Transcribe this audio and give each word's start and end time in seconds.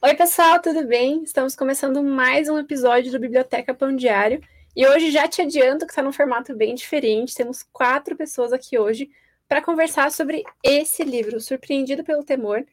Oi, 0.00 0.14
pessoal, 0.14 0.62
tudo 0.62 0.86
bem? 0.86 1.24
Estamos 1.24 1.56
começando 1.56 2.04
mais 2.04 2.48
um 2.48 2.56
episódio 2.56 3.10
do 3.10 3.18
Biblioteca 3.18 3.74
Pão 3.74 3.96
Diário. 3.96 4.40
E 4.76 4.86
hoje 4.86 5.10
já 5.10 5.26
te 5.26 5.42
adianto 5.42 5.84
que 5.84 5.90
está 5.90 6.00
num 6.00 6.12
formato 6.12 6.54
bem 6.54 6.72
diferente. 6.76 7.34
Temos 7.34 7.64
quatro 7.72 8.14
pessoas 8.14 8.52
aqui 8.52 8.78
hoje 8.78 9.10
para 9.48 9.60
conversar 9.60 10.12
sobre 10.12 10.44
esse 10.62 11.02
livro, 11.02 11.40
Surpreendido 11.40 12.04
pelo 12.04 12.22
Temor. 12.22 12.64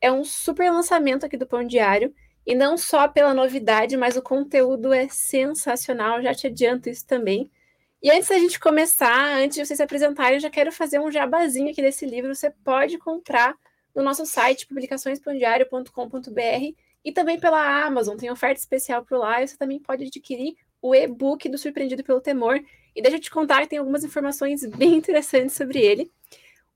É 0.00 0.10
um 0.10 0.24
super 0.24 0.72
lançamento 0.72 1.24
aqui 1.24 1.36
do 1.36 1.46
Pão 1.46 1.64
Diário. 1.64 2.12
E 2.44 2.52
não 2.52 2.76
só 2.76 3.06
pela 3.06 3.32
novidade, 3.32 3.96
mas 3.96 4.16
o 4.16 4.22
conteúdo 4.22 4.92
é 4.92 5.06
sensacional. 5.08 6.20
Já 6.20 6.34
te 6.34 6.48
adianto 6.48 6.90
isso 6.90 7.06
também. 7.06 7.48
E 8.02 8.10
antes 8.10 8.28
da 8.28 8.38
gente 8.40 8.58
começar, 8.58 9.36
antes 9.36 9.56
de 9.56 9.64
vocês 9.64 9.76
se 9.76 9.84
apresentarem, 9.84 10.34
eu 10.34 10.40
já 10.40 10.50
quero 10.50 10.72
fazer 10.72 10.98
um 10.98 11.12
jabazinho 11.12 11.70
aqui 11.70 11.80
desse 11.80 12.04
livro. 12.04 12.34
Você 12.34 12.50
pode 12.50 12.98
comprar 12.98 13.54
no 13.94 14.02
nosso 14.02 14.26
site, 14.26 14.66
publicaçõespandiário.com.br 14.66 16.74
e 17.04 17.12
também 17.12 17.38
pela 17.38 17.84
Amazon. 17.84 18.16
Tem 18.16 18.30
oferta 18.30 18.60
especial 18.60 19.04
por 19.04 19.18
lá. 19.18 19.42
E 19.42 19.48
você 19.48 19.56
também 19.56 19.78
pode 19.78 20.04
adquirir 20.04 20.56
o 20.80 20.94
e-book 20.94 21.48
do 21.48 21.58
Surpreendido 21.58 22.02
pelo 22.02 22.20
Temor. 22.20 22.60
E 22.94 23.02
deixa 23.02 23.16
eu 23.16 23.20
te 23.20 23.30
contar 23.30 23.66
tem 23.66 23.78
algumas 23.78 24.04
informações 24.04 24.64
bem 24.76 24.96
interessantes 24.96 25.56
sobre 25.56 25.80
ele. 25.80 26.10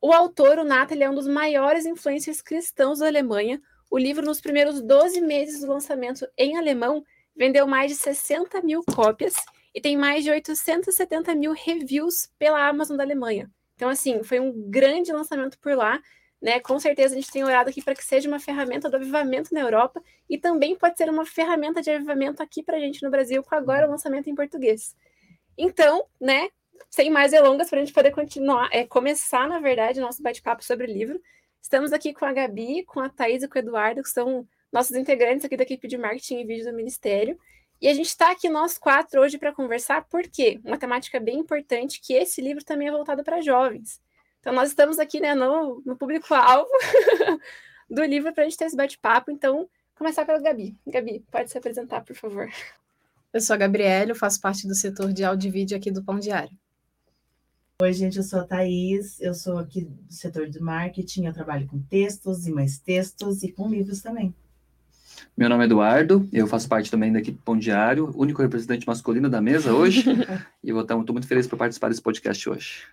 O 0.01 0.13
autor, 0.13 0.59
o 0.59 0.65
Nata, 0.65 0.95
ele 0.95 1.05
é 1.05 1.11
um 1.11 1.15
dos 1.15 1.27
maiores 1.27 1.87
influencers 1.87 2.43
cristãos 2.43 3.01
da 3.01 3.07
Alemanha. 3.07 3.61
O 3.91 3.99
livro, 3.99 4.25
nos 4.25 4.41
primeiros 4.41 4.81
12 4.81 5.21
meses 5.21 5.61
do 5.61 5.69
lançamento 5.69 6.27
em 6.37 6.57
alemão, 6.57 7.05
vendeu 7.35 7.67
mais 7.67 7.91
de 7.91 7.97
60 7.97 8.61
mil 8.63 8.83
cópias 8.85 9.35
e 9.75 9.81
tem 9.81 9.97
mais 9.97 10.25
de 10.25 10.31
870 10.31 11.35
mil 11.35 11.53
reviews 11.53 12.29
pela 12.39 12.67
Amazon 12.67 12.97
da 12.97 13.05
Alemanha. 13.05 13.51
Então, 13.75 13.89
assim, 13.89 14.23
foi 14.23 14.41
um 14.41 14.71
grande 14.71 15.13
lançamento 15.13 15.59
por 15.59 15.77
lá. 15.77 16.01
Né? 16.41 16.61
Com 16.61 16.79
certeza 16.79 17.15
a 17.15 17.19
gente 17.19 17.31
tem 17.31 17.45
olhado 17.45 17.69
aqui 17.69 17.83
para 17.83 17.95
que 17.95 18.05
seja 18.05 18.29
uma 18.29 18.39
ferramenta 18.39 18.91
do 18.91 18.97
avivamento 18.97 19.53
na 19.55 19.61
Europa 19.61 20.03
e 20.29 20.39
também 20.39 20.77
pode 20.77 20.97
ser 20.97 21.09
uma 21.09 21.25
ferramenta 21.25 21.81
de 21.81 21.91
avivamento 21.91 22.43
aqui 22.43 22.63
para 22.63 22.77
a 22.77 22.81
gente 22.81 23.03
no 23.03 23.11
Brasil, 23.11 23.43
com 23.43 23.55
agora 23.55 23.87
o 23.87 23.91
lançamento 23.91 24.29
em 24.29 24.35
português. 24.35 24.95
Então, 25.57 26.07
né, 26.21 26.51
sem 26.91 27.11
mais 27.11 27.31
delongas, 27.31 27.71
para 27.71 27.81
a 27.81 27.85
gente 27.85 27.95
poder 27.95 28.11
continuar, 28.11 28.69
é, 28.71 28.87
começar, 28.87 29.49
na 29.49 29.59
verdade, 29.59 30.01
nosso 30.01 30.23
bate-papo 30.23 30.63
sobre 30.63 30.87
o 30.87 30.93
livro, 30.93 31.21
estamos 31.61 31.93
aqui 31.93 32.13
com 32.13 32.25
a 32.25 32.33
Gabi, 32.33 32.85
com 32.85 33.01
a 33.01 33.09
Thaís 33.09 33.43
e 33.43 33.49
com 33.49 33.59
o 33.59 33.59
Eduardo, 33.59 34.03
que 34.03 34.11
são 34.11 34.47
nossos 34.73 34.97
integrantes 34.97 35.45
aqui 35.45 35.57
da 35.57 35.63
equipe 35.63 35.89
de 35.89 35.97
marketing 35.97 36.41
e 36.41 36.45
vídeo 36.45 36.71
do 36.71 36.77
Ministério. 36.77 37.39
E 37.81 37.89
a 37.89 37.95
gente 37.95 38.07
está 38.07 38.31
aqui 38.31 38.49
nós 38.49 38.79
quatro 38.79 39.21
hoje 39.21 39.39
para 39.39 39.53
conversar, 39.53 40.07
porque 40.09 40.61
uma 40.65 40.79
temática 40.79 41.21
bem 41.21 41.39
importante, 41.39 42.01
que 42.01 42.15
esse 42.15 42.41
livro 42.41 42.65
também 42.65 42.89
é 42.89 42.91
voltado 42.91 43.23
para 43.23 43.41
jovens. 43.41 44.01
Então, 44.47 44.55
nós 44.55 44.69
estamos 44.69 45.01
aqui 45.01 45.19
né, 45.19 45.35
no, 45.35 45.83
no 45.85 45.97
público-alvo 45.97 46.71
do 47.91 48.05
livro 48.05 48.33
para 48.33 48.45
a 48.45 48.47
gente 48.47 48.57
ter 48.57 48.67
esse 48.67 48.77
bate-papo. 48.77 49.29
Então, 49.29 49.69
começar 49.97 50.25
pela 50.25 50.41
Gabi. 50.41 50.77
Gabi, 50.87 51.25
pode 51.33 51.51
se 51.51 51.59
apresentar, 51.59 52.03
por 52.03 52.15
favor. 52.15 52.49
Eu 53.33 53.41
sou 53.41 53.55
a 53.55 53.57
Gabriela, 53.57 54.13
eu 54.13 54.15
faço 54.15 54.41
parte 54.41 54.69
do 54.69 54.75
setor 54.77 55.13
de 55.13 55.25
áudio 55.25 55.49
e 55.49 55.51
vídeo 55.51 55.77
aqui 55.77 55.91
do 55.91 56.01
Pão 56.01 56.21
Diário. 56.21 56.57
Oi, 57.83 57.93
gente, 57.93 58.19
eu 58.19 58.23
sou 58.23 58.39
a 58.39 58.45
Thaís, 58.45 59.21
eu 59.21 59.35
sou 59.35 59.59
aqui 59.59 59.81
do 59.81 60.13
setor 60.15 60.49
de 60.49 60.61
marketing, 60.61 61.25
eu 61.25 61.33
trabalho 61.33 61.67
com 61.67 61.83
textos 61.83 62.47
e 62.47 62.53
mais 62.53 62.79
textos 62.79 63.43
e 63.43 63.51
com 63.51 63.69
livros 63.69 64.01
também. 64.01 64.33
Meu 65.37 65.49
nome 65.49 65.65
é 65.65 65.67
Eduardo, 65.67 66.29
eu 66.33 66.47
faço 66.47 66.69
parte 66.69 66.89
também 66.89 67.13
da 67.13 67.19
equipe 67.19 67.43
Pão 67.45 67.59
Diário, 67.59 68.13
único 68.15 68.41
representante 68.41 68.87
masculino 68.87 69.29
da 69.29 69.41
mesa 69.41 69.75
hoje, 69.75 70.05
e 70.63 70.71
eu 70.71 70.81
estou 70.81 71.13
muito 71.13 71.27
feliz 71.27 71.49
por 71.49 71.59
participar 71.59 71.89
desse 71.89 72.01
podcast 72.01 72.49
hoje. 72.49 72.85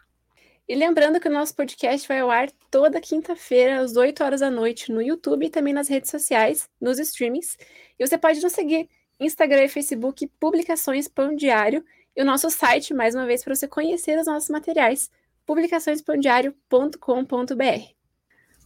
E 0.68 0.76
lembrando 0.76 1.20
que 1.20 1.28
o 1.28 1.32
nosso 1.32 1.56
podcast 1.56 2.08
vai 2.08 2.20
ao 2.20 2.32
ar 2.32 2.50
toda 2.72 3.02
quinta-feira, 3.02 3.82
às 3.82 3.98
8 3.98 4.24
horas 4.24 4.40
da 4.40 4.50
noite, 4.50 4.92
no 4.92 5.02
YouTube 5.02 5.46
e 5.46 5.50
também 5.50 5.74
nas 5.74 5.90
redes 5.90 6.10
sociais, 6.10 6.70
nos 6.80 7.00
streamings. 7.00 7.58
E 8.00 8.08
você 8.08 8.18
pode 8.18 8.42
nos 8.42 8.54
seguir 8.54 8.90
Instagram 9.20 9.64
e 9.64 9.70
Facebook, 9.70 10.26
Publicações 10.40 11.10
Pão 11.10 11.36
Diário, 11.36 11.84
e 12.16 12.22
o 12.22 12.26
nosso 12.26 12.50
site, 12.50 12.94
mais 12.94 13.14
uma 13.14 13.26
vez, 13.26 13.44
para 13.44 13.56
você 13.56 13.68
conhecer 13.68 14.18
os 14.18 14.28
nossos 14.28 14.50
materiais, 14.50 15.12
publicaçõespandiário.com.br. 15.46 17.94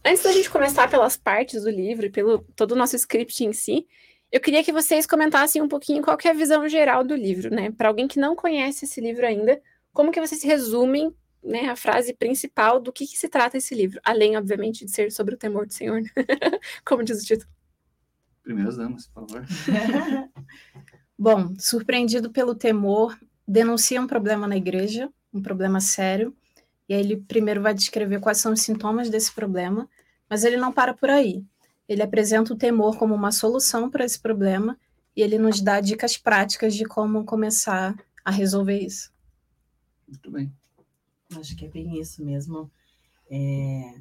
Antes 0.04 0.22
da 0.22 0.32
gente 0.32 0.50
começar 0.50 0.88
pelas 0.88 1.16
partes 1.16 1.64
do 1.64 1.70
livro 1.70 2.06
e 2.06 2.10
pelo 2.10 2.44
todo 2.54 2.72
o 2.72 2.76
nosso 2.76 2.94
script 2.94 3.44
em 3.44 3.52
si, 3.52 3.88
eu 4.30 4.40
queria 4.40 4.62
que 4.62 4.72
vocês 4.72 5.06
comentassem 5.06 5.60
um 5.60 5.68
pouquinho 5.68 6.02
qual 6.02 6.16
é 6.24 6.28
a 6.28 6.34
visão 6.34 6.68
geral 6.68 7.02
do 7.02 7.16
livro, 7.16 7.52
né? 7.52 7.72
Para 7.72 7.88
alguém 7.88 8.06
que 8.06 8.20
não 8.20 8.36
conhece 8.36 8.84
esse 8.84 9.00
livro 9.00 9.26
ainda, 9.26 9.60
como 9.92 10.12
que 10.12 10.20
vocês 10.20 10.44
resumem 10.44 11.12
né, 11.42 11.68
a 11.68 11.76
frase 11.76 12.12
principal 12.12 12.80
do 12.80 12.92
que, 12.92 13.06
que, 13.06 13.16
se 13.16 13.28
trata 13.28 13.56
esse 13.56 13.74
livro, 13.74 14.00
além, 14.04 14.36
obviamente, 14.36 14.84
de 14.84 14.90
ser 14.90 15.10
sobre 15.12 15.34
o 15.34 15.38
temor 15.38 15.66
do 15.66 15.72
Senhor, 15.72 16.00
né? 16.00 16.10
como 16.84 17.02
diz 17.02 17.22
o 17.22 17.26
título. 17.26 17.50
Primeiras 18.42 18.76
damas, 18.76 19.06
por 19.08 19.26
favor. 19.26 19.46
Bom, 21.18 21.54
surpreendido 21.58 22.30
pelo 22.30 22.54
temor, 22.54 23.18
denuncia 23.46 24.00
um 24.00 24.06
problema 24.06 24.46
na 24.46 24.56
igreja, 24.56 25.10
um 25.32 25.42
problema 25.42 25.80
sério, 25.80 26.34
e 26.88 26.94
aí 26.94 27.00
ele 27.00 27.16
primeiro 27.16 27.60
vai 27.60 27.74
descrever 27.74 28.20
quais 28.20 28.38
são 28.38 28.52
os 28.52 28.62
sintomas 28.62 29.10
desse 29.10 29.32
problema, 29.32 29.88
mas 30.28 30.44
ele 30.44 30.56
não 30.56 30.72
para 30.72 30.94
por 30.94 31.10
aí. 31.10 31.44
Ele 31.88 32.02
apresenta 32.02 32.52
o 32.52 32.56
temor 32.56 32.96
como 32.98 33.14
uma 33.14 33.32
solução 33.32 33.90
para 33.90 34.04
esse 34.04 34.18
problema 34.18 34.78
e 35.16 35.22
ele 35.22 35.38
nos 35.38 35.60
dá 35.60 35.80
dicas 35.80 36.16
práticas 36.16 36.74
de 36.74 36.84
como 36.84 37.24
começar 37.24 37.96
a 38.24 38.30
resolver 38.30 38.78
isso. 38.78 39.12
Muito 40.06 40.30
bem. 40.30 40.52
Acho 41.36 41.56
que 41.56 41.66
é 41.66 41.68
bem 41.68 42.00
isso 42.00 42.24
mesmo. 42.24 42.70
É, 43.30 43.94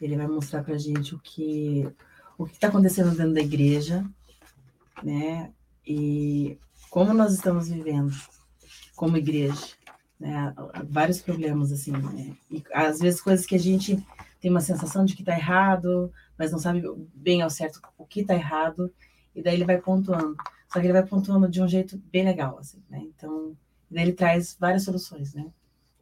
ele 0.00 0.16
vai 0.16 0.26
mostrar 0.26 0.62
para 0.62 0.74
a 0.74 0.78
gente 0.78 1.14
o 1.14 1.18
que 1.18 1.88
o 2.36 2.46
que 2.46 2.54
está 2.54 2.68
acontecendo 2.68 3.16
dentro 3.16 3.34
da 3.34 3.40
igreja, 3.40 4.04
né? 5.02 5.52
E 5.86 6.58
como 6.90 7.14
nós 7.14 7.32
estamos 7.32 7.68
vivendo 7.68 8.12
como 8.96 9.16
igreja 9.16 9.76
né? 10.18 10.54
Vários 10.88 11.20
problemas, 11.20 11.72
assim, 11.72 11.92
né? 11.92 12.36
E 12.50 12.62
às 12.72 12.98
vezes 12.98 13.20
coisas 13.20 13.44
que 13.44 13.54
a 13.54 13.58
gente 13.58 14.04
tem 14.40 14.50
uma 14.50 14.60
sensação 14.60 15.04
de 15.04 15.14
que 15.14 15.22
está 15.22 15.32
errado, 15.32 16.12
mas 16.38 16.52
não 16.52 16.58
sabe 16.58 16.82
bem 17.14 17.42
ao 17.42 17.50
certo 17.50 17.80
o 17.98 18.06
que 18.06 18.20
está 18.20 18.34
errado, 18.34 18.92
e 19.34 19.42
daí 19.42 19.54
ele 19.54 19.64
vai 19.64 19.78
pontuando. 19.78 20.36
Só 20.72 20.80
que 20.80 20.86
ele 20.86 20.92
vai 20.92 21.06
pontuando 21.06 21.48
de 21.48 21.62
um 21.62 21.68
jeito 21.68 21.98
bem 22.10 22.24
legal, 22.24 22.58
assim, 22.58 22.82
né? 22.88 23.00
Então, 23.00 23.56
daí 23.90 24.04
ele 24.04 24.12
traz 24.12 24.56
várias 24.58 24.84
soluções, 24.84 25.34
né? 25.34 25.46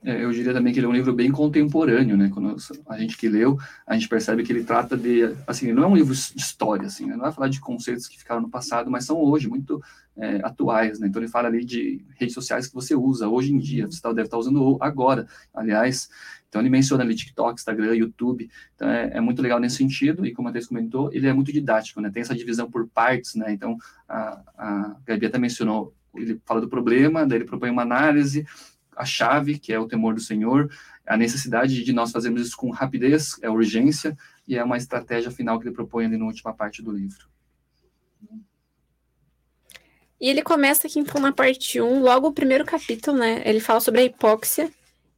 É, 0.05 0.25
eu 0.25 0.33
diria 0.33 0.53
também 0.53 0.73
que 0.73 0.81
ele 0.81 0.87
é 0.87 0.89
um 0.89 0.93
livro 0.93 1.13
bem 1.13 1.31
contemporâneo, 1.31 2.17
né? 2.17 2.29
Quando 2.33 2.57
a 2.89 2.99
gente 2.99 3.17
que 3.17 3.29
leu, 3.29 3.57
a 3.87 3.95
gente 3.95 4.09
percebe 4.09 4.43
que 4.43 4.53
ele 4.53 4.65
trata 4.65 4.97
de, 4.97 5.33
assim, 5.47 5.73
não 5.73 5.85
é 5.85 5.87
um 5.87 5.95
livro 5.95 6.13
de 6.13 6.21
história, 6.37 6.87
assim, 6.87 7.07
né? 7.07 7.15
não 7.15 7.23
vai 7.23 7.33
falar 7.33 7.49
de 7.49 7.61
conceitos 7.61 8.09
que 8.09 8.19
ficaram 8.19 8.41
no 8.41 8.51
passado, 8.51 8.91
mas 8.91 9.05
são 9.05 9.17
hoje 9.19 9.49
muito 9.49 9.81
é, 10.17 10.41
atuais, 10.43 10.99
né? 10.99 11.07
Então 11.07 11.23
ele 11.23 11.31
fala 11.31 11.47
ali 11.47 11.65
de 11.65 12.05
redes 12.19 12.35
sociais 12.35 12.67
que 12.67 12.75
você 12.75 12.97
usa 12.97 13.29
hoje 13.29 13.53
em 13.53 13.59
dia, 13.59 13.87
você 13.87 14.01
tá, 14.01 14.09
deve 14.09 14.23
estar 14.23 14.37
tá 14.37 14.41
usando 14.41 14.77
agora, 14.81 15.27
aliás. 15.55 16.11
Então 16.49 16.61
ele 16.61 16.69
menciona 16.69 17.05
ali 17.05 17.15
TikTok, 17.15 17.61
Instagram, 17.61 17.95
YouTube. 17.95 18.51
Então 18.75 18.89
é, 18.89 19.13
é 19.15 19.21
muito 19.21 19.41
legal 19.41 19.61
nesse 19.61 19.77
sentido. 19.77 20.27
E 20.27 20.33
como 20.33 20.49
a 20.49 20.53
Thais 20.53 20.67
comentou, 20.67 21.11
ele 21.13 21.29
é 21.29 21.33
muito 21.33 21.53
didático, 21.53 22.01
né? 22.01 22.11
Tem 22.11 22.23
essa 22.23 22.35
divisão 22.35 22.69
por 22.69 22.89
partes, 22.89 23.37
né? 23.37 23.53
Então 23.53 23.79
a, 24.09 24.43
a 24.59 24.97
Gabi 25.07 25.27
até 25.27 25.39
mencionou, 25.39 25.95
ele 26.15 26.41
fala 26.45 26.61
do 26.61 26.69
problema, 26.69 27.25
daí 27.25 27.39
ele 27.39 27.45
propõe 27.47 27.71
uma 27.71 27.83
análise 27.83 28.45
a 28.97 29.05
chave, 29.05 29.59
que 29.59 29.73
é 29.73 29.79
o 29.79 29.87
temor 29.87 30.15
do 30.15 30.21
Senhor, 30.21 30.71
a 31.07 31.17
necessidade 31.17 31.83
de 31.83 31.93
nós 31.93 32.13
fazermos 32.13 32.43
isso 32.43 32.57
com 32.57 32.71
rapidez, 32.71 33.37
é 33.43 33.51
urgência, 33.51 34.17
e 34.47 34.57
é 34.57 34.65
uma 34.65 34.77
estratégia 34.77 35.31
final 35.31 35.59
que 35.59 35.67
ele 35.67 35.75
propõe 35.75 36.07
ali 36.07 36.17
na 36.17 36.27
última 36.27 36.53
parte 36.53 36.83
do 36.83 36.93
livro. 36.93 37.27
E 40.21 40.29
ele 40.29 40.43
começa 40.43 40.87
aqui 40.87 41.01
então, 41.01 41.21
na 41.21 41.33
parte 41.33 41.81
1, 41.81 42.01
logo 42.01 42.29
o 42.29 42.33
primeiro 42.33 42.65
capítulo, 42.65 43.19
né? 43.19 43.43
Ele 43.45 43.59
fala 43.59 43.81
sobre 43.81 44.03
a 44.03 44.05
hipóxia, 44.05 44.71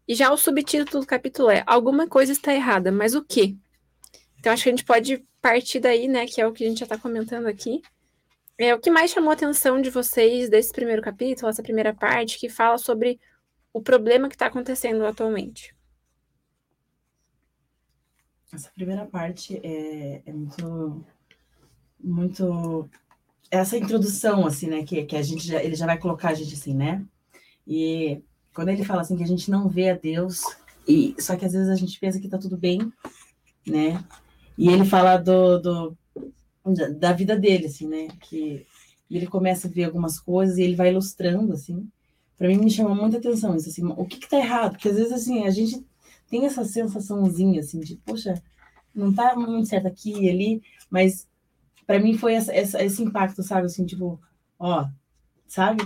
e 0.09 0.15
já 0.15 0.33
o 0.33 0.37
subtítulo 0.37 1.03
do 1.03 1.07
capítulo 1.07 1.51
é 1.51 1.63
Alguma 1.67 2.07
coisa 2.07 2.33
está 2.33 2.55
errada, 2.55 2.91
mas 2.91 3.15
o 3.15 3.23
quê? 3.23 3.55
Então 4.39 4.53
acho 4.53 4.63
que 4.63 4.69
a 4.69 4.73
gente 4.73 4.85
pode 4.85 5.25
partir 5.41 5.81
daí, 5.81 6.09
né? 6.09 6.27
Que 6.27 6.41
é 6.41 6.47
o 6.47 6.53
que 6.53 6.65
a 6.65 6.69
gente 6.69 6.79
já 6.79 6.85
está 6.87 6.99
comentando 6.99 7.47
aqui. 7.47 7.83
É, 8.57 8.75
o 8.75 8.79
que 8.79 8.91
mais 8.91 9.11
chamou 9.11 9.31
a 9.31 9.35
atenção 9.35 9.81
de 9.81 9.91
vocês 9.91 10.49
desse 10.49 10.73
primeiro 10.73 11.03
capítulo, 11.03 11.49
essa 11.49 11.63
primeira 11.63 11.93
parte, 11.93 12.39
que 12.39 12.49
fala 12.49 12.79
sobre 12.79 13.19
o 13.75 13.83
problema 13.83 14.29
que 14.29 14.37
está 14.37 14.47
acontecendo 14.47 15.05
atualmente? 15.05 15.75
Essa 18.53 18.71
primeira 18.71 19.05
parte 19.05 19.61
é, 19.65 20.23
é 20.25 20.33
muito, 20.33 21.05
muito 21.99 22.89
essa 23.51 23.77
introdução 23.77 24.47
assim, 24.47 24.69
né, 24.69 24.85
que, 24.85 25.05
que 25.05 25.17
a 25.17 25.23
gente 25.23 25.45
já, 25.45 25.63
ele 25.63 25.75
já 25.75 25.87
vai 25.87 25.99
colocar 25.99 26.29
a 26.29 26.35
gente 26.35 26.55
assim, 26.55 26.73
né? 26.73 27.05
E 27.67 28.23
quando 28.55 28.69
ele 28.69 28.85
fala 28.85 29.01
assim 29.01 29.17
que 29.17 29.25
a 29.25 29.27
gente 29.27 29.51
não 29.51 29.69
vê 29.69 29.91
a 29.91 29.97
Deus 29.97 30.43
e 30.87 31.17
só 31.19 31.35
que 31.35 31.45
às 31.45 31.53
vezes 31.53 31.69
a 31.69 31.75
gente 31.75 31.99
pensa 31.99 32.21
que 32.21 32.29
tá 32.29 32.39
tudo 32.39 32.57
bem, 32.57 32.93
né? 33.67 34.05
E 34.57 34.69
ele 34.69 34.85
fala 34.85 35.17
do, 35.17 35.59
do 35.59 35.99
da 36.97 37.13
vida 37.13 37.37
dele 37.37 37.67
assim, 37.67 37.89
né? 37.89 38.07
Que 38.21 38.65
ele 39.11 39.27
começa 39.27 39.67
a 39.67 39.71
ver 39.71 39.85
algumas 39.85 40.21
coisas 40.21 40.59
e 40.59 40.63
ele 40.63 40.77
vai 40.77 40.91
ilustrando 40.91 41.53
assim 41.53 41.91
para 42.37 42.49
mim 42.49 42.59
me 42.59 42.71
chama 42.71 42.95
muita 42.95 43.19
atenção 43.19 43.57
isso, 43.57 43.69
assim, 43.69 43.87
o 43.87 44.05
que 44.05 44.19
que 44.19 44.29
tá 44.29 44.39
errado? 44.39 44.73
Porque 44.73 44.89
às 44.89 44.97
vezes, 44.97 45.13
assim, 45.13 45.45
a 45.45 45.51
gente 45.51 45.85
tem 46.29 46.47
essa 46.47 46.65
sensaçãozinha, 46.65 47.61
assim, 47.61 47.81
de, 47.81 47.97
poxa, 47.97 48.35
não 48.95 49.13
tá 49.13 49.35
muito 49.37 49.69
certo 49.69 49.87
aqui 49.87 50.13
e 50.13 50.31
ali, 50.31 50.63
mas 50.91 51.29
para 51.87 51.99
mim 51.99 52.17
foi 52.17 52.35
essa, 52.35 52.53
essa, 52.55 52.83
esse 52.83 53.03
impacto, 53.03 53.43
sabe? 53.43 53.67
Assim, 53.67 53.85
tipo, 53.85 54.21
ó, 54.59 54.87
sabe? 55.47 55.83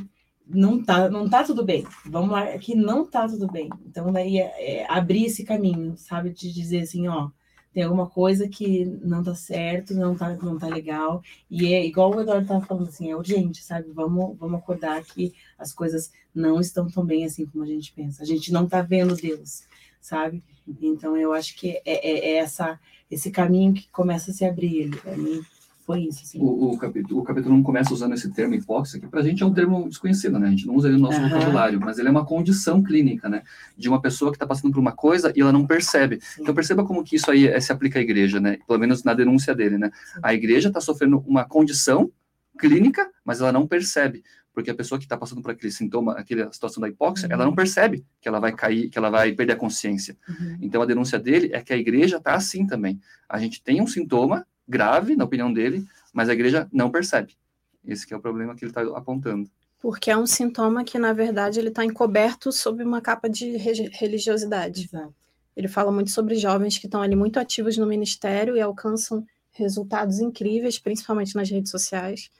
Não 0.46 0.82
tá, 0.82 1.10
não 1.10 1.28
tá 1.28 1.44
tudo 1.44 1.64
bem. 1.64 1.86
Vamos 2.06 2.30
lá, 2.30 2.44
aqui 2.44 2.74
não 2.74 3.04
tá 3.04 3.28
tudo 3.28 3.46
bem. 3.50 3.68
Então, 3.86 4.12
daí 4.12 4.38
é, 4.38 4.82
é 4.82 4.86
abrir 4.90 5.26
esse 5.26 5.44
caminho, 5.44 5.96
sabe? 5.96 6.30
De 6.30 6.52
dizer 6.52 6.80
assim, 6.80 7.08
ó, 7.08 7.30
tem 7.72 7.82
alguma 7.82 8.08
coisa 8.08 8.48
que 8.48 8.84
não 8.84 9.22
tá 9.22 9.34
certo, 9.34 9.94
não 9.94 10.16
tá, 10.16 10.34
não 10.36 10.58
tá 10.58 10.66
legal. 10.66 11.22
E 11.50 11.72
é 11.72 11.84
igual 11.84 12.14
o 12.14 12.20
Eduardo 12.20 12.46
tava 12.46 12.64
falando 12.64 12.88
assim, 12.88 13.10
é 13.10 13.16
urgente, 13.16 13.62
sabe? 13.62 13.90
Vamos, 13.92 14.36
vamos 14.38 14.58
acordar 14.58 15.02
que 15.04 15.34
as 15.58 15.72
coisas 15.72 16.10
não 16.34 16.60
estão 16.60 16.88
tão 16.88 17.04
bem 17.04 17.24
assim 17.24 17.46
como 17.46 17.64
a 17.64 17.66
gente 17.66 17.92
pensa. 17.92 18.22
A 18.22 18.26
gente 18.26 18.52
não 18.52 18.66
tá 18.66 18.82
vendo 18.82 19.14
Deus, 19.14 19.64
sabe? 20.00 20.42
Então 20.80 21.16
eu 21.16 21.32
acho 21.32 21.56
que 21.56 21.70
é, 21.70 21.82
é, 21.84 22.30
é 22.30 22.36
essa, 22.36 22.80
esse 23.10 23.30
caminho 23.30 23.74
que 23.74 23.88
começa 23.90 24.30
a 24.30 24.34
se 24.34 24.44
abrir. 24.44 24.90
Para 25.00 25.16
mim, 25.16 25.42
foi 25.88 26.00
isso. 26.00 26.20
Assim. 26.22 26.38
O, 26.38 26.72
o, 26.72 26.78
capítulo, 26.78 27.20
o 27.20 27.24
capítulo 27.24 27.54
1 27.54 27.62
começa 27.62 27.94
usando 27.94 28.12
esse 28.12 28.30
termo 28.30 28.54
hipóxia, 28.54 29.00
que 29.00 29.06
para 29.06 29.20
a 29.20 29.22
gente 29.22 29.42
é 29.42 29.46
um 29.46 29.54
termo 29.54 29.88
desconhecido, 29.88 30.38
né? 30.38 30.48
A 30.48 30.50
gente 30.50 30.66
não 30.66 30.74
usa 30.74 30.88
ele 30.88 30.98
no 30.98 31.04
nosso 31.04 31.18
uhum. 31.18 31.30
vocabulário, 31.30 31.80
mas 31.80 31.98
ele 31.98 32.08
é 32.08 32.10
uma 32.10 32.26
condição 32.26 32.82
clínica, 32.82 33.26
né? 33.26 33.42
De 33.74 33.88
uma 33.88 33.98
pessoa 33.98 34.30
que 34.30 34.36
está 34.36 34.46
passando 34.46 34.70
por 34.70 34.80
uma 34.80 34.92
coisa 34.92 35.32
e 35.34 35.40
ela 35.40 35.50
não 35.50 35.66
percebe. 35.66 36.18
Sim. 36.20 36.42
Então 36.42 36.54
perceba 36.54 36.84
como 36.84 37.02
que 37.02 37.16
isso 37.16 37.30
aí 37.30 37.48
é, 37.48 37.58
se 37.58 37.72
aplica 37.72 37.98
à 37.98 38.02
igreja, 38.02 38.38
né? 38.38 38.58
Pelo 38.66 38.78
menos 38.78 39.02
na 39.02 39.14
denúncia 39.14 39.54
dele, 39.54 39.78
né? 39.78 39.90
Sim. 40.12 40.20
A 40.22 40.34
igreja 40.34 40.68
está 40.68 40.78
sofrendo 40.78 41.24
uma 41.26 41.46
condição 41.46 42.12
clínica, 42.58 43.08
mas 43.24 43.40
ela 43.40 43.50
não 43.50 43.66
percebe 43.66 44.22
porque 44.52 44.70
a 44.70 44.74
pessoa 44.74 44.98
que 44.98 45.04
está 45.04 45.16
passando 45.16 45.40
por 45.40 45.52
aquele 45.52 45.72
sintoma, 45.72 46.14
aquela 46.14 46.52
situação 46.52 46.82
da 46.82 46.88
hipóxia, 46.88 47.28
uhum. 47.28 47.32
ela 47.32 47.44
não 47.46 47.54
percebe 47.54 48.04
que 48.20 48.28
ela 48.28 48.40
vai 48.40 48.52
cair, 48.52 48.90
que 48.90 48.98
ela 48.98 49.08
vai 49.08 49.32
perder 49.32 49.52
a 49.54 49.56
consciência. 49.56 50.18
Uhum. 50.28 50.58
Então 50.60 50.82
a 50.82 50.84
denúncia 50.84 51.18
dele 51.18 51.48
é 51.52 51.62
que 51.62 51.72
a 51.72 51.76
igreja 51.76 52.18
está 52.18 52.34
assim 52.34 52.66
também. 52.66 53.00
A 53.26 53.38
gente 53.38 53.62
tem 53.62 53.80
um 53.80 53.86
sintoma 53.86 54.44
grave, 54.68 55.16
na 55.16 55.24
opinião 55.24 55.52
dele, 55.52 55.86
mas 56.12 56.28
a 56.28 56.32
igreja 56.32 56.68
não 56.72 56.90
percebe. 56.90 57.36
Esse 57.84 58.12
é 58.12 58.16
o 58.16 58.20
problema 58.20 58.54
que 58.54 58.64
ele 58.64 58.70
está 58.70 58.82
apontando. 58.96 59.50
Porque 59.80 60.10
é 60.10 60.16
um 60.16 60.26
sintoma 60.26 60.84
que, 60.84 60.98
na 60.98 61.12
verdade, 61.12 61.58
ele 61.58 61.68
está 61.68 61.84
encoberto 61.84 62.50
sob 62.50 62.82
uma 62.82 63.00
capa 63.00 63.28
de 63.28 63.56
religiosidade. 63.56 64.84
Exato. 64.84 65.14
Ele 65.56 65.68
fala 65.68 65.90
muito 65.90 66.10
sobre 66.10 66.34
jovens 66.34 66.78
que 66.78 66.86
estão 66.86 67.02
ali 67.02 67.16
muito 67.16 67.38
ativos 67.38 67.76
no 67.76 67.86
ministério 67.86 68.56
e 68.56 68.60
alcançam 68.60 69.26
resultados 69.52 70.20
incríveis, 70.20 70.78
principalmente 70.78 71.34
nas 71.34 71.50
redes 71.50 71.70
sociais. 71.70 72.30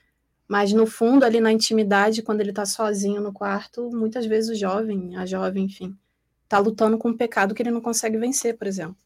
Mas 0.47 0.73
no 0.73 0.87
fundo, 0.87 1.23
ali 1.23 1.39
na 1.39 1.51
intimidade, 1.51 2.21
quando 2.21 2.41
ele 2.41 2.49
está 2.49 2.65
sozinho 2.65 3.21
no 3.21 3.31
quarto, 3.31 3.89
muitas 3.91 4.25
vezes 4.25 4.49
o 4.49 4.55
jovem, 4.55 5.15
a 5.15 5.25
jovem, 5.25 5.65
enfim, 5.65 5.95
está 6.43 6.59
lutando 6.59 6.97
com 6.97 7.09
um 7.09 7.17
pecado 7.17 7.53
que 7.53 7.61
ele 7.61 7.71
não 7.71 7.81
consegue 7.81 8.17
vencer, 8.17 8.57
por 8.57 8.67
exemplo. 8.67 8.97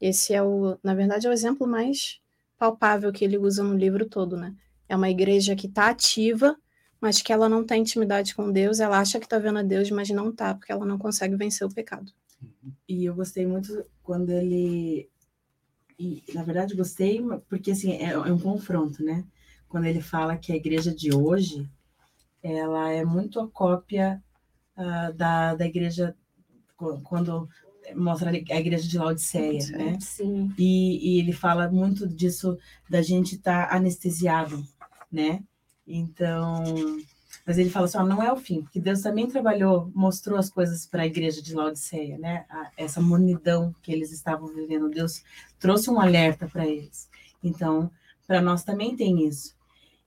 Esse 0.00 0.34
é 0.34 0.42
o, 0.42 0.76
na 0.82 0.94
verdade, 0.94 1.26
é 1.26 1.30
o 1.30 1.32
exemplo 1.32 1.66
mais 1.66 2.20
palpável 2.62 3.12
que 3.12 3.24
ele 3.24 3.36
usa 3.36 3.60
no 3.64 3.76
livro 3.76 4.08
todo, 4.08 4.36
né? 4.36 4.54
É 4.88 4.94
uma 4.94 5.10
igreja 5.10 5.56
que 5.56 5.66
está 5.66 5.88
ativa, 5.88 6.56
mas 7.00 7.20
que 7.20 7.32
ela 7.32 7.48
não 7.48 7.66
tem 7.66 7.80
intimidade 7.80 8.36
com 8.36 8.52
Deus, 8.52 8.78
ela 8.78 9.00
acha 9.00 9.18
que 9.18 9.26
está 9.26 9.36
vendo 9.36 9.58
a 9.58 9.62
Deus, 9.64 9.90
mas 9.90 10.08
não 10.10 10.30
está, 10.30 10.54
porque 10.54 10.70
ela 10.70 10.86
não 10.86 10.96
consegue 10.96 11.34
vencer 11.34 11.66
o 11.66 11.74
pecado. 11.74 12.12
E 12.88 13.04
eu 13.04 13.16
gostei 13.16 13.44
muito 13.44 13.84
quando 14.00 14.30
ele. 14.30 15.10
E, 15.98 16.22
na 16.32 16.44
verdade, 16.44 16.76
gostei, 16.76 17.20
porque 17.48 17.72
assim, 17.72 17.94
é, 17.94 18.10
é 18.10 18.32
um 18.32 18.38
confronto, 18.38 19.02
né? 19.02 19.24
Quando 19.68 19.86
ele 19.86 20.00
fala 20.00 20.36
que 20.36 20.52
a 20.52 20.56
igreja 20.56 20.94
de 20.94 21.12
hoje 21.12 21.68
ela 22.40 22.90
é 22.90 23.04
muito 23.04 23.40
a 23.40 23.48
cópia 23.48 24.22
uh, 24.76 25.12
da, 25.14 25.56
da 25.56 25.66
igreja 25.66 26.14
quando 27.02 27.48
mostra 27.94 28.30
a 28.30 28.34
igreja 28.34 28.88
de 28.88 28.98
Laodiceia, 28.98 29.66
né? 29.70 29.98
Sim. 30.00 30.52
E, 30.58 31.16
e, 31.16 31.20
ele 31.20 31.32
fala 31.32 31.70
muito 31.70 32.06
disso 32.06 32.58
da 32.88 33.02
gente 33.02 33.36
estar 33.36 33.68
tá 33.68 33.76
anestesiado, 33.76 34.62
né? 35.10 35.42
Então, 35.86 36.62
mas 37.46 37.58
ele 37.58 37.70
fala 37.70 37.86
assim, 37.86 37.98
ó, 37.98 38.04
não 38.04 38.22
é 38.22 38.32
o 38.32 38.36
fim, 38.36 38.62
porque 38.62 38.80
Deus 38.80 39.00
também 39.00 39.26
trabalhou, 39.26 39.90
mostrou 39.94 40.38
as 40.38 40.48
coisas 40.48 40.86
para 40.86 41.02
a 41.02 41.06
igreja 41.06 41.42
de 41.42 41.54
Laodiceia, 41.54 42.18
né? 42.18 42.44
A, 42.48 42.70
essa 42.76 43.00
monidão 43.00 43.74
que 43.82 43.92
eles 43.92 44.12
estavam 44.12 44.48
vivendo, 44.48 44.88
Deus 44.88 45.22
trouxe 45.58 45.90
um 45.90 46.00
alerta 46.00 46.46
para 46.46 46.66
eles. 46.66 47.08
Então, 47.42 47.90
para 48.26 48.40
nós 48.40 48.62
também 48.62 48.94
tem 48.94 49.26
isso. 49.26 49.54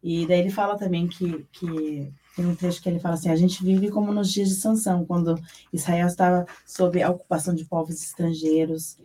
E 0.01 0.25
daí 0.27 0.39
ele 0.39 0.51
fala 0.51 0.77
também 0.77 1.07
que, 1.07 1.45
que 1.51 2.13
tem 2.35 2.45
um 2.45 2.55
trecho 2.55 2.81
que 2.81 2.89
ele 2.89 2.99
fala 2.99 3.15
assim: 3.15 3.29
a 3.29 3.35
gente 3.35 3.63
vive 3.63 3.89
como 3.89 4.11
nos 4.11 4.31
dias 4.31 4.49
de 4.49 4.55
Sansão, 4.55 5.05
quando 5.05 5.39
Israel 5.71 6.07
estava 6.07 6.45
sob 6.65 7.01
a 7.01 7.09
ocupação 7.09 7.55
de 7.55 7.65
povos 7.65 8.01
estrangeiros 8.03 8.97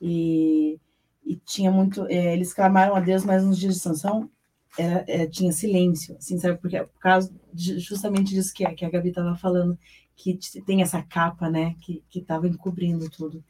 e, 0.00 0.78
e 1.24 1.36
tinha 1.36 1.70
muito. 1.70 2.06
É, 2.06 2.32
eles 2.32 2.54
clamaram 2.54 2.94
a 2.94 3.00
Deus, 3.00 3.24
mas 3.24 3.44
nos 3.44 3.58
dias 3.58 3.74
de 3.74 3.80
Sansão 3.80 4.30
era, 4.78 5.04
é, 5.06 5.26
tinha 5.26 5.52
silêncio, 5.52 6.16
assim, 6.16 6.38
sabe? 6.38 6.58
Porque 6.58 6.82
por 6.82 7.00
causa 7.00 7.32
de, 7.52 7.78
justamente 7.78 8.34
disso 8.34 8.54
que, 8.54 8.64
que 8.74 8.84
a 8.84 8.90
Gabi 8.90 9.10
estava 9.10 9.36
falando, 9.36 9.78
que 10.16 10.38
tem 10.66 10.82
essa 10.82 11.02
capa, 11.02 11.48
né, 11.48 11.76
que 11.80 12.02
estava 12.14 12.48
encobrindo 12.48 13.08
tudo. 13.08 13.44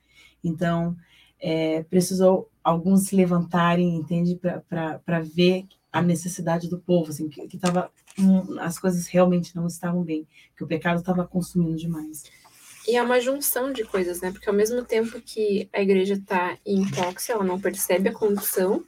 Então, 0.44 0.96
é, 1.40 1.82
precisou 1.84 2.50
alguns 2.62 3.06
se 3.06 3.16
levantarem, 3.16 3.96
entende, 3.96 4.36
para 4.36 5.20
ver 5.20 5.66
a 5.92 6.02
necessidade 6.02 6.68
do 6.68 6.78
povo, 6.78 7.10
assim, 7.10 7.28
que, 7.28 7.46
que 7.48 7.58
tava, 7.58 7.90
um, 7.90 8.07
as 8.60 8.78
coisas 8.78 9.06
realmente 9.06 9.54
não 9.54 9.66
estavam 9.66 10.02
bem, 10.02 10.26
que 10.56 10.64
o 10.64 10.66
pecado 10.66 11.00
estava 11.00 11.26
consumindo 11.26 11.76
demais. 11.76 12.24
E 12.86 12.96
é 12.96 13.02
uma 13.02 13.20
junção 13.20 13.72
de 13.72 13.84
coisas, 13.84 14.20
né? 14.20 14.32
Porque 14.32 14.48
ao 14.48 14.54
mesmo 14.54 14.82
tempo 14.82 15.20
que 15.20 15.68
a 15.72 15.82
igreja 15.82 16.14
está 16.14 16.56
em 16.64 16.82
hipóxia, 16.82 17.34
ela 17.34 17.44
não 17.44 17.60
percebe 17.60 18.08
a 18.08 18.14
condição, 18.14 18.82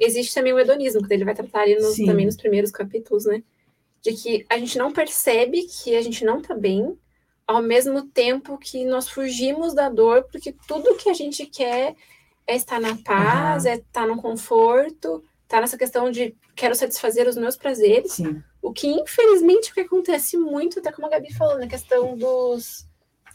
existe 0.00 0.34
também 0.34 0.52
o 0.52 0.58
hedonismo, 0.58 1.06
que 1.06 1.14
ele 1.14 1.24
vai 1.24 1.34
tratar 1.34 1.60
ali 1.62 1.76
nos, 1.76 1.96
também 1.96 2.26
nos 2.26 2.36
primeiros 2.36 2.70
capítulos, 2.70 3.26
né? 3.26 3.42
De 4.02 4.12
que 4.12 4.44
a 4.48 4.58
gente 4.58 4.76
não 4.76 4.92
percebe 4.92 5.62
que 5.62 5.94
a 5.94 6.02
gente 6.02 6.24
não 6.24 6.40
está 6.40 6.54
bem, 6.54 6.98
ao 7.46 7.62
mesmo 7.62 8.02
tempo 8.02 8.58
que 8.58 8.84
nós 8.84 9.08
fugimos 9.08 9.72
da 9.72 9.88
dor, 9.88 10.24
porque 10.30 10.54
tudo 10.66 10.96
que 10.96 11.08
a 11.08 11.14
gente 11.14 11.46
quer 11.46 11.94
é 12.46 12.56
estar 12.56 12.80
na 12.80 12.96
paz, 12.96 13.64
uhum. 13.64 13.70
é 13.70 13.74
estar 13.76 14.06
no 14.06 14.20
conforto, 14.20 15.24
tá 15.46 15.60
nessa 15.60 15.78
questão 15.78 16.10
de 16.10 16.34
quero 16.54 16.74
satisfazer 16.74 17.26
os 17.28 17.36
meus 17.36 17.56
prazeres. 17.56 18.12
Sim. 18.12 18.42
O 18.60 18.72
que, 18.72 18.86
infelizmente, 18.86 19.70
o 19.70 19.74
que 19.74 19.80
acontece 19.80 20.36
muito, 20.36 20.78
até 20.78 20.90
como 20.92 21.06
a 21.06 21.10
Gabi 21.10 21.32
falou, 21.32 21.58
na 21.58 21.66
questão 21.66 22.16
dos. 22.16 22.86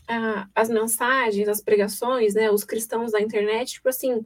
Ah, 0.08 0.48
as 0.54 0.70
mensagens, 0.70 1.48
as 1.48 1.62
pregações, 1.62 2.34
né? 2.34 2.52
Os 2.52 2.64
cristãos 2.64 3.14
da 3.14 3.22
internet, 3.22 3.74
tipo 3.74 3.88
assim, 3.88 4.26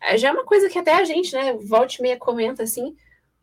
é, 0.00 0.16
já 0.16 0.28
é 0.28 0.32
uma 0.32 0.44
coisa 0.44 0.68
que 0.68 0.78
até 0.78 0.92
a 0.92 1.04
gente, 1.04 1.34
né, 1.34 1.52
volte 1.54 2.00
meia 2.00 2.16
comenta 2.16 2.62
assim, 2.62 2.96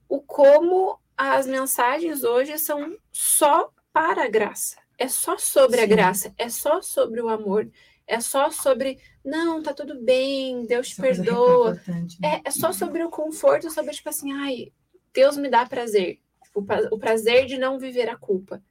o 0.07 0.21
como 0.21 0.99
as 1.17 1.47
mensagens 1.47 2.23
hoje 2.23 2.57
são 2.57 2.97
só 3.11 3.71
para 3.91 4.25
a 4.25 4.29
graça. 4.29 4.77
É 4.97 5.07
só 5.07 5.37
sobre 5.37 5.77
Sim. 5.77 5.83
a 5.83 5.85
graça, 5.87 6.33
é 6.37 6.47
só 6.47 6.81
sobre 6.81 7.21
o 7.21 7.27
amor, 7.27 7.69
é 8.07 8.21
só 8.21 8.49
sobre, 8.49 8.97
não, 9.23 9.61
tá 9.61 9.73
tudo 9.73 10.01
bem, 10.01 10.65
Deus 10.65 10.89
te 10.89 10.93
Essa 10.93 11.01
perdoa. 11.01 11.73
Né? 11.87 12.07
É, 12.23 12.41
é 12.45 12.51
só 12.51 12.71
sobre 12.71 13.03
o 13.03 13.09
conforto, 13.09 13.69
sobre, 13.69 13.91
tipo 13.91 14.07
assim, 14.07 14.31
ai, 14.31 14.71
Deus 15.13 15.37
me 15.37 15.49
dá 15.49 15.65
prazer. 15.65 16.19
Tipo, 16.55 16.95
o 16.95 16.97
prazer 16.97 17.45
de 17.45 17.57
não 17.57 17.77
viver 17.77 18.09
a 18.09 18.15
culpa. 18.15 18.63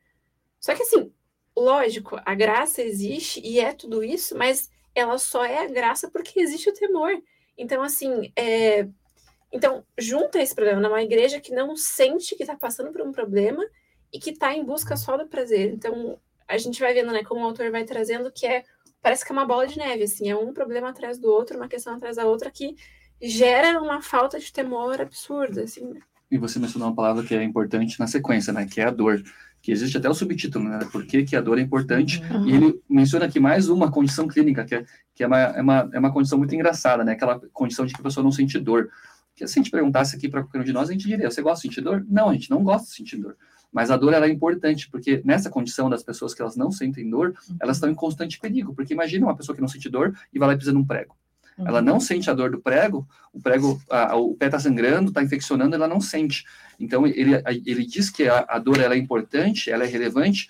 Só 0.59 0.75
que 0.75 0.83
assim, 0.83 1.13
lógico, 1.55 2.19
a 2.25 2.35
graça 2.35 2.83
existe 2.83 3.41
e 3.45 3.61
é 3.61 3.75
tudo 3.75 4.03
isso, 4.03 4.37
mas 4.37 4.71
ela 4.95 5.19
só 5.19 5.45
é 5.45 5.59
a 5.59 5.69
graça 5.69 6.11
porque 6.11 6.41
existe 6.41 6.71
o 6.71 6.75
temor. 6.75 7.13
Então, 7.59 7.83
assim, 7.83 8.33
é... 8.35 8.89
então, 9.53 9.85
junta 9.99 10.41
esse 10.41 10.55
problema 10.55 10.81
numa 10.81 11.03
igreja 11.03 11.41
que 11.41 11.53
não 11.53 11.77
sente 11.77 12.35
que 12.35 12.43
está 12.43 12.57
passando 12.57 12.91
por 12.91 13.03
um 13.03 13.13
problema 13.13 13.63
e 14.13 14.19
que 14.19 14.31
está 14.31 14.55
em 14.55 14.65
busca 14.65 14.97
só 14.97 15.17
do 15.19 15.29
prazer. 15.29 15.73
Então, 15.73 16.19
a 16.49 16.57
gente 16.57 16.81
vai 16.81 16.95
vendo, 16.95 17.13
né, 17.13 17.23
como 17.23 17.43
o 17.43 17.45
autor 17.45 17.71
vai 17.71 17.85
trazendo 17.85 18.33
que 18.33 18.47
é 18.47 18.65
parece 19.03 19.23
que 19.23 19.33
é 19.33 19.35
uma 19.35 19.45
bola 19.45 19.67
de 19.67 19.77
neve, 19.77 20.05
assim, 20.05 20.31
é 20.31 20.37
um 20.37 20.55
problema 20.55 20.89
atrás 20.89 21.19
do 21.19 21.31
outro, 21.31 21.59
uma 21.59 21.69
questão 21.69 21.95
atrás 21.95 22.17
da 22.17 22.25
outra 22.25 22.51
que 22.51 22.75
gera 23.21 23.79
uma 23.83 24.01
falta 24.01 24.41
de 24.41 24.51
temor 24.51 24.99
absurda, 24.99 25.65
assim. 25.65 25.85
Né? 25.93 26.01
E 26.35 26.37
você 26.37 26.59
mencionou 26.59 26.89
uma 26.89 26.97
palavra 26.97 27.23
que 27.23 27.33
é 27.33 27.45
importante 27.45 28.01
na 28.01 28.09
sequência, 28.09 28.53
né, 28.53 28.67
que 28.67 28.81
é 28.81 28.87
a 28.87 28.91
dor, 28.91 29.23
que 29.63 29.71
existe 29.71 29.97
até 29.97 30.11
o 30.11 30.15
subtítulo, 30.15 30.69
né, 30.69 30.81
por 30.91 31.07
que, 31.07 31.23
que 31.23 31.37
a 31.37 31.41
dor 31.41 31.61
é 31.61 31.61
importante, 31.61 32.21
uhum. 32.29 32.49
e 32.49 32.53
ele 32.53 32.83
menciona 32.91 33.27
aqui 33.27 33.39
mais 33.39 33.69
uma 33.69 33.89
condição 33.89 34.27
clínica, 34.27 34.65
que 34.65 34.75
é, 34.75 34.85
que 35.15 35.23
é, 35.23 35.29
uma, 35.29 35.39
é, 35.39 35.63
uma, 35.63 35.91
é 35.93 35.99
uma 36.01 36.13
condição 36.13 36.37
muito 36.37 36.53
engraçada, 36.53 37.05
né, 37.05 37.13
aquela 37.13 37.41
condição 37.53 37.87
de 37.87 37.95
que 37.95 38.01
a 38.01 38.03
pessoa 38.03 38.25
não 38.25 38.33
sente 38.33 38.59
dor, 38.59 38.91
que 39.37 39.47
se 39.47 39.61
a 39.61 39.63
gente 39.63 39.71
perguntasse 39.71 40.17
aqui 40.17 40.29
para 40.29 40.43
qualquer 40.43 40.61
um 40.61 40.65
de 40.65 40.73
nós, 40.73 40.91
a 40.91 40.93
gente 40.93 41.07
diria, 41.07 41.31
você 41.31 41.41
gosta 41.41 41.69
de 41.69 41.73
sentir 41.73 41.85
dor? 41.85 42.05
Não, 42.11 42.31
a 42.31 42.33
gente 42.33 42.51
não 42.51 42.65
gosta 42.65 42.89
de 42.89 42.97
sentir 42.97 43.17
dor. 43.19 43.37
Mas 43.73 43.93
a 43.93 43.97
dor 43.97 44.13
ela 44.13 44.27
é 44.27 44.29
importante, 44.29 44.91
porque 44.91 45.23
nessa 45.25 45.51
condição 45.51 45.89
das 45.89 46.03
pessoas 46.03 46.35
que 46.35 46.43
elas 46.43 46.57
não 46.57 46.71
sentem 46.71 47.09
dor, 47.09 47.35
uhum. 47.49 47.57
elas 47.61 47.77
estão 47.77 47.91
em 47.91 47.95
constante 47.95 48.39
perigo. 48.39 48.73
Porque 48.73 48.93
imagina 48.93 49.27
uma 49.27 49.37
pessoa 49.37 49.55
que 49.55 49.61
não 49.61 49.67
sente 49.67 49.89
dor 49.89 50.17
e 50.33 50.39
vai 50.39 50.47
lá 50.47 50.55
e 50.55 50.59
pisa 50.59 50.73
num 50.73 50.85
prego. 50.85 51.17
Uhum. 51.57 51.69
Ela 51.69 51.83
não 51.83 52.01
sente 52.01 52.29
a 52.29 52.35
dor 52.35 52.51
do 52.51 52.61
prego, 52.61 53.07
o 53.33 53.41
prego, 53.41 53.81
a, 53.91 54.17
o 54.17 54.35
pé 54.35 54.47
está 54.47 54.59
sangrando, 54.59 55.09
está 55.09 55.23
infeccionando, 55.23 55.75
ela 55.75 55.89
não 55.89 56.01
sente. 56.01 56.45
Então, 56.79 57.07
ele, 57.07 57.41
ele 57.65 57.87
diz 57.87 58.11
que 58.11 58.29
a, 58.29 58.45
a 58.49 58.59
dor 58.59 58.81
ela 58.81 58.95
é 58.95 58.99
importante, 58.99 59.71
ela 59.71 59.85
é 59.85 59.87
relevante 59.87 60.49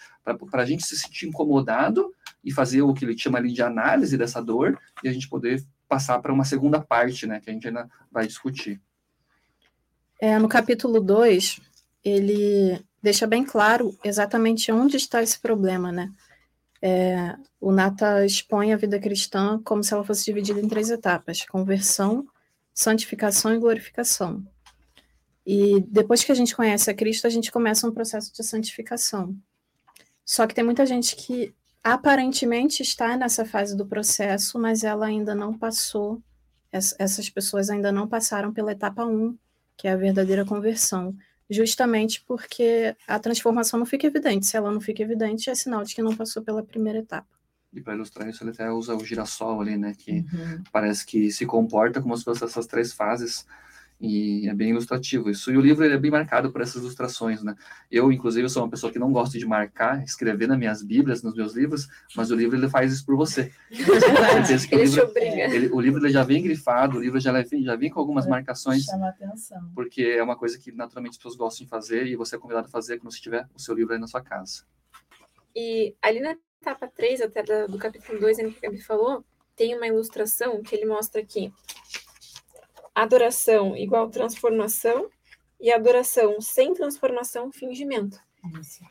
para 0.50 0.62
a 0.62 0.66
gente 0.66 0.86
se 0.86 0.96
sentir 0.96 1.26
incomodado 1.26 2.12
e 2.42 2.52
fazer 2.52 2.82
o 2.82 2.94
que 2.94 3.04
ele 3.04 3.16
chama 3.16 3.38
ali 3.38 3.52
de 3.52 3.62
análise 3.62 4.16
dessa 4.16 4.42
dor 4.42 4.78
e 5.02 5.08
a 5.08 5.12
gente 5.12 5.28
poder 5.28 5.62
passar 5.88 6.18
para 6.20 6.32
uma 6.32 6.44
segunda 6.44 6.80
parte, 6.80 7.26
né, 7.26 7.40
que 7.40 7.50
a 7.50 7.52
gente 7.52 7.68
ainda 7.68 7.88
vai 8.10 8.26
discutir. 8.26 8.80
É, 10.20 10.38
no 10.38 10.48
capítulo 10.48 11.00
2, 11.00 11.60
ele 12.02 12.80
deixa 13.02 13.26
bem 13.26 13.44
claro 13.44 13.96
exatamente 14.02 14.72
onde 14.72 14.96
está 14.96 15.22
esse 15.22 15.38
problema, 15.38 15.92
né? 15.92 16.10
É, 16.86 17.34
o 17.58 17.72
Nata 17.72 18.26
expõe 18.26 18.74
a 18.74 18.76
vida 18.76 19.00
cristã 19.00 19.58
como 19.64 19.82
se 19.82 19.94
ela 19.94 20.04
fosse 20.04 20.22
dividida 20.22 20.60
em 20.60 20.68
três 20.68 20.90
etapas: 20.90 21.46
conversão, 21.46 22.26
santificação 22.74 23.54
e 23.54 23.58
glorificação. 23.58 24.46
E 25.46 25.80
depois 25.88 26.22
que 26.22 26.30
a 26.30 26.34
gente 26.34 26.54
conhece 26.54 26.90
a 26.90 26.94
Cristo, 26.94 27.26
a 27.26 27.30
gente 27.30 27.50
começa 27.50 27.88
um 27.88 27.90
processo 27.90 28.30
de 28.34 28.44
santificação. 28.44 29.34
Só 30.26 30.46
que 30.46 30.54
tem 30.54 30.62
muita 30.62 30.84
gente 30.84 31.16
que 31.16 31.54
aparentemente 31.82 32.82
está 32.82 33.16
nessa 33.16 33.46
fase 33.46 33.74
do 33.74 33.86
processo, 33.86 34.58
mas 34.58 34.84
ela 34.84 35.06
ainda 35.06 35.34
não 35.34 35.56
passou, 35.56 36.22
essas 36.70 37.30
pessoas 37.30 37.70
ainda 37.70 37.90
não 37.90 38.06
passaram 38.06 38.52
pela 38.52 38.72
etapa 38.72 39.06
1, 39.06 39.38
que 39.74 39.88
é 39.88 39.92
a 39.92 39.96
verdadeira 39.96 40.44
conversão, 40.44 41.16
justamente 41.50 42.22
porque 42.26 42.96
a 43.06 43.18
transformação 43.18 43.78
não 43.78 43.86
fica 43.86 44.06
evidente. 44.06 44.46
Se 44.46 44.56
ela 44.56 44.70
não 44.70 44.80
fica 44.80 45.02
evidente, 45.02 45.50
é 45.50 45.54
sinal 45.54 45.84
de 45.84 45.94
que 45.94 46.02
não 46.02 46.16
passou 46.16 46.42
pela 46.42 46.62
primeira 46.62 46.98
etapa. 46.98 47.28
E 47.72 47.80
para 47.80 47.94
ilustrar 47.94 48.28
isso, 48.28 48.42
ele 48.44 48.50
até 48.50 48.70
usa 48.70 48.94
o 48.94 49.04
girassol 49.04 49.60
ali, 49.60 49.76
né? 49.76 49.94
Que 49.98 50.24
uhum. 50.32 50.62
parece 50.72 51.04
que 51.04 51.30
se 51.30 51.44
comporta 51.44 52.00
como 52.00 52.16
se 52.16 52.24
fossem 52.24 52.46
essas 52.46 52.66
três 52.66 52.92
fases 52.92 53.46
e 54.04 54.46
é 54.48 54.54
bem 54.54 54.70
ilustrativo 54.70 55.30
isso. 55.30 55.50
E 55.50 55.56
o 55.56 55.60
livro 55.60 55.82
ele 55.82 55.94
é 55.94 55.98
bem 55.98 56.10
marcado 56.10 56.52
por 56.52 56.60
essas 56.60 56.82
ilustrações, 56.82 57.42
né? 57.42 57.54
Eu, 57.90 58.12
inclusive, 58.12 58.48
sou 58.50 58.62
uma 58.62 58.68
pessoa 58.68 58.92
que 58.92 58.98
não 58.98 59.10
gosta 59.10 59.38
de 59.38 59.46
marcar, 59.46 60.04
escrever 60.04 60.46
nas 60.46 60.58
minhas 60.58 60.82
bíblias, 60.82 61.22
nos 61.22 61.34
meus 61.34 61.54
livros, 61.54 61.88
mas 62.14 62.30
o 62.30 62.34
livro 62.34 62.54
ele 62.54 62.68
faz 62.68 62.92
isso 62.92 63.06
por 63.06 63.16
você. 63.16 63.50
ele 63.70 63.80
o 63.80 64.84
livro, 64.84 65.12
ele, 65.16 65.68
o 65.68 65.80
livro 65.80 66.04
ele 66.04 66.12
já 66.12 66.22
vem 66.22 66.42
grifado, 66.42 66.98
o 66.98 67.00
livro 67.00 67.18
já 67.18 67.32
vem, 67.32 67.62
já 67.62 67.76
vem 67.76 67.90
com 67.90 67.98
algumas 67.98 68.26
marcações. 68.26 68.84
Chama 68.84 69.08
atenção. 69.08 69.70
Porque 69.74 70.02
é 70.02 70.22
uma 70.22 70.36
coisa 70.36 70.58
que 70.58 70.70
naturalmente 70.70 71.12
as 71.12 71.16
pessoas 71.16 71.36
gostam 71.36 71.64
de 71.64 71.70
fazer 71.70 72.06
e 72.06 72.14
você 72.14 72.36
é 72.36 72.38
convidado 72.38 72.66
a 72.66 72.70
fazer 72.70 72.98
quando 72.98 73.10
você 73.10 73.20
tiver 73.20 73.48
o 73.54 73.58
seu 73.58 73.74
livro 73.74 73.94
aí 73.94 73.98
na 73.98 74.06
sua 74.06 74.20
casa. 74.20 74.64
E 75.56 75.94
ali 76.02 76.20
na 76.20 76.36
etapa 76.60 76.86
3, 76.88 77.22
até 77.22 77.42
do 77.66 77.78
capítulo 77.78 78.20
2, 78.20 78.36
que 78.36 78.42
a 78.42 78.50
Gabi 78.68 78.82
falou, 78.82 79.24
tem 79.56 79.74
uma 79.74 79.86
ilustração 79.86 80.62
que 80.62 80.74
ele 80.74 80.84
mostra 80.84 81.22
aqui 81.22 81.52
adoração 82.94 83.76
igual 83.76 84.08
transformação 84.08 85.10
e 85.60 85.72
adoração 85.72 86.40
sem 86.40 86.74
transformação, 86.74 87.50
fingimento. 87.50 88.18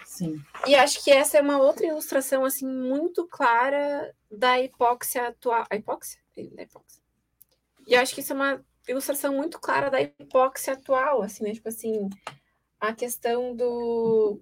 Sim. 0.03 0.41
E 0.65 0.73
acho 0.73 1.03
que 1.03 1.11
essa 1.11 1.37
é 1.37 1.41
uma 1.41 1.59
outra 1.59 1.85
ilustração 1.85 2.43
assim 2.43 2.67
muito 2.67 3.27
clara 3.27 4.13
da 4.31 4.59
hipóxia 4.59 5.27
atual. 5.27 5.65
A 5.69 5.75
hipóxia? 5.75 6.19
Da 6.35 6.63
hipóxia. 6.63 7.01
E 7.85 7.95
acho 7.95 8.15
que 8.15 8.21
isso 8.21 8.33
é 8.33 8.35
uma 8.35 8.65
ilustração 8.87 9.35
muito 9.35 9.59
clara 9.59 9.89
da 9.89 10.01
hipóxia 10.01 10.73
atual, 10.73 11.21
assim, 11.21 11.43
né? 11.43 11.53
Tipo 11.53 11.69
assim, 11.69 12.09
a 12.79 12.93
questão 12.93 13.55
do 13.55 14.41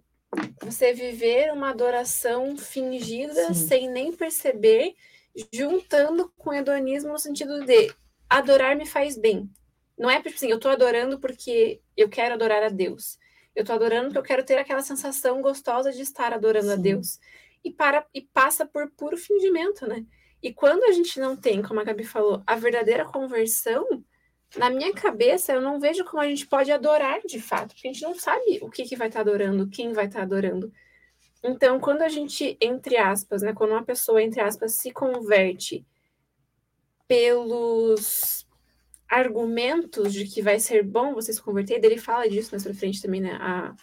você 0.61 0.93
viver 0.93 1.51
uma 1.51 1.71
adoração 1.71 2.55
fingida 2.55 3.53
Sim. 3.53 3.67
sem 3.67 3.89
nem 3.89 4.13
perceber, 4.13 4.95
juntando 5.51 6.31
com 6.37 6.51
o 6.51 6.53
hedonismo 6.53 7.11
no 7.11 7.19
sentido 7.19 7.65
de 7.65 7.93
adorar 8.37 8.75
me 8.75 8.85
faz 8.85 9.17
bem. 9.17 9.49
Não 9.97 10.09
é 10.09 10.17
tipo 10.17 10.29
assim, 10.29 10.49
eu 10.49 10.59
tô 10.59 10.69
adorando 10.69 11.19
porque 11.19 11.81
eu 11.95 12.09
quero 12.09 12.33
adorar 12.33 12.63
a 12.63 12.69
Deus. 12.69 13.19
Eu 13.53 13.65
tô 13.65 13.73
adorando 13.73 14.05
porque 14.05 14.17
eu 14.17 14.23
quero 14.23 14.43
ter 14.43 14.57
aquela 14.57 14.81
sensação 14.81 15.41
gostosa 15.41 15.91
de 15.91 16.01
estar 16.01 16.33
adorando 16.33 16.67
Sim. 16.67 16.73
a 16.73 16.75
Deus. 16.77 17.19
E 17.63 17.71
para 17.71 18.05
e 18.13 18.21
passa 18.21 18.65
por 18.65 18.89
puro 18.91 19.17
fingimento, 19.17 19.85
né? 19.85 20.05
E 20.41 20.51
quando 20.53 20.85
a 20.85 20.91
gente 20.91 21.19
não 21.19 21.35
tem, 21.35 21.61
como 21.61 21.79
a 21.79 21.83
Gabi 21.83 22.03
falou, 22.03 22.41
a 22.47 22.55
verdadeira 22.55 23.05
conversão, 23.05 23.85
na 24.57 24.69
minha 24.69 24.93
cabeça 24.93 25.53
eu 25.53 25.61
não 25.61 25.79
vejo 25.79 26.03
como 26.05 26.23
a 26.23 26.27
gente 26.27 26.47
pode 26.47 26.71
adorar 26.71 27.21
de 27.25 27.39
fato, 27.39 27.75
porque 27.75 27.87
a 27.87 27.93
gente 27.93 28.01
não 28.01 28.15
sabe 28.15 28.59
o 28.61 28.69
que, 28.69 28.85
que 28.85 28.95
vai 28.95 29.07
estar 29.07 29.23
tá 29.23 29.29
adorando, 29.29 29.69
quem 29.69 29.93
vai 29.93 30.05
estar 30.05 30.19
tá 30.19 30.23
adorando. 30.23 30.71
Então, 31.43 31.79
quando 31.79 32.01
a 32.01 32.09
gente, 32.09 32.57
entre 32.61 32.97
aspas, 32.97 33.41
né, 33.41 33.53
quando 33.53 33.71
uma 33.71 33.83
pessoa, 33.83 34.21
entre 34.21 34.41
aspas, 34.41 34.73
se 34.73 34.91
converte 34.91 35.85
pelos 37.11 38.47
argumentos 39.09 40.13
de 40.13 40.23
que 40.23 40.41
vai 40.41 40.61
ser 40.61 40.81
bom 40.81 41.13
você 41.13 41.33
se 41.33 41.41
converter, 41.41 41.83
ele 41.83 41.97
fala 41.97 42.29
disso 42.29 42.51
mais 42.53 42.63
pra 42.63 42.73
frente 42.73 43.01
também, 43.01 43.19
né? 43.19 43.33
A, 43.33 43.75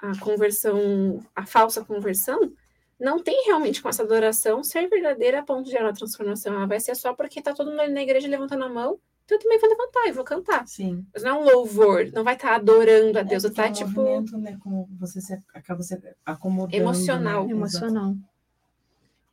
a 0.00 0.18
conversão, 0.18 1.24
a 1.36 1.46
falsa 1.46 1.84
conversão, 1.84 2.52
não 2.98 3.22
tem 3.22 3.44
realmente 3.46 3.80
com 3.80 3.88
essa 3.88 4.02
adoração 4.02 4.64
ser 4.64 4.88
verdadeira 4.88 5.38
a 5.38 5.44
ponto 5.44 5.66
de 5.66 5.70
gerar 5.70 5.84
uma 5.84 5.94
transformação. 5.94 6.52
Ela 6.52 6.66
vai 6.66 6.80
ser 6.80 6.96
só 6.96 7.14
porque 7.14 7.40
tá 7.40 7.54
todo 7.54 7.70
mundo 7.70 7.80
ali 7.80 7.94
na 7.94 8.02
igreja 8.02 8.26
levantando 8.26 8.64
a 8.64 8.68
mão, 8.68 8.98
então 9.24 9.38
eu 9.38 9.40
também 9.40 9.60
vou 9.60 9.70
levantar 9.70 10.08
e 10.08 10.12
vou 10.12 10.24
cantar. 10.24 10.66
Sim. 10.66 11.06
Mas 11.14 11.22
não 11.22 11.30
é 11.30 11.34
um 11.34 11.44
louvor, 11.44 12.10
não 12.12 12.24
vai 12.24 12.34
estar 12.34 12.48
tá 12.48 12.54
adorando 12.56 13.18
a 13.18 13.20
é 13.20 13.24
Deus, 13.24 13.44
é, 13.44 13.50
tá 13.50 13.66
um 13.66 13.72
tipo. 13.72 14.02
Né, 14.38 14.58
como 14.60 14.88
você 14.98 15.20
se, 15.20 15.40
acaba 15.54 15.80
se 15.80 15.96
acomodando. 16.26 16.74
Emocional. 16.74 17.46
Né? 17.46 17.52
Emocional. 17.52 18.16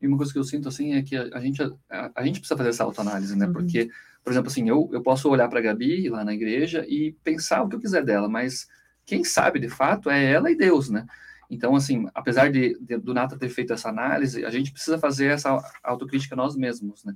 E 0.01 0.07
uma 0.07 0.17
coisa 0.17 0.33
que 0.33 0.39
eu 0.39 0.43
sinto 0.43 0.67
assim 0.67 0.93
é 0.93 1.01
que 1.01 1.15
a, 1.15 1.29
a 1.33 1.39
gente, 1.39 1.61
a, 1.89 2.11
a, 2.15 2.25
gente 2.25 2.39
precisa 2.39 2.57
fazer 2.57 2.69
essa 2.69 2.83
autoanálise, 2.83 3.37
né? 3.37 3.45
Uhum. 3.47 3.53
Porque 3.53 3.89
por 4.23 4.31
exemplo, 4.31 4.49
assim, 4.49 4.69
eu, 4.69 4.89
eu 4.93 5.01
posso 5.01 5.29
olhar 5.29 5.47
para 5.47 5.59
a 5.59 5.61
Gabi 5.61 6.09
lá 6.09 6.23
na 6.23 6.33
igreja 6.33 6.85
e 6.87 7.13
pensar 7.23 7.63
o 7.63 7.69
que 7.69 7.75
eu 7.75 7.79
quiser 7.79 8.03
dela, 8.03 8.29
mas 8.29 8.67
quem 9.05 9.23
sabe 9.23 9.59
de 9.59 9.69
fato 9.69 10.09
é 10.09 10.23
ela 10.31 10.51
e 10.51 10.55
Deus, 10.55 10.89
né? 10.89 11.05
Então, 11.49 11.75
assim, 11.75 12.07
apesar 12.13 12.49
de, 12.51 12.77
de, 12.79 12.97
do 12.97 13.13
Nata 13.13 13.37
ter 13.37 13.49
feito 13.49 13.73
essa 13.73 13.89
análise, 13.89 14.45
a 14.45 14.49
gente 14.49 14.71
precisa 14.71 14.97
fazer 14.97 15.27
essa 15.27 15.59
autocrítica 15.83 16.35
nós 16.35 16.55
mesmos, 16.55 17.03
né? 17.03 17.13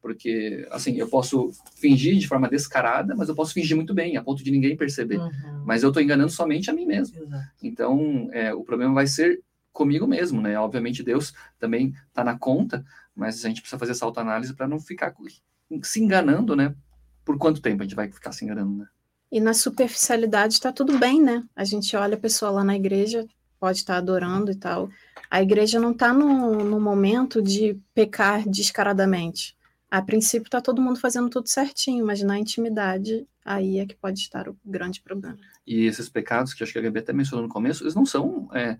Porque, 0.00 0.66
assim, 0.70 0.96
eu 0.98 1.08
posso 1.08 1.50
fingir 1.76 2.16
de 2.16 2.26
forma 2.26 2.48
descarada, 2.48 3.14
mas 3.14 3.28
eu 3.28 3.34
posso 3.34 3.52
fingir 3.52 3.76
muito 3.76 3.92
bem, 3.92 4.16
a 4.16 4.22
ponto 4.22 4.42
de 4.42 4.50
ninguém 4.50 4.76
perceber. 4.76 5.18
Uhum. 5.18 5.62
Mas 5.64 5.82
eu 5.82 5.90
estou 5.90 6.02
enganando 6.02 6.30
somente 6.30 6.70
a 6.70 6.72
mim 6.72 6.86
mesmo. 6.86 7.22
Exato. 7.22 7.44
Então, 7.62 8.28
é, 8.32 8.52
o 8.54 8.64
problema 8.64 8.94
vai 8.94 9.06
ser 9.06 9.40
comigo 9.76 10.06
mesmo, 10.06 10.40
né? 10.40 10.58
Obviamente, 10.58 11.02
Deus 11.02 11.34
também 11.58 11.94
está 12.08 12.24
na 12.24 12.36
conta, 12.36 12.84
mas 13.14 13.44
a 13.44 13.48
gente 13.48 13.60
precisa 13.60 13.78
fazer 13.78 13.92
essa 13.92 14.06
autoanálise 14.06 14.54
para 14.54 14.66
não 14.66 14.80
ficar 14.80 15.14
se 15.82 16.02
enganando, 16.02 16.56
né? 16.56 16.74
Por 17.24 17.36
quanto 17.36 17.60
tempo 17.60 17.82
a 17.82 17.84
gente 17.84 17.94
vai 17.94 18.10
ficar 18.10 18.32
se 18.32 18.44
enganando, 18.44 18.78
né? 18.78 18.86
E 19.30 19.38
na 19.38 19.52
superficialidade 19.52 20.54
está 20.54 20.72
tudo 20.72 20.98
bem, 20.98 21.20
né? 21.22 21.44
A 21.54 21.64
gente 21.64 21.94
olha 21.94 22.14
a 22.14 22.20
pessoa 22.20 22.50
lá 22.50 22.64
na 22.64 22.74
igreja, 22.74 23.26
pode 23.60 23.78
estar 23.78 23.94
tá 23.94 23.98
adorando 23.98 24.50
e 24.50 24.54
tal. 24.54 24.88
A 25.30 25.42
igreja 25.42 25.78
não 25.78 25.90
está 25.90 26.12
no, 26.12 26.64
no 26.64 26.80
momento 26.80 27.42
de 27.42 27.78
pecar 27.94 28.48
descaradamente. 28.48 29.55
A 29.90 30.02
princípio 30.02 30.48
está 30.48 30.60
todo 30.60 30.82
mundo 30.82 30.98
fazendo 30.98 31.30
tudo 31.30 31.48
certinho, 31.48 32.04
mas 32.04 32.22
na 32.22 32.38
intimidade 32.38 33.26
aí 33.44 33.78
é 33.78 33.86
que 33.86 33.94
pode 33.94 34.18
estar 34.18 34.48
o 34.48 34.56
grande 34.64 35.00
problema. 35.00 35.38
E 35.66 35.84
esses 35.86 36.08
pecados, 36.08 36.52
que 36.52 36.62
acho 36.62 36.72
que 36.72 36.78
a 36.78 36.82
Gabi 36.82 36.98
até 36.98 37.12
mencionou 37.12 37.46
no 37.46 37.52
começo, 37.52 37.84
eles 37.84 37.94
não 37.94 38.04
são 38.04 38.48
é, 38.52 38.76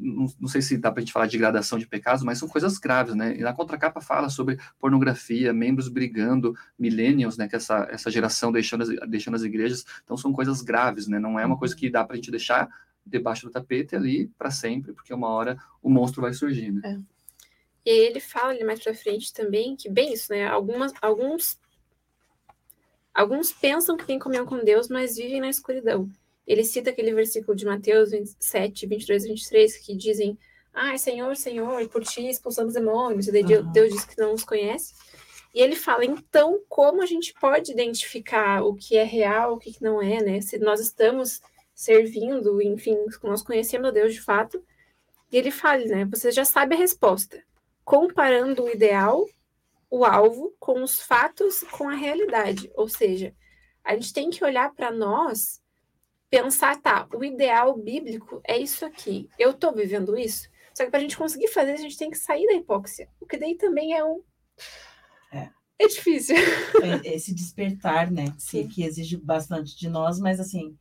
não, 0.00 0.26
não, 0.40 0.48
sei 0.48 0.62
se 0.62 0.76
dá 0.76 0.90
para 0.90 1.00
a 1.00 1.04
gente 1.04 1.12
falar 1.12 1.26
de 1.26 1.38
gradação 1.38 1.78
de 1.78 1.86
pecados, 1.86 2.22
mas 2.24 2.38
são 2.38 2.48
coisas 2.48 2.78
graves, 2.78 3.14
né? 3.14 3.36
E 3.36 3.40
na 3.40 3.52
contracapa 3.52 4.00
fala 4.00 4.28
sobre 4.28 4.58
pornografia, 4.78 5.52
membros 5.52 5.88
brigando, 5.88 6.54
millennials, 6.78 7.36
né? 7.36 7.46
Que 7.48 7.56
essa, 7.56 7.86
essa 7.90 8.10
geração 8.10 8.50
deixando 8.50 8.82
as, 8.82 8.88
deixando 9.08 9.34
as 9.34 9.42
igrejas. 9.42 9.84
Então 10.02 10.16
são 10.16 10.32
coisas 10.32 10.62
graves, 10.62 11.06
né? 11.06 11.18
Não 11.18 11.38
é 11.38 11.46
uma 11.46 11.58
coisa 11.58 11.76
que 11.76 11.90
dá 11.90 12.04
para 12.04 12.14
a 12.14 12.16
gente 12.16 12.30
deixar 12.30 12.68
debaixo 13.06 13.46
do 13.46 13.52
tapete 13.52 13.94
ali 13.94 14.30
para 14.36 14.50
sempre, 14.50 14.92
porque 14.92 15.14
uma 15.14 15.28
hora 15.28 15.56
o 15.82 15.88
monstro 15.88 16.22
vai 16.22 16.32
surgir, 16.32 16.72
né? 16.72 16.80
É. 16.84 17.17
E 17.88 18.06
ele 18.06 18.20
fala 18.20 18.50
ali 18.50 18.64
mais 18.64 18.80
para 18.80 18.94
frente 18.94 19.32
também 19.32 19.76
que, 19.76 19.88
bem 19.88 20.12
isso, 20.12 20.32
né? 20.32 20.46
Algumas, 20.46 20.92
alguns, 21.00 21.58
alguns 23.14 23.52
pensam 23.52 23.96
que 23.96 24.04
têm 24.04 24.18
comunhão 24.18 24.46
com 24.46 24.58
Deus, 24.58 24.88
mas 24.88 25.16
vivem 25.16 25.40
na 25.40 25.48
escuridão 25.48 26.10
ele 26.48 26.64
cita 26.64 26.88
aquele 26.88 27.12
versículo 27.12 27.54
de 27.54 27.66
Mateus 27.66 28.10
27, 28.10 28.86
22 28.86 29.24
e 29.24 29.28
23, 29.28 29.76
que 29.76 29.94
dizem, 29.94 30.38
ai, 30.72 30.94
ah, 30.94 30.98
Senhor, 30.98 31.36
Senhor, 31.36 31.86
por 31.88 32.02
ti 32.02 32.26
expulsamos 32.26 32.72
demônios, 32.72 33.28
e 33.28 33.32
daí 33.32 33.44
uhum. 33.44 33.70
Deus 33.70 33.92
diz 33.92 34.04
que 34.06 34.18
não 34.18 34.32
os 34.32 34.44
conhece. 34.44 34.94
E 35.54 35.60
ele 35.60 35.76
fala, 35.76 36.06
então, 36.06 36.58
como 36.66 37.02
a 37.02 37.06
gente 37.06 37.34
pode 37.34 37.70
identificar 37.70 38.62
o 38.62 38.74
que 38.74 38.96
é 38.96 39.04
real, 39.04 39.54
o 39.54 39.58
que 39.58 39.76
não 39.82 40.00
é, 40.00 40.22
né? 40.22 40.40
Se 40.40 40.58
nós 40.58 40.80
estamos 40.80 41.42
servindo, 41.74 42.62
enfim, 42.62 42.96
nós 43.22 43.42
conhecemos 43.42 43.88
a 43.88 43.92
Deus 43.92 44.14
de 44.14 44.20
fato. 44.20 44.62
E 45.30 45.36
ele 45.36 45.50
fala, 45.50 45.84
né? 45.84 46.06
Você 46.06 46.30
já 46.30 46.46
sabe 46.46 46.74
a 46.74 46.78
resposta, 46.78 47.42
comparando 47.88 48.64
o 48.64 48.68
ideal, 48.68 49.26
o 49.90 50.04
alvo, 50.04 50.54
com 50.60 50.82
os 50.82 51.00
fatos, 51.00 51.60
com 51.70 51.88
a 51.88 51.94
realidade. 51.94 52.70
Ou 52.74 52.86
seja, 52.86 53.34
a 53.82 53.94
gente 53.94 54.12
tem 54.12 54.28
que 54.28 54.44
olhar 54.44 54.74
para 54.74 54.92
nós 54.92 55.62
pensar, 56.28 56.78
tá, 56.82 57.08
o 57.14 57.24
ideal 57.24 57.74
bíblico 57.78 58.42
é 58.46 58.58
isso 58.58 58.84
aqui. 58.84 59.26
Eu 59.38 59.52
estou 59.52 59.74
vivendo 59.74 60.18
isso? 60.18 60.50
Só 60.74 60.84
que 60.84 60.90
para 60.90 60.98
a 60.98 61.02
gente 61.02 61.16
conseguir 61.16 61.48
fazer, 61.48 61.72
a 61.72 61.76
gente 61.76 61.96
tem 61.96 62.10
que 62.10 62.18
sair 62.18 62.46
da 62.46 62.52
hipóxia. 62.52 63.08
O 63.18 63.24
que 63.24 63.38
daí 63.38 63.54
também 63.54 63.94
é 63.94 64.04
um. 64.04 64.22
É, 65.32 65.48
é 65.78 65.88
difícil. 65.88 66.36
Esse 67.02 67.34
despertar, 67.34 68.10
né? 68.10 68.26
Que, 68.50 68.68
que, 68.68 68.82
exige 68.82 69.16
bastante 69.16 69.74
de 69.74 69.88
nós, 69.88 70.20
mas 70.20 70.38
assim, 70.38 70.76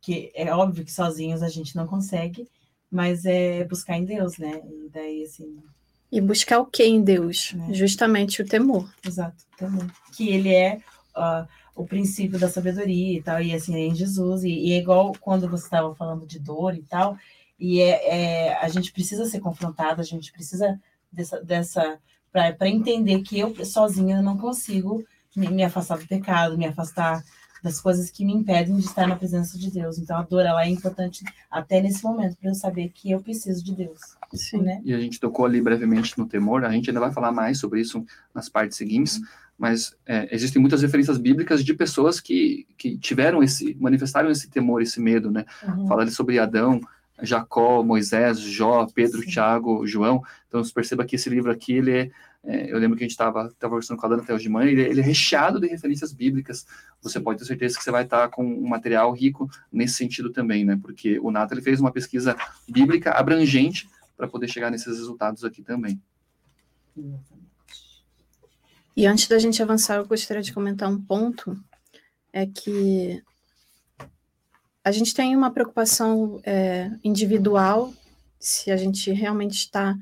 que 0.00 0.32
é 0.34 0.50
óbvio 0.54 0.82
que 0.82 0.92
sozinhos 0.92 1.42
a 1.42 1.48
gente 1.50 1.76
não 1.76 1.86
consegue, 1.86 2.48
mas 2.90 3.26
é 3.26 3.64
buscar 3.64 3.98
em 3.98 4.06
Deus, 4.06 4.38
né? 4.38 4.62
E 4.64 4.88
daí, 4.88 5.24
assim. 5.24 5.62
E 6.10 6.20
buscar 6.20 6.58
o 6.58 6.66
que 6.66 6.82
em 6.82 7.02
Deus? 7.02 7.54
É. 7.68 7.74
Justamente 7.74 8.40
o 8.40 8.46
temor. 8.46 8.90
Exato, 9.04 9.44
o 9.54 9.56
temor. 9.56 9.86
Que 10.16 10.30
ele 10.30 10.54
é. 10.54 10.80
Uh, 11.16 11.46
o 11.78 11.86
princípio 11.86 12.38
da 12.38 12.48
sabedoria 12.48 13.18
e 13.18 13.22
tal, 13.22 13.40
e 13.40 13.54
assim, 13.54 13.74
é 13.76 13.86
em 13.86 13.94
Jesus, 13.94 14.42
e, 14.42 14.48
e 14.48 14.72
é 14.72 14.78
igual 14.78 15.14
quando 15.20 15.48
você 15.48 15.64
estava 15.64 15.94
falando 15.94 16.26
de 16.26 16.40
dor 16.40 16.74
e 16.74 16.82
tal, 16.82 17.16
e 17.58 17.80
é, 17.80 18.48
é, 18.48 18.58
a 18.58 18.68
gente 18.68 18.92
precisa 18.92 19.26
ser 19.26 19.38
confrontado, 19.38 20.00
a 20.00 20.04
gente 20.04 20.32
precisa 20.32 20.80
dessa, 21.10 21.40
dessa 21.42 21.98
para 22.32 22.68
entender 22.68 23.22
que 23.22 23.38
eu 23.38 23.64
sozinha 23.64 24.20
não 24.20 24.36
consigo 24.36 25.04
me, 25.36 25.48
me, 25.48 25.62
afastar 25.62 25.98
do 25.98 26.06
pecado, 26.06 26.58
me 26.58 26.66
afastar 26.66 27.24
das 27.62 27.80
coisas 27.80 28.10
que 28.10 28.24
me 28.24 28.32
impedem 28.32 28.76
de 28.76 28.84
estar 28.84 29.06
na 29.06 29.16
presença 29.16 29.58
de 29.58 29.70
Deus. 29.70 29.98
Então 29.98 30.16
a 30.16 30.22
dor 30.22 30.44
ela 30.44 30.64
é 30.64 30.68
importante 30.68 31.24
até 31.50 31.80
nesse 31.80 32.02
momento 32.04 32.36
para 32.36 32.50
eu 32.50 32.54
saber 32.54 32.90
que 32.90 33.10
eu 33.10 33.20
preciso 33.20 33.64
de 33.64 33.74
Deus. 33.74 34.00
Sim. 34.32 34.62
Né? 34.62 34.80
E 34.84 34.92
a 34.92 35.00
gente 35.00 35.18
tocou 35.18 35.46
ali 35.46 35.60
brevemente 35.60 36.18
no 36.18 36.26
temor, 36.26 36.64
a 36.64 36.70
gente 36.70 36.90
ainda 36.90 37.00
vai 37.00 37.12
falar 37.12 37.32
mais 37.32 37.58
sobre 37.58 37.80
isso 37.80 38.04
nas 38.34 38.48
partes 38.48 38.76
seguintes, 38.76 39.16
uhum. 39.16 39.24
mas 39.58 39.96
é, 40.06 40.28
existem 40.34 40.60
muitas 40.60 40.82
referências 40.82 41.16
bíblicas 41.18 41.64
de 41.64 41.74
pessoas 41.74 42.20
que, 42.20 42.66
que 42.76 42.98
tiveram 42.98 43.42
esse, 43.42 43.76
manifestaram 43.80 44.30
esse 44.30 44.50
temor, 44.50 44.82
esse 44.82 45.00
medo, 45.00 45.30
né? 45.30 45.44
Uhum. 45.66 45.86
Fala 45.86 46.02
ali 46.02 46.10
sobre 46.10 46.38
Adão, 46.38 46.80
Jacó, 47.22 47.82
Moisés, 47.82 48.38
Jó, 48.38 48.86
Pedro, 48.86 49.22
Sim. 49.22 49.28
Tiago, 49.28 49.86
João. 49.86 50.22
Então, 50.48 50.62
você 50.62 50.72
perceba 50.72 51.04
que 51.04 51.16
esse 51.16 51.28
livro 51.28 51.50
aqui, 51.50 51.72
ele 51.72 51.92
é, 51.92 52.10
é 52.44 52.72
eu 52.72 52.78
lembro 52.78 52.96
que 52.96 53.02
a 53.02 53.06
gente 53.06 53.12
estava 53.12 53.52
conversando 53.60 53.98
com 53.98 54.06
a 54.06 54.08
Dana 54.08 54.22
até 54.22 54.32
hoje 54.32 54.44
de 54.44 54.48
manhã, 54.48 54.70
ele, 54.70 54.82
ele, 54.82 55.00
é 55.00 55.02
recheado 55.02 55.60
de 55.60 55.66
referências 55.66 56.12
bíblicas. 56.12 56.66
Você 57.02 57.18
pode 57.20 57.38
ter 57.38 57.44
certeza 57.44 57.76
que 57.76 57.82
você 57.82 57.90
vai 57.90 58.04
estar 58.04 58.28
com 58.28 58.44
um 58.44 58.68
material 58.68 59.12
rico 59.12 59.50
nesse 59.72 59.94
sentido 59.94 60.30
também, 60.30 60.64
né? 60.64 60.78
Porque 60.80 61.18
o 61.18 61.30
Nato 61.30 61.54
ele 61.54 61.62
fez 61.62 61.80
uma 61.80 61.90
pesquisa 61.90 62.36
bíblica 62.68 63.12
abrangente 63.12 63.88
para 64.18 64.26
poder 64.26 64.48
chegar 64.48 64.68
nesses 64.68 64.98
resultados 64.98 65.44
aqui 65.44 65.62
também. 65.62 66.02
E 68.96 69.06
antes 69.06 69.28
da 69.28 69.38
gente 69.38 69.62
avançar, 69.62 69.96
eu 69.96 70.06
gostaria 70.06 70.42
de 70.42 70.52
comentar 70.52 70.90
um 70.90 71.00
ponto, 71.00 71.56
é 72.32 72.44
que 72.44 73.22
a 74.82 74.90
gente 74.90 75.14
tem 75.14 75.36
uma 75.36 75.52
preocupação 75.52 76.40
é, 76.44 76.90
individual, 77.04 77.94
se 78.40 78.72
a 78.72 78.76
gente 78.76 79.12
realmente 79.12 79.58
está 79.58 79.96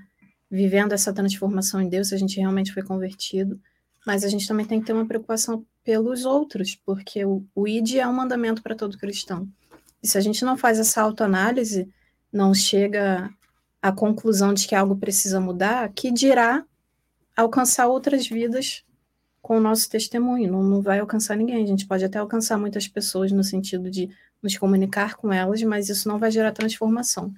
vivendo 0.51 0.93
essa 0.93 1.13
transformação 1.13 1.81
em 1.83 1.89
Deus, 1.89 2.09
se 2.09 2.15
a 2.15 2.19
gente 2.19 2.41
realmente 2.41 2.73
foi 2.73 2.83
convertido, 2.83 3.61
mas 4.07 4.25
a 4.25 4.29
gente 4.29 4.49
também 4.49 4.65
tem 4.65 4.81
que 4.81 4.87
ter 4.87 4.95
uma 4.95 5.07
preocupação 5.07 5.67
pelos 5.85 6.25
outros, 6.25 6.75
porque 6.75 7.23
o, 7.25 7.45
o 7.55 7.69
ID 7.69 7.97
é 7.97 8.07
um 8.07 8.15
mandamento 8.15 8.63
para 8.63 8.75
todo 8.75 8.97
cristão. 8.97 9.47
E 10.03 10.09
se 10.09 10.17
a 10.17 10.21
gente 10.23 10.43
não 10.45 10.57
faz 10.57 10.79
essa 10.79 11.03
autoanálise, 11.03 11.91
não 12.33 12.55
chega 12.55 13.31
à 13.87 13.93
conclusão 13.93 14.53
de 14.53 14.67
que 14.67 14.75
algo 14.75 14.97
precisa 14.97 15.41
mudar, 15.41 15.91
que 15.93 16.11
dirá 16.11 16.65
alcançar 17.37 17.87
outras 17.87 18.27
vidas 18.27 18.85
com 19.41 19.59
o 19.59 19.61
nosso 19.61 19.89
testemunho. 19.89 20.51
Não, 20.51 20.63
não 20.63 20.83
vai 20.83 20.99
alcançar 20.99 21.37
ninguém. 21.37 21.63
A 21.63 21.67
gente 21.67 21.87
pode 21.87 22.05
até 22.05 22.19
alcançar 22.19 22.59
muitas 22.59 22.89
pessoas 22.89 23.31
no 23.31 23.45
sentido 23.45 23.89
de 23.89 24.11
nos 24.43 24.59
comunicar 24.59 25.15
com 25.15 25.33
elas, 25.33 25.63
mas 25.63 25.89
isso 25.89 26.09
não 26.09 26.19
vai 26.19 26.31
gerar 26.33 26.51
transformação. 26.51 27.33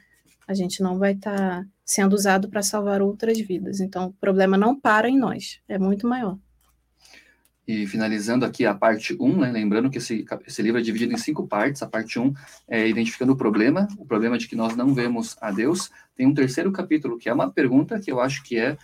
A 0.46 0.54
gente 0.54 0.82
não 0.82 0.98
vai 0.98 1.12
estar 1.12 1.36
tá 1.36 1.66
sendo 1.84 2.14
usado 2.14 2.48
para 2.48 2.62
salvar 2.62 3.02
outras 3.02 3.38
vidas. 3.38 3.80
Então, 3.80 4.06
o 4.06 4.12
problema 4.14 4.56
não 4.56 4.78
para 4.78 5.08
em 5.08 5.18
nós, 5.18 5.60
é 5.68 5.78
muito 5.78 6.08
maior. 6.08 6.38
E 7.68 7.86
finalizando 7.86 8.46
aqui 8.46 8.64
a 8.64 8.74
parte 8.74 9.14
1, 9.20 9.40
né, 9.40 9.52
lembrando 9.52 9.90
que 9.90 9.98
esse, 9.98 10.24
esse 10.46 10.62
livro 10.62 10.80
é 10.80 10.82
dividido 10.82 11.12
em 11.12 11.18
cinco 11.18 11.46
partes. 11.46 11.82
A 11.82 11.86
parte 11.86 12.18
1 12.18 12.32
é 12.66 12.88
identificando 12.88 13.34
o 13.34 13.36
problema, 13.36 13.86
o 13.98 14.06
problema 14.06 14.38
de 14.38 14.48
que 14.48 14.56
nós 14.56 14.74
não 14.74 14.94
vemos 14.94 15.36
a 15.38 15.50
Deus. 15.50 15.90
Tem 16.16 16.26
um 16.26 16.32
terceiro 16.32 16.72
capítulo, 16.72 17.18
que 17.18 17.28
é 17.28 17.32
uma 17.32 17.52
pergunta 17.52 18.00
que 18.00 18.10
eu 18.10 18.20
acho 18.20 18.42
que 18.42 18.56
é 18.58 18.78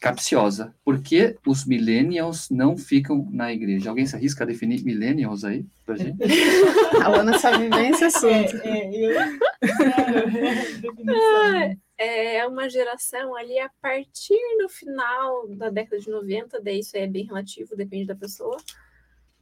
capciosa. 0.00 0.74
Por 0.84 1.02
que 1.02 1.36
os 1.46 1.64
millennials 1.64 2.50
não 2.50 2.76
ficam 2.76 3.26
na 3.30 3.52
igreja? 3.52 3.90
Alguém 3.90 4.06
se 4.06 4.14
arrisca 4.14 4.44
a 4.44 4.46
definir 4.46 4.84
millennials 4.84 5.42
aí 5.44 5.66
pra 5.84 5.96
gente? 5.96 6.18
a 7.02 7.08
Ana 7.08 7.36
sabe 7.38 7.68
bem 7.68 7.90
esse 7.90 8.04
assunto. 8.04 8.56
É, 8.62 8.78
é, 8.78 8.94
eu... 8.94 9.18
é, 11.98 12.36
é 12.36 12.46
uma 12.46 12.68
geração 12.68 13.34
ali 13.34 13.58
a 13.58 13.68
partir 13.82 14.38
do 14.58 14.68
final 14.68 15.48
da 15.48 15.68
década 15.68 16.00
de 16.00 16.08
90, 16.08 16.60
daí 16.60 16.78
isso 16.78 16.96
é 16.96 17.04
bem 17.06 17.24
relativo, 17.24 17.76
depende 17.76 18.06
da 18.06 18.14
pessoa, 18.14 18.56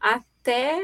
até... 0.01 0.81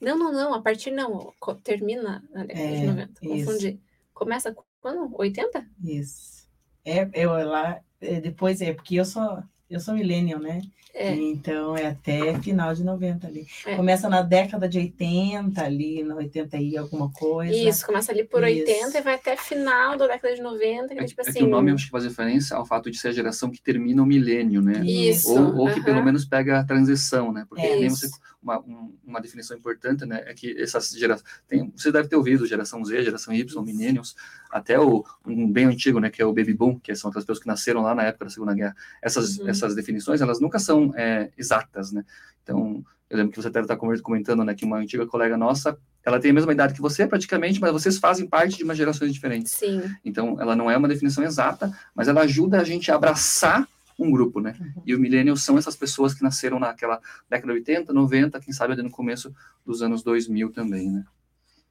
Não, 0.00 0.16
não, 0.18 0.32
não, 0.32 0.54
a 0.54 0.60
partir 0.60 0.90
não, 0.90 1.32
termina 1.62 2.24
na 2.32 2.44
década 2.44 2.66
é, 2.66 2.80
de 2.80 2.86
90, 2.86 3.20
confundi. 3.20 3.80
Começa 4.12 4.52
quando? 4.80 5.14
80? 5.16 5.64
Isso. 5.84 6.42
É, 6.84 7.08
eu 7.14 7.30
lá, 7.30 7.80
depois 8.20 8.60
é, 8.60 8.72
porque 8.72 8.96
eu 8.96 9.04
sou, 9.04 9.42
eu 9.70 9.80
sou 9.80 9.94
millennial, 9.94 10.40
né? 10.40 10.62
É. 10.94 11.14
Então 11.14 11.74
é 11.74 11.86
até 11.86 12.38
final 12.40 12.74
de 12.74 12.84
90 12.84 13.26
ali. 13.26 13.46
É. 13.64 13.76
Começa 13.76 14.08
na 14.10 14.20
década 14.20 14.68
de 14.68 14.78
80 14.78 15.62
ali, 15.64 16.02
no 16.02 16.16
80 16.16 16.58
e 16.58 16.76
alguma 16.76 17.10
coisa. 17.10 17.54
Isso, 17.54 17.86
começa 17.86 18.12
ali 18.12 18.24
por 18.24 18.46
Isso. 18.46 18.70
80 18.70 18.98
e 18.98 19.00
vai 19.00 19.14
até 19.14 19.36
final 19.36 19.96
da 19.96 20.06
década 20.06 20.34
de 20.34 20.42
90. 20.42 20.94
Que, 20.94 21.00
é, 21.00 21.04
tipo 21.04 21.20
assim... 21.22 21.30
é 21.30 21.34
que 21.34 21.44
o 21.44 21.48
nome 21.48 21.72
acho 21.72 21.86
que 21.86 21.90
faz 21.90 22.04
referência 22.04 22.56
ao 22.56 22.66
fato 22.66 22.90
de 22.90 22.98
ser 22.98 23.08
a 23.08 23.12
geração 23.12 23.50
que 23.50 23.62
termina 23.62 24.02
o 24.02 24.06
milênio, 24.06 24.60
né? 24.60 24.84
Isso. 24.84 25.32
Ou, 25.32 25.60
ou 25.60 25.72
que 25.72 25.82
pelo 25.82 26.04
menos 26.04 26.26
pega 26.26 26.60
a 26.60 26.64
transição, 26.64 27.32
né? 27.32 27.46
Porque 27.48 27.66
nem 27.76 27.88
você 27.88 28.10
uma, 28.42 28.58
um, 28.60 28.94
uma 29.04 29.20
definição 29.20 29.56
importante, 29.56 30.04
né, 30.04 30.22
é 30.26 30.34
que 30.34 30.60
essas 30.60 30.90
gerações, 30.90 31.28
tem, 31.46 31.72
você 31.74 31.92
deve 31.92 32.08
ter 32.08 32.16
ouvido 32.16 32.46
geração 32.46 32.84
Z, 32.84 33.04
geração 33.04 33.32
Y, 33.32 33.62
millennials, 33.62 34.16
até 34.50 34.78
o, 34.78 35.04
um 35.24 35.50
bem 35.50 35.66
antigo, 35.66 36.00
né, 36.00 36.10
que 36.10 36.20
é 36.20 36.26
o 36.26 36.32
baby 36.32 36.52
boom, 36.52 36.78
que 36.78 36.94
são 36.94 37.08
aquelas 37.08 37.24
pessoas 37.24 37.38
que 37.38 37.46
nasceram 37.46 37.82
lá 37.82 37.94
na 37.94 38.02
época 38.02 38.24
da 38.24 38.30
Segunda 38.30 38.54
Guerra. 38.54 38.74
Essas, 39.00 39.38
uhum. 39.38 39.48
essas 39.48 39.74
definições, 39.74 40.20
elas 40.20 40.40
nunca 40.40 40.58
são 40.58 40.92
é, 40.96 41.30
exatas, 41.38 41.92
né, 41.92 42.04
então, 42.42 42.84
eu 43.08 43.18
lembro 43.18 43.32
que 43.32 43.40
você 43.40 43.50
deve 43.50 43.64
estar 43.64 43.76
comentando, 43.76 44.42
né, 44.42 44.54
que 44.54 44.64
uma 44.64 44.78
antiga 44.78 45.06
colega 45.06 45.36
nossa, 45.36 45.78
ela 46.04 46.18
tem 46.18 46.32
a 46.32 46.34
mesma 46.34 46.52
idade 46.52 46.74
que 46.74 46.80
você, 46.80 47.06
praticamente, 47.06 47.60
mas 47.60 47.70
vocês 47.70 47.98
fazem 47.98 48.26
parte 48.26 48.56
de 48.56 48.64
umas 48.64 48.76
gerações 48.76 49.12
diferentes. 49.12 49.52
Sim. 49.52 49.82
Então, 50.04 50.40
ela 50.40 50.56
não 50.56 50.70
é 50.70 50.76
uma 50.76 50.88
definição 50.88 51.22
exata, 51.22 51.72
mas 51.94 52.08
ela 52.08 52.22
ajuda 52.22 52.60
a 52.60 52.64
gente 52.64 52.90
a 52.90 52.96
abraçar 52.96 53.68
um 54.02 54.10
grupo, 54.10 54.40
né? 54.40 54.54
Uhum. 54.58 54.82
E 54.86 54.94
o 54.94 54.98
millennials 54.98 55.42
são 55.42 55.58
essas 55.58 55.76
pessoas 55.76 56.14
que 56.14 56.22
nasceram 56.22 56.58
naquela 56.58 57.00
década 57.28 57.52
de 57.52 57.58
80, 57.60 57.92
90, 57.92 58.40
quem 58.40 58.52
sabe 58.52 58.72
ali 58.72 58.82
no 58.82 58.90
começo 58.90 59.34
dos 59.64 59.82
anos 59.82 60.02
2000 60.02 60.50
também, 60.50 60.90
né? 60.90 61.04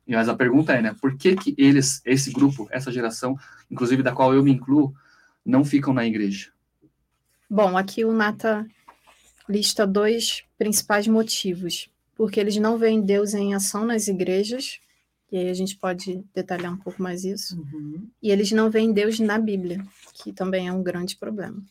E 0.07 0.13
mas 0.13 0.27
a 0.27 0.35
pergunta 0.35 0.73
é, 0.73 0.81
né, 0.81 0.95
por 0.99 1.15
que 1.15 1.35
que 1.35 1.55
eles, 1.57 2.01
esse 2.05 2.31
grupo, 2.31 2.67
essa 2.71 2.91
geração, 2.91 3.37
inclusive 3.69 4.01
da 4.01 4.11
qual 4.11 4.33
eu 4.33 4.43
me 4.43 4.51
incluo, 4.51 4.93
não 5.45 5.63
ficam 5.63 5.93
na 5.93 6.05
igreja? 6.05 6.51
Bom, 7.49 7.77
aqui 7.77 8.03
o 8.03 8.11
Nata 8.11 8.67
lista 9.47 9.85
dois 9.85 10.43
principais 10.57 11.07
motivos. 11.07 11.89
Porque 12.15 12.39
eles 12.39 12.55
não 12.57 12.77
veem 12.77 13.01
Deus 13.01 13.33
em 13.33 13.53
ação 13.53 13.85
nas 13.85 14.07
igrejas, 14.07 14.79
e 15.31 15.37
aí 15.37 15.49
a 15.49 15.53
gente 15.53 15.75
pode 15.75 16.23
detalhar 16.33 16.71
um 16.71 16.77
pouco 16.77 17.01
mais 17.01 17.23
isso. 17.23 17.59
Uhum. 17.59 18.07
E 18.21 18.29
eles 18.31 18.51
não 18.51 18.69
veem 18.69 18.93
Deus 18.93 19.19
na 19.19 19.39
Bíblia, 19.39 19.83
que 20.13 20.31
também 20.31 20.67
é 20.67 20.73
um 20.73 20.83
grande 20.83 21.15
problema. 21.15 21.61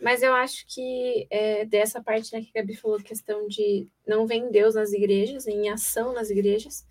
Mas 0.00 0.22
eu 0.22 0.32
acho 0.32 0.64
que 0.68 1.26
é, 1.28 1.64
dessa 1.64 2.00
parte 2.02 2.32
né, 2.32 2.40
que 2.40 2.56
a 2.56 2.60
Gabi 2.62 2.76
falou, 2.76 2.98
questão 2.98 3.48
de 3.48 3.88
não 4.06 4.26
vem 4.26 4.50
Deus 4.50 4.74
nas 4.74 4.92
igrejas, 4.92 5.46
em 5.46 5.68
ação 5.68 6.12
nas 6.12 6.30
igrejas. 6.30 6.86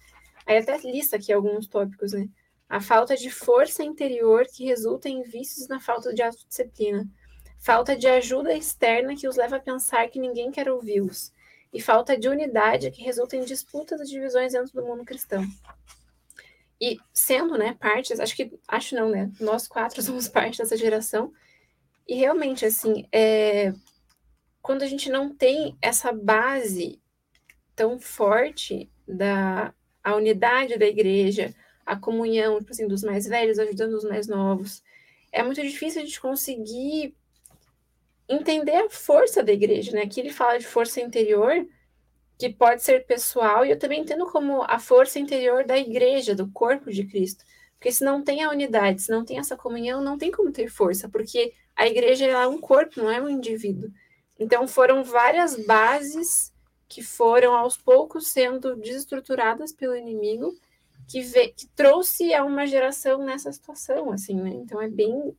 Aí 0.46 0.58
até 0.58 0.78
lista 0.80 1.16
aqui 1.16 1.32
alguns 1.32 1.68
tópicos, 1.68 2.14
né? 2.14 2.28
A 2.70 2.82
falta 2.82 3.16
de 3.16 3.30
força 3.30 3.82
interior 3.82 4.46
que 4.46 4.66
resulta 4.66 5.08
em 5.08 5.24
vícios 5.24 5.70
na 5.70 5.80
falta 5.80 6.14
de 6.14 6.22
autodisciplina. 6.22 7.10
Falta 7.58 7.96
de 7.96 8.08
ajuda 8.08 8.54
externa 8.54 9.16
que 9.16 9.28
os 9.28 9.38
leva 9.38 9.56
a 9.56 9.60
pensar 9.60 10.10
que 10.10 10.20
ninguém 10.20 10.52
quer 10.52 10.70
ouvi-los. 10.70 11.32
E 11.74 11.82
falta 11.82 12.18
de 12.18 12.28
unidade 12.28 12.92
que 12.92 13.04
resulta 13.04 13.38
em 13.38 13.44
disputas 13.44 14.02
e 14.02 14.12
divisões 14.12 14.52
dentro 14.52 14.74
do 14.74 14.86
mundo 14.86 15.06
cristão. 15.06 15.46
E 16.80 16.98
sendo, 17.14 17.58
né, 17.58 17.76
partes, 17.80 18.20
acho 18.20 18.36
que, 18.36 18.52
acho 18.68 18.96
não, 18.96 19.10
né, 19.10 19.32
nós 19.40 19.68
quatro 19.68 20.02
somos 20.04 20.28
parte 20.28 20.58
dessa 20.60 20.78
geração, 20.78 21.34
e 22.08 22.16
realmente, 22.16 22.66
assim, 22.66 23.06
é, 23.12 23.74
quando 24.62 24.84
a 24.84 24.88
gente 24.88 25.10
não 25.10 25.34
tem 25.36 25.78
essa 25.82 26.12
base 26.12 27.02
tão 27.76 28.00
forte 28.00 28.90
da 29.08 29.74
a 30.04 30.16
unidade 30.16 30.78
da 30.78 30.86
igreja, 30.86 31.54
a 31.86 31.96
comunhão, 31.98 32.60
tipo 32.60 32.72
assim, 32.72 32.88
dos 32.88 33.04
mais 33.04 33.28
velhos 33.28 33.60
ajudando 33.60 33.94
os 33.94 34.06
mais 34.06 34.26
novos, 34.26 34.82
é 35.34 35.44
muito 35.44 35.62
difícil 35.62 36.02
a 36.02 36.06
gente 36.06 36.22
conseguir 36.22 37.14
entender 38.28 38.76
a 38.76 38.90
força 38.90 39.44
da 39.44 39.52
igreja, 39.52 39.92
né? 39.92 40.04
Aqui 40.04 40.22
ele 40.22 40.32
fala 40.32 40.58
de 40.58 40.66
força 40.66 41.02
interior, 41.02 41.68
que 42.38 42.50
pode 42.50 42.84
ser 42.84 43.06
pessoal, 43.06 43.66
e 43.66 43.72
eu 43.72 43.80
também 43.80 44.02
entendo 44.02 44.26
como 44.28 44.64
a 44.64 44.80
força 44.80 45.20
interior 45.20 45.66
da 45.66 45.78
igreja, 45.78 46.34
do 46.34 46.50
corpo 46.52 46.90
de 46.92 47.06
Cristo. 47.06 47.44
Porque 47.78 47.92
se 47.92 48.04
não 48.04 48.24
tem 48.24 48.44
a 48.44 48.50
unidade, 48.50 49.02
se 49.02 49.12
não 49.12 49.26
tem 49.26 49.40
essa 49.40 49.58
comunhão, 49.58 50.02
não 50.02 50.18
tem 50.18 50.32
como 50.32 50.52
ter 50.52 50.70
força, 50.70 51.10
porque 51.10 51.54
a 51.78 51.88
igreja 51.88 52.26
é 52.26 52.48
um 52.48 52.60
corpo, 52.60 53.00
não 53.00 53.10
é 53.10 53.22
um 53.22 53.30
indivíduo. 53.30 53.92
Então 54.40 54.68
foram 54.68 55.04
várias 55.04 55.56
bases 55.66 56.52
que 56.90 57.04
foram 57.04 57.54
aos 57.56 57.78
poucos 57.78 58.30
sendo 58.30 58.76
desestruturadas 58.76 59.72
pelo 59.72 59.96
inimigo, 59.96 60.58
que, 61.08 61.22
vê, 61.22 61.50
que 61.50 61.68
trouxe 61.76 62.34
a 62.34 62.44
uma 62.44 62.66
geração 62.66 63.24
nessa 63.24 63.52
situação, 63.52 64.12
assim, 64.12 64.36
né? 64.36 64.50
Então 64.50 64.82
é 64.82 64.90
bem, 64.90 65.36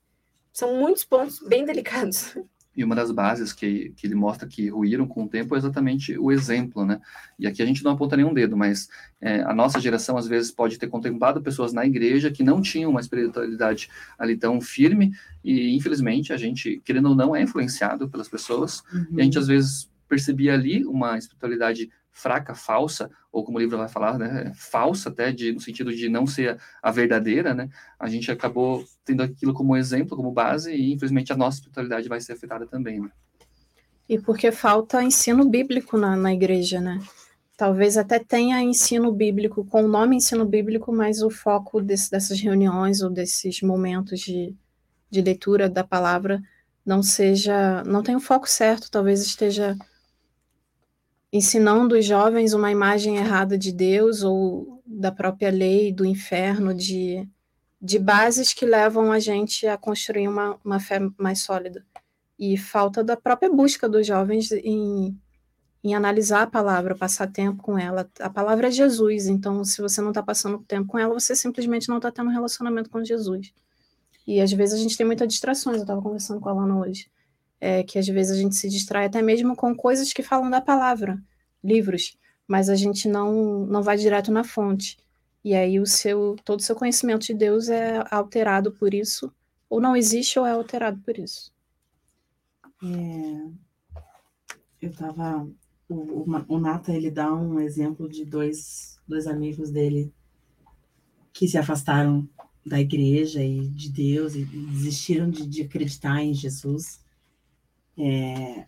são 0.53 0.75
muitos 0.77 1.05
pontos 1.05 1.41
bem 1.41 1.65
delicados. 1.65 2.37
E 2.79 2.85
uma 2.85 2.95
das 2.95 3.11
bases 3.11 3.53
que, 3.53 3.93
que 3.97 4.07
ele 4.07 4.15
mostra 4.15 4.47
que 4.47 4.69
ruíram 4.69 5.05
com 5.05 5.25
o 5.25 5.29
tempo 5.29 5.57
é 5.57 5.59
exatamente 5.59 6.17
o 6.17 6.31
exemplo, 6.31 6.87
né? 6.87 7.01
E 7.37 7.45
aqui 7.45 7.61
a 7.61 7.67
gente 7.67 7.83
não 7.83 7.91
aponta 7.91 8.17
nenhum 8.17 8.33
dedo, 8.33 8.57
mas 8.57 8.89
é, 9.21 9.43
a 9.43 9.53
nossa 9.53 9.81
geração 9.81 10.17
às 10.17 10.29
vezes 10.29 10.53
pode 10.53 10.79
ter 10.79 10.87
contemplado 10.87 11.43
pessoas 11.43 11.73
na 11.73 11.85
igreja 11.85 12.31
que 12.31 12.45
não 12.45 12.63
tinham 12.63 12.89
uma 12.89 13.01
espiritualidade 13.01 13.91
ali 14.17 14.37
tão 14.37 14.61
firme 14.61 15.11
e 15.43 15.75
infelizmente 15.75 16.33
a 16.33 16.37
gente, 16.37 16.81
querendo 16.85 17.09
ou 17.09 17.17
não, 17.17 17.35
é 17.35 17.43
influenciado 17.43 18.09
pelas 18.09 18.29
pessoas 18.29 18.85
uhum. 18.95 19.07
e 19.17 19.21
a 19.23 19.25
gente 19.25 19.39
às 19.41 19.49
vezes 19.49 19.91
percebia 20.09 20.55
ali 20.55 20.85
uma 20.87 21.19
espiritualidade 21.19 21.91
fraca, 22.19 22.55
falsa, 22.55 23.09
ou 23.31 23.45
como 23.45 23.59
o 23.59 23.61
livro 23.61 23.79
vai 23.79 23.89
falar, 23.89 24.19
né, 24.19 24.53
falsa 24.55 25.09
até, 25.09 25.31
de, 25.31 25.53
no 25.53 25.61
sentido 25.61 25.95
de 25.95 26.09
não 26.09 26.27
ser 26.27 26.59
a 26.83 26.91
verdadeira, 26.91 27.55
né, 27.55 27.69
a 27.99 28.09
gente 28.09 28.31
acabou 28.31 28.85
tendo 29.05 29.23
aquilo 29.23 29.55
como 29.55 29.77
exemplo, 29.77 30.17
como 30.17 30.33
base, 30.33 30.75
e 30.75 30.93
infelizmente 30.93 31.33
a 31.33 31.37
nossa 31.37 31.59
espiritualidade 31.59 32.09
vai 32.09 32.21
ser 32.21 32.33
afetada 32.33 32.67
também, 32.67 33.01
né. 33.01 33.11
E 34.09 34.19
porque 34.19 34.51
falta 34.51 35.03
ensino 35.03 35.49
bíblico 35.49 35.97
na, 35.97 36.17
na 36.17 36.33
igreja, 36.33 36.81
né? 36.81 36.99
Talvez 37.57 37.99
até 37.99 38.19
tenha 38.19 38.63
ensino 38.63 39.13
bíblico, 39.13 39.65
com 39.65 39.85
o 39.85 39.89
nome 39.89 40.17
ensino 40.17 40.47
bíblico, 40.47 40.93
mas 40.93 41.23
o 41.23 41.29
foco 41.29 41.81
desse, 41.83 42.11
dessas 42.11 42.41
reuniões 42.41 43.03
ou 43.03 43.11
desses 43.11 43.61
momentos 43.61 44.21
de, 44.21 44.55
de 45.11 45.21
leitura 45.21 45.69
da 45.69 45.85
palavra 45.85 46.43
não 46.87 47.03
seja, 47.03 47.85
não 47.85 48.03
tem 48.03 48.17
o 48.17 48.21
foco 48.21 48.49
certo, 48.49 48.91
talvez 48.91 49.21
esteja 49.21 49.77
ensinando 51.33 51.97
os 51.97 52.05
jovens 52.05 52.55
uma 52.55 52.71
imagem 52.71 53.17
errada 53.17 53.59
de 53.59 53.73
Deus 53.73 54.23
ou 54.23 54.83
da 54.87 55.13
própria 55.13 55.51
lei, 55.51 55.93
do 55.93 56.05
inferno, 56.05 56.75
de, 56.75 57.29
de 57.81 57.99
bases 57.99 58.53
que 58.53 58.65
levam 58.65 59.13
a 59.13 59.19
gente 59.19 59.67
a 59.67 59.77
construir 59.77 60.29
uma, 60.29 60.59
uma 60.65 60.81
fé 60.81 60.99
mais 61.19 61.41
sólida. 61.41 61.85
E 62.39 62.57
falta 62.57 63.03
da 63.05 63.17
própria 63.17 63.51
busca 63.51 63.89
dos 63.89 64.07
jovens 64.07 64.51
em, 64.53 65.19
em 65.85 65.95
analisar 65.95 66.43
a 66.43 66.47
palavra, 66.47 66.95
passar 66.95 67.27
tempo 67.27 67.63
com 67.63 67.79
ela. 67.79 68.09
A 68.21 68.31
palavra 68.31 68.69
é 68.69 68.71
Jesus, 68.71 69.27
então 69.27 69.65
se 69.65 69.83
você 69.83 70.01
não 70.01 70.11
está 70.11 70.23
passando 70.23 70.65
tempo 70.67 70.89
com 70.89 70.99
ela, 70.99 71.13
você 71.13 71.35
simplesmente 71.37 71.89
não 71.89 71.97
está 71.97 72.11
tendo 72.11 72.29
um 72.29 72.33
relacionamento 72.33 72.89
com 72.89 73.05
Jesus. 73.05 73.53
E 74.27 74.41
às 74.41 74.53
vezes 74.53 74.79
a 74.79 74.83
gente 74.83 74.97
tem 74.97 75.07
muitas 75.07 75.29
distrações, 75.29 75.77
eu 75.77 75.83
estava 75.83 76.01
conversando 76.01 76.41
com 76.41 76.49
a 76.49 76.53
Lana 76.53 76.79
hoje 76.79 77.11
é, 77.61 77.83
que 77.83 77.99
às 77.99 78.07
vezes 78.07 78.37
a 78.37 78.41
gente 78.41 78.57
se 78.57 78.69
distrai 78.69 79.07
até 79.07 79.21
mesmo 79.21 79.57
com 79.57 79.75
coisas 79.75 80.13
que 80.13 80.23
falam 80.23 80.51
da 80.51 80.61
palavra, 80.61 81.23
livros, 81.63 82.17
mas 82.47 82.69
a 82.69 82.75
gente 82.75 83.09
não, 83.09 83.67
não 83.67 83.83
vai 83.83 83.97
direto 83.97 84.33
na 84.33 84.45
fonte. 84.45 84.97
E 85.45 85.55
aí 85.55 85.79
o 85.79 85.87
seu 85.87 86.37
todo 86.45 86.61
o 86.61 86.63
seu 86.63 86.75
conhecimento 86.75 87.27
de 87.27 87.35
Deus 87.35 87.69
é 87.69 88.03
alterado 88.11 88.73
por 88.73 88.93
isso, 88.93 89.33
ou 89.69 89.81
não 89.81 89.97
existe 89.97 90.39
ou 90.39 90.47
é 90.47 90.53
alterado 90.53 91.01
por 91.01 91.19
isso. 91.19 91.53
É, 92.83 93.51
eu 94.81 94.91
estava 94.91 95.49
o, 95.89 95.95
o, 95.95 96.45
o 96.49 96.61
Nata 96.61 96.93
ele 96.93 97.11
dá 97.11 97.35
um 97.35 97.59
exemplo 97.61 98.09
de 98.09 98.25
dois, 98.25 99.01
dois 99.07 99.27
amigos 99.27 99.71
dele 99.71 100.13
que 101.33 101.49
se 101.49 101.57
afastaram 101.57 102.29
da 102.65 102.81
igreja 102.81 103.43
e 103.43 103.69
de 103.69 103.91
Deus 103.91 104.35
e 104.35 104.45
desistiram 104.45 105.31
de, 105.31 105.47
de 105.47 105.63
acreditar 105.63 106.23
em 106.23 106.35
Jesus 106.35 107.01
é, 107.99 108.65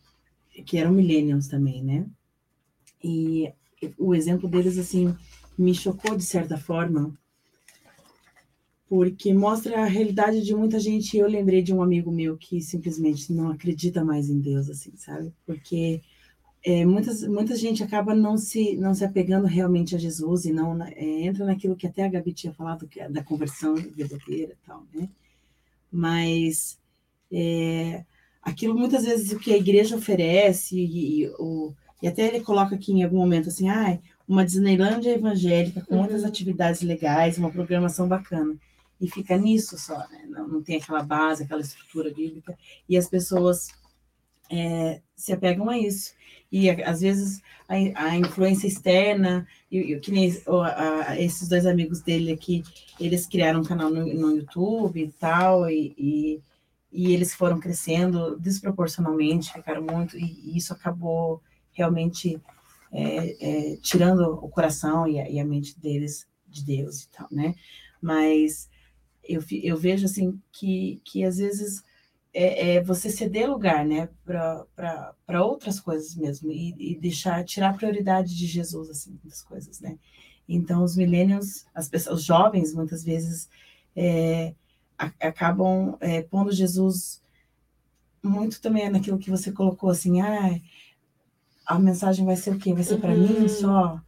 que 0.67 0.77
eram 0.79 0.93
millennials 0.93 1.49
também, 1.49 1.83
né? 1.83 2.07
E 3.03 3.53
o 3.99 4.15
exemplo 4.15 4.49
deles, 4.49 4.79
assim, 4.79 5.15
me 5.57 5.75
chocou 5.75 6.17
de 6.17 6.25
certa 6.25 6.59
forma, 6.59 7.15
porque 8.89 9.33
mostra 9.33 9.83
a 9.83 9.87
realidade 9.87 10.43
de 10.43 10.55
muita 10.55 10.81
gente. 10.81 11.17
Eu 11.17 11.29
lembrei 11.29 11.63
de 11.63 11.73
um 11.73 11.83
amigo 11.83 12.11
meu 12.11 12.37
que 12.37 12.61
simplesmente 12.61 13.33
não 13.33 13.51
acredita 13.51 14.05
mais 14.05 14.29
em 14.29 14.41
Deus, 14.41 14.69
assim, 14.69 14.93
sabe? 14.97 15.33
Porque 15.47 16.03
é, 16.63 16.85
muitas, 16.85 17.23
muita 17.23 17.57
gente 17.57 17.83
acaba 17.83 18.15
não 18.15 18.37
se, 18.37 18.77
não 18.77 18.93
se 18.93 19.05
apegando 19.05 19.47
realmente 19.47 19.95
a 19.95 19.99
Jesus 19.99 20.45
e 20.45 20.53
não 20.53 20.83
é, 20.83 21.23
entra 21.23 21.47
naquilo 21.47 21.77
que 21.77 21.87
até 21.87 22.05
a 22.05 22.09
Gabi 22.09 22.33
tinha 22.33 22.53
falado, 22.53 22.89
é 22.97 23.09
da 23.09 23.23
conversão 23.23 23.77
verdadeira 23.77 24.53
e 24.53 24.67
tal, 24.67 24.85
né? 24.93 25.09
Mas 25.91 26.79
é, 27.33 28.05
aquilo 28.43 28.79
muitas 28.79 29.05
vezes 29.05 29.33
o 29.33 29.39
que 29.39 29.53
a 29.53 29.57
igreja 29.57 29.97
oferece 29.97 30.77
e, 30.77 31.23
e, 31.23 31.29
o, 31.39 31.75
e 32.03 32.09
até 32.09 32.27
ele 32.27 32.41
coloca 32.41 32.75
aqui 32.75 32.93
em 32.93 33.03
algum 33.03 33.19
momento 33.19 33.49
assim, 33.49 33.69
ah, 33.69 33.99
uma 34.27 34.45
Disneylândia 34.45 35.11
evangélica 35.15 35.81
com 35.83 35.97
muitas 35.97 36.23
uhum. 36.23 36.29
atividades 36.29 36.83
legais, 36.83 37.37
uma 37.37 37.51
programação 37.51 38.07
bacana. 38.07 38.57
E 39.01 39.11
fica 39.11 39.37
nisso 39.37 39.79
só, 39.79 39.97
né? 40.11 40.27
Não, 40.29 40.47
não 40.47 40.63
tem 40.63 40.77
aquela 40.77 41.03
base, 41.03 41.43
aquela 41.43 41.61
estrutura 41.63 42.13
bíblica. 42.13 42.57
E 42.89 42.97
as 42.97 43.09
pessoas 43.09 43.69
é, 44.51 45.01
se 45.17 45.33
apegam 45.33 45.69
a 45.69 45.79
isso. 45.79 46.13
E 46.53 46.69
às 46.71 47.01
vezes 47.01 47.41
a, 47.69 47.75
a 48.05 48.17
influência 48.17 48.67
externa, 48.67 49.47
e, 49.71 49.97
que 50.01 50.11
nem 50.11 50.31
a, 50.47 51.11
a, 51.11 51.21
esses 51.21 51.49
dois 51.49 51.67
amigos 51.67 52.01
dele 52.01 52.33
aqui, 52.33 52.63
eles 52.99 53.27
criaram 53.27 53.61
um 53.61 53.65
canal 53.65 53.91
no, 53.91 54.05
no 54.07 54.37
YouTube 54.37 55.03
e 55.03 55.13
tal, 55.13 55.69
e, 55.71 55.95
e 55.97 56.41
e 56.93 57.13
eles 57.13 57.35
foram 57.35 57.61
crescendo 57.61 58.39
desproporcionalmente, 58.39 59.53
ficaram 59.53 59.83
muito, 59.83 60.19
e, 60.19 60.57
isso 60.57 60.73
acabou 60.73 61.43
realmente 61.73 62.41
é, 62.93 63.73
é, 63.73 63.77
tirando 63.77 64.23
o 64.23 64.49
coração 64.49 65.07
e 65.07 65.21
a, 65.21 65.31
e 65.31 65.39
a, 65.39 65.45
mente 65.45 65.79
deles 65.79 66.27
de 66.47 66.65
Deus 66.65 67.03
e 67.03 67.11
tal, 67.11 67.29
né? 67.31 67.55
Mas 68.03 68.69
eu, 69.23 69.43
eu 69.63 69.77
vejo 69.77 70.07
assim 70.07 70.41
que, 70.53 71.01
que 71.05 71.25
às 71.25 71.37
vezes 71.39 71.83
é, 72.35 72.77
é 72.77 72.83
você 72.83 73.11
ceder 73.11 73.49
lugar, 73.49 73.85
né, 73.85 74.09
para 74.25 75.45
outras 75.45 75.79
coisas 75.79 76.15
mesmo 76.17 76.51
e, 76.51 76.75
e, 76.79 76.99
deixar 76.99 77.45
tirar 77.45 77.71
a 77.71 77.75
prioridade 77.75 78.37
de 78.37 78.47
Jesus 78.47 78.91
assim 78.91 79.19
das 79.25 79.43
coisas, 79.43 79.81
né? 79.81 79.97
Então 80.49 80.83
os 80.83 80.97
millennials, 80.97 81.67
as 81.73 81.89
pessoas, 81.89 82.21
os 82.21 82.25
jovens 82.25 82.75
muitas 82.75 83.05
vezes 83.05 83.49
é, 83.95 84.55
acabam 85.21 85.97
é, 86.01 86.23
pondo 86.23 86.53
Jesus 86.53 87.21
muito 88.23 88.61
também 88.61 88.89
naquilo 88.91 89.19
que 89.19 89.31
você 89.31 89.51
colocou, 89.51 89.91
assim, 89.91 90.21
ah, 90.21 90.61
a 91.67 91.79
mensagem 91.79 92.25
vai 92.25 92.37
ser 92.37 92.51
o 92.51 92.59
quê? 92.59 92.75
Vai 92.75 92.83
ser 92.83 92.99
para 92.99 93.15
mim 93.15 93.43
uhum. 93.43 93.49
só? 93.49 94.01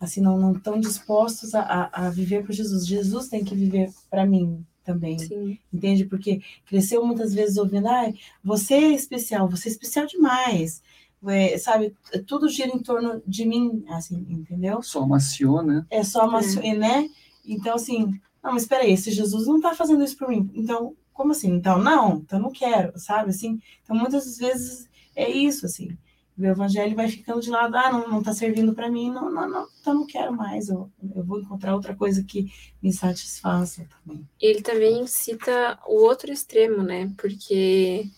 Assim, 0.00 0.20
não, 0.20 0.38
não 0.38 0.52
estão 0.52 0.78
dispostos 0.78 1.54
a, 1.54 1.60
a, 1.60 2.06
a 2.06 2.10
viver 2.10 2.44
por 2.46 2.52
Jesus. 2.52 2.86
Jesus 2.86 3.28
tem 3.28 3.44
que 3.44 3.54
viver 3.54 3.90
para 4.08 4.24
mim 4.24 4.64
também, 4.84 5.18
Sim. 5.18 5.58
entende? 5.72 6.04
Porque 6.04 6.40
cresceu 6.64 7.04
muitas 7.04 7.34
vezes 7.34 7.58
ouvindo, 7.58 7.88
ah, 7.88 8.10
você 8.42 8.74
é 8.74 8.92
especial, 8.92 9.48
você 9.48 9.68
é 9.68 9.72
especial 9.72 10.06
demais, 10.06 10.82
é, 11.26 11.58
sabe? 11.58 11.94
Tudo 12.26 12.48
gira 12.48 12.70
em 12.74 12.78
torno 12.78 13.20
de 13.26 13.44
mim, 13.44 13.84
assim, 13.90 14.24
entendeu? 14.30 14.82
Só 14.82 15.02
amaciou, 15.02 15.62
né? 15.62 15.84
É 15.90 16.02
só 16.02 16.22
amaciou, 16.22 16.64
é. 16.64 16.74
né? 16.74 17.10
Então, 17.44 17.74
assim, 17.74 18.18
não, 18.42 18.52
mas 18.52 18.62
espera 18.62 18.84
aí, 18.84 18.92
esse 18.92 19.10
Jesus 19.10 19.46
não 19.46 19.56
está 19.56 19.74
fazendo 19.74 20.04
isso 20.04 20.16
por 20.16 20.28
mim. 20.28 20.50
Então, 20.54 20.96
como 21.12 21.32
assim? 21.32 21.52
Então, 21.52 21.78
não, 21.78 22.18
então 22.18 22.38
não 22.38 22.50
quero, 22.50 22.98
sabe? 22.98 23.30
Assim, 23.30 23.60
então, 23.82 23.96
muitas 23.96 24.38
vezes 24.38 24.88
é 25.16 25.28
isso, 25.28 25.66
assim. 25.66 25.96
O 26.38 26.44
evangelho 26.44 26.94
vai 26.94 27.08
ficando 27.08 27.40
de 27.40 27.50
lado, 27.50 27.74
ah, 27.76 27.90
não, 27.90 28.08
não 28.08 28.22
tá 28.22 28.32
servindo 28.32 28.72
para 28.72 28.88
mim, 28.88 29.10
não, 29.10 29.28
não, 29.28 29.48
não, 29.48 29.66
então 29.80 29.92
não 29.92 30.06
quero 30.06 30.32
mais, 30.32 30.68
eu, 30.68 30.88
eu 31.16 31.24
vou 31.24 31.40
encontrar 31.40 31.74
outra 31.74 31.96
coisa 31.96 32.22
que 32.22 32.52
me 32.80 32.92
satisfaça 32.92 33.88
também. 34.04 34.24
Ele 34.40 34.62
também 34.62 35.04
cita 35.08 35.76
o 35.84 36.00
outro 36.00 36.30
extremo, 36.30 36.84
né? 36.84 37.12
Porque 37.16 38.08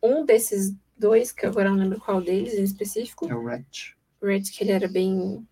um 0.00 0.24
desses 0.24 0.72
dois, 0.96 1.32
que 1.32 1.46
agora 1.46 1.70
não 1.70 1.78
lembro 1.78 2.00
qual 2.00 2.20
deles 2.20 2.54
em 2.54 2.62
específico. 2.62 3.28
É 3.28 3.34
o 3.34 3.44
Rhett. 3.44 3.96
Rhett, 4.22 4.52
que 4.52 4.62
ele 4.62 4.70
era 4.70 4.86
bem 4.86 5.44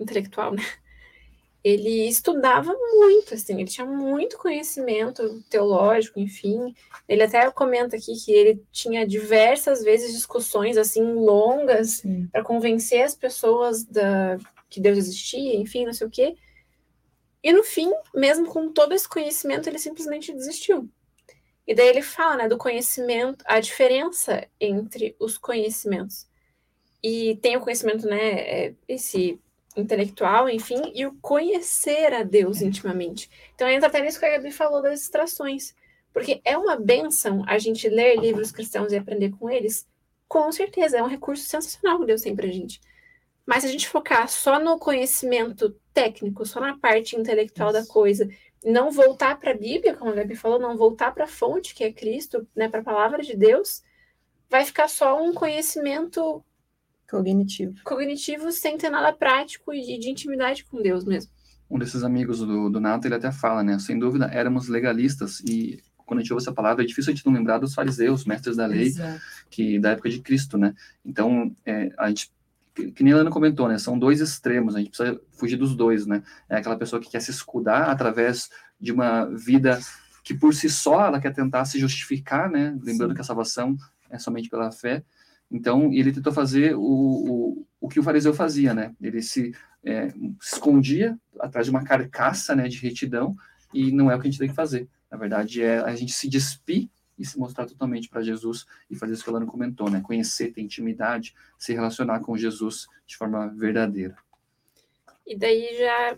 intelectual, 0.00 0.52
né? 0.52 0.64
Ele 1.64 2.08
estudava 2.08 2.72
muito, 2.72 3.34
assim, 3.34 3.60
ele 3.60 3.70
tinha 3.70 3.86
muito 3.86 4.36
conhecimento 4.36 5.42
teológico, 5.48 6.18
enfim. 6.18 6.74
Ele 7.08 7.22
até 7.22 7.48
comenta 7.50 7.96
aqui 7.96 8.14
que 8.16 8.32
ele 8.32 8.62
tinha 8.72 9.06
diversas 9.06 9.82
vezes 9.82 10.12
discussões 10.12 10.76
assim 10.76 11.02
longas 11.14 12.02
para 12.32 12.42
convencer 12.42 13.02
as 13.02 13.14
pessoas 13.14 13.84
da 13.84 14.38
que 14.68 14.80
Deus 14.80 14.98
existia, 14.98 15.54
enfim, 15.56 15.84
não 15.84 15.92
sei 15.92 16.06
o 16.06 16.10
quê. 16.10 16.34
E 17.42 17.52
no 17.52 17.62
fim, 17.62 17.92
mesmo 18.14 18.46
com 18.46 18.72
todo 18.72 18.94
esse 18.94 19.08
conhecimento, 19.08 19.68
ele 19.68 19.78
simplesmente 19.78 20.32
desistiu. 20.32 20.88
E 21.66 21.74
daí 21.74 21.88
ele 21.88 22.02
fala, 22.02 22.36
né, 22.38 22.48
do 22.48 22.56
conhecimento, 22.56 23.44
a 23.46 23.60
diferença 23.60 24.48
entre 24.58 25.14
os 25.20 25.36
conhecimentos. 25.36 26.26
E 27.02 27.36
tem 27.42 27.56
o 27.56 27.60
conhecimento, 27.60 28.06
né, 28.06 28.30
é, 28.32 28.74
esse 28.88 29.38
intelectual, 29.76 30.48
enfim, 30.48 30.92
e 30.94 31.06
o 31.06 31.14
conhecer 31.20 32.12
a 32.12 32.22
Deus 32.22 32.60
intimamente. 32.60 33.30
Então 33.54 33.68
entra 33.68 33.88
até 33.88 34.00
nisso 34.00 34.18
que 34.18 34.26
a 34.26 34.30
Gabi 34.30 34.50
falou 34.50 34.82
das 34.82 35.00
distrações. 35.00 35.74
Porque 36.12 36.40
é 36.44 36.56
uma 36.58 36.76
benção 36.76 37.42
a 37.46 37.58
gente 37.58 37.88
ler 37.88 38.18
livros 38.18 38.52
cristãos 38.52 38.92
e 38.92 38.96
aprender 38.96 39.30
com 39.30 39.48
eles. 39.48 39.88
Com 40.28 40.52
certeza, 40.52 40.98
é 40.98 41.02
um 41.02 41.08
recurso 41.08 41.44
sensacional 41.44 41.98
que 41.98 42.06
Deus 42.06 42.22
tem 42.22 42.36
pra 42.36 42.46
gente. 42.48 42.80
Mas 43.46 43.62
se 43.62 43.68
a 43.68 43.72
gente 43.72 43.88
focar 43.88 44.28
só 44.28 44.60
no 44.60 44.78
conhecimento 44.78 45.74
técnico, 45.92 46.44
só 46.44 46.60
na 46.60 46.78
parte 46.78 47.16
intelectual 47.16 47.72
da 47.72 47.84
coisa, 47.84 48.28
não 48.64 48.90
voltar 48.90 49.38
para 49.40 49.50
a 49.50 49.56
Bíblia, 49.56 49.94
como 49.94 50.10
a 50.10 50.14
Gabi 50.14 50.36
falou, 50.36 50.58
não 50.58 50.76
voltar 50.76 51.12
para 51.12 51.24
a 51.24 51.28
fonte 51.28 51.74
que 51.74 51.82
é 51.82 51.92
Cristo, 51.92 52.46
né, 52.54 52.68
para 52.68 52.80
a 52.80 52.84
palavra 52.84 53.22
de 53.22 53.36
Deus, 53.36 53.82
vai 54.48 54.64
ficar 54.64 54.88
só 54.88 55.20
um 55.20 55.34
conhecimento 55.34 56.44
Cognitivo. 57.12 57.74
cognitivo 57.84 58.50
sem 58.50 58.78
ter 58.78 58.88
nada 58.88 59.12
prático 59.12 59.74
e 59.74 59.98
de 59.98 60.08
intimidade 60.08 60.64
com 60.64 60.80
Deus 60.80 61.04
mesmo. 61.04 61.30
Um 61.70 61.78
desses 61.78 62.02
amigos 62.02 62.38
do, 62.38 62.70
do 62.70 62.80
Nato, 62.80 63.06
ele 63.06 63.14
até 63.14 63.30
fala, 63.30 63.62
né? 63.62 63.78
Sem 63.78 63.98
dúvida, 63.98 64.30
éramos 64.32 64.66
legalistas 64.66 65.40
e 65.40 65.82
quando 66.06 66.20
a 66.20 66.22
gente 66.22 66.32
ouve 66.32 66.42
essa 66.42 66.52
palavra, 66.52 66.82
é 66.82 66.86
difícil 66.86 67.12
a 67.12 67.14
gente 67.14 67.24
não 67.26 67.32
lembrar 67.32 67.58
dos 67.58 67.74
fariseus, 67.74 68.24
mestres 68.24 68.56
da 68.56 68.66
lei, 68.66 68.88
Exato. 68.88 69.20
que 69.50 69.78
da 69.78 69.90
época 69.90 70.08
de 70.08 70.20
Cristo, 70.20 70.56
né? 70.58 70.74
Então, 71.04 71.54
é, 71.64 71.90
a 71.98 72.08
gente, 72.08 72.30
que, 72.74 72.92
que 72.92 73.04
nem 73.04 73.12
a 73.12 73.16
Ana 73.16 73.30
comentou, 73.30 73.68
né? 73.68 73.78
São 73.78 73.98
dois 73.98 74.20
extremos, 74.20 74.74
a 74.74 74.78
gente 74.78 74.90
precisa 74.90 75.20
fugir 75.32 75.56
dos 75.56 75.74
dois, 75.74 76.06
né? 76.06 76.22
É 76.48 76.56
aquela 76.56 76.76
pessoa 76.76 77.00
que 77.00 77.10
quer 77.10 77.20
se 77.20 77.30
escudar 77.30 77.90
através 77.90 78.50
de 78.80 78.90
uma 78.90 79.26
vida 79.26 79.78
que 80.24 80.34
por 80.34 80.54
si 80.54 80.68
só 80.68 81.06
ela 81.06 81.20
quer 81.20 81.32
tentar 81.32 81.64
se 81.64 81.78
justificar, 81.78 82.50
né? 82.50 82.78
Lembrando 82.82 83.10
Sim. 83.10 83.14
que 83.14 83.20
a 83.20 83.24
salvação 83.24 83.76
é 84.10 84.18
somente 84.18 84.48
pela 84.48 84.70
fé. 84.70 85.02
Então, 85.52 85.92
ele 85.92 86.12
tentou 86.12 86.32
fazer 86.32 86.74
o, 86.74 86.80
o, 86.80 87.66
o 87.78 87.88
que 87.88 88.00
o 88.00 88.02
fariseu 88.02 88.32
fazia, 88.32 88.72
né? 88.72 88.94
Ele 89.00 89.20
se, 89.20 89.54
é, 89.84 90.08
se 90.08 90.54
escondia 90.54 91.18
atrás 91.38 91.66
de 91.66 91.70
uma 91.70 91.84
carcaça, 91.84 92.56
né, 92.56 92.68
de 92.68 92.78
retidão, 92.78 93.36
e 93.72 93.92
não 93.92 94.10
é 94.10 94.16
o 94.16 94.20
que 94.20 94.26
a 94.26 94.30
gente 94.30 94.38
tem 94.38 94.48
que 94.48 94.54
fazer. 94.54 94.88
Na 95.10 95.18
verdade, 95.18 95.62
é 95.62 95.78
a 95.80 95.94
gente 95.94 96.12
se 96.12 96.26
despir 96.28 96.88
e 97.18 97.24
se 97.24 97.38
mostrar 97.38 97.66
totalmente 97.66 98.08
para 98.08 98.22
Jesus 98.22 98.64
e 98.90 98.96
fazer 98.96 99.12
isso 99.12 99.22
que 99.22 99.28
o 99.28 99.32
Lano 99.32 99.46
comentou, 99.46 99.90
né? 99.90 100.00
Conhecer, 100.00 100.52
ter 100.52 100.62
intimidade, 100.62 101.34
se 101.58 101.74
relacionar 101.74 102.20
com 102.20 102.36
Jesus 102.36 102.86
de 103.06 103.16
forma 103.16 103.48
verdadeira. 103.48 104.16
E 105.26 105.36
daí 105.36 105.76
já. 105.78 106.16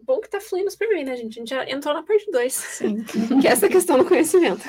Bom 0.00 0.20
que 0.20 0.28
tá 0.28 0.40
fluindo 0.40 0.70
super 0.70 0.88
bem, 0.88 1.04
né, 1.04 1.16
gente? 1.16 1.38
A 1.38 1.40
gente 1.40 1.50
já 1.50 1.68
entrou 1.68 1.94
na 1.94 2.02
parte 2.02 2.30
2, 2.30 2.52
Sim. 2.52 3.04
que 3.40 3.48
é 3.48 3.50
essa 3.50 3.68
questão 3.68 3.98
do 3.98 4.04
conhecimento. 4.04 4.62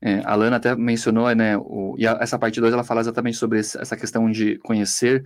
É, 0.00 0.20
a 0.24 0.34
Lana 0.34 0.56
até 0.56 0.74
mencionou, 0.76 1.34
né, 1.34 1.56
o, 1.56 1.94
e 1.98 2.06
a- 2.06 2.18
essa 2.20 2.38
parte 2.38 2.60
2 2.60 2.72
ela 2.72 2.84
fala 2.84 3.00
exatamente 3.00 3.36
sobre 3.38 3.60
esse- 3.60 3.78
essa 3.80 3.96
questão 3.96 4.30
de 4.30 4.58
conhecer, 4.58 5.24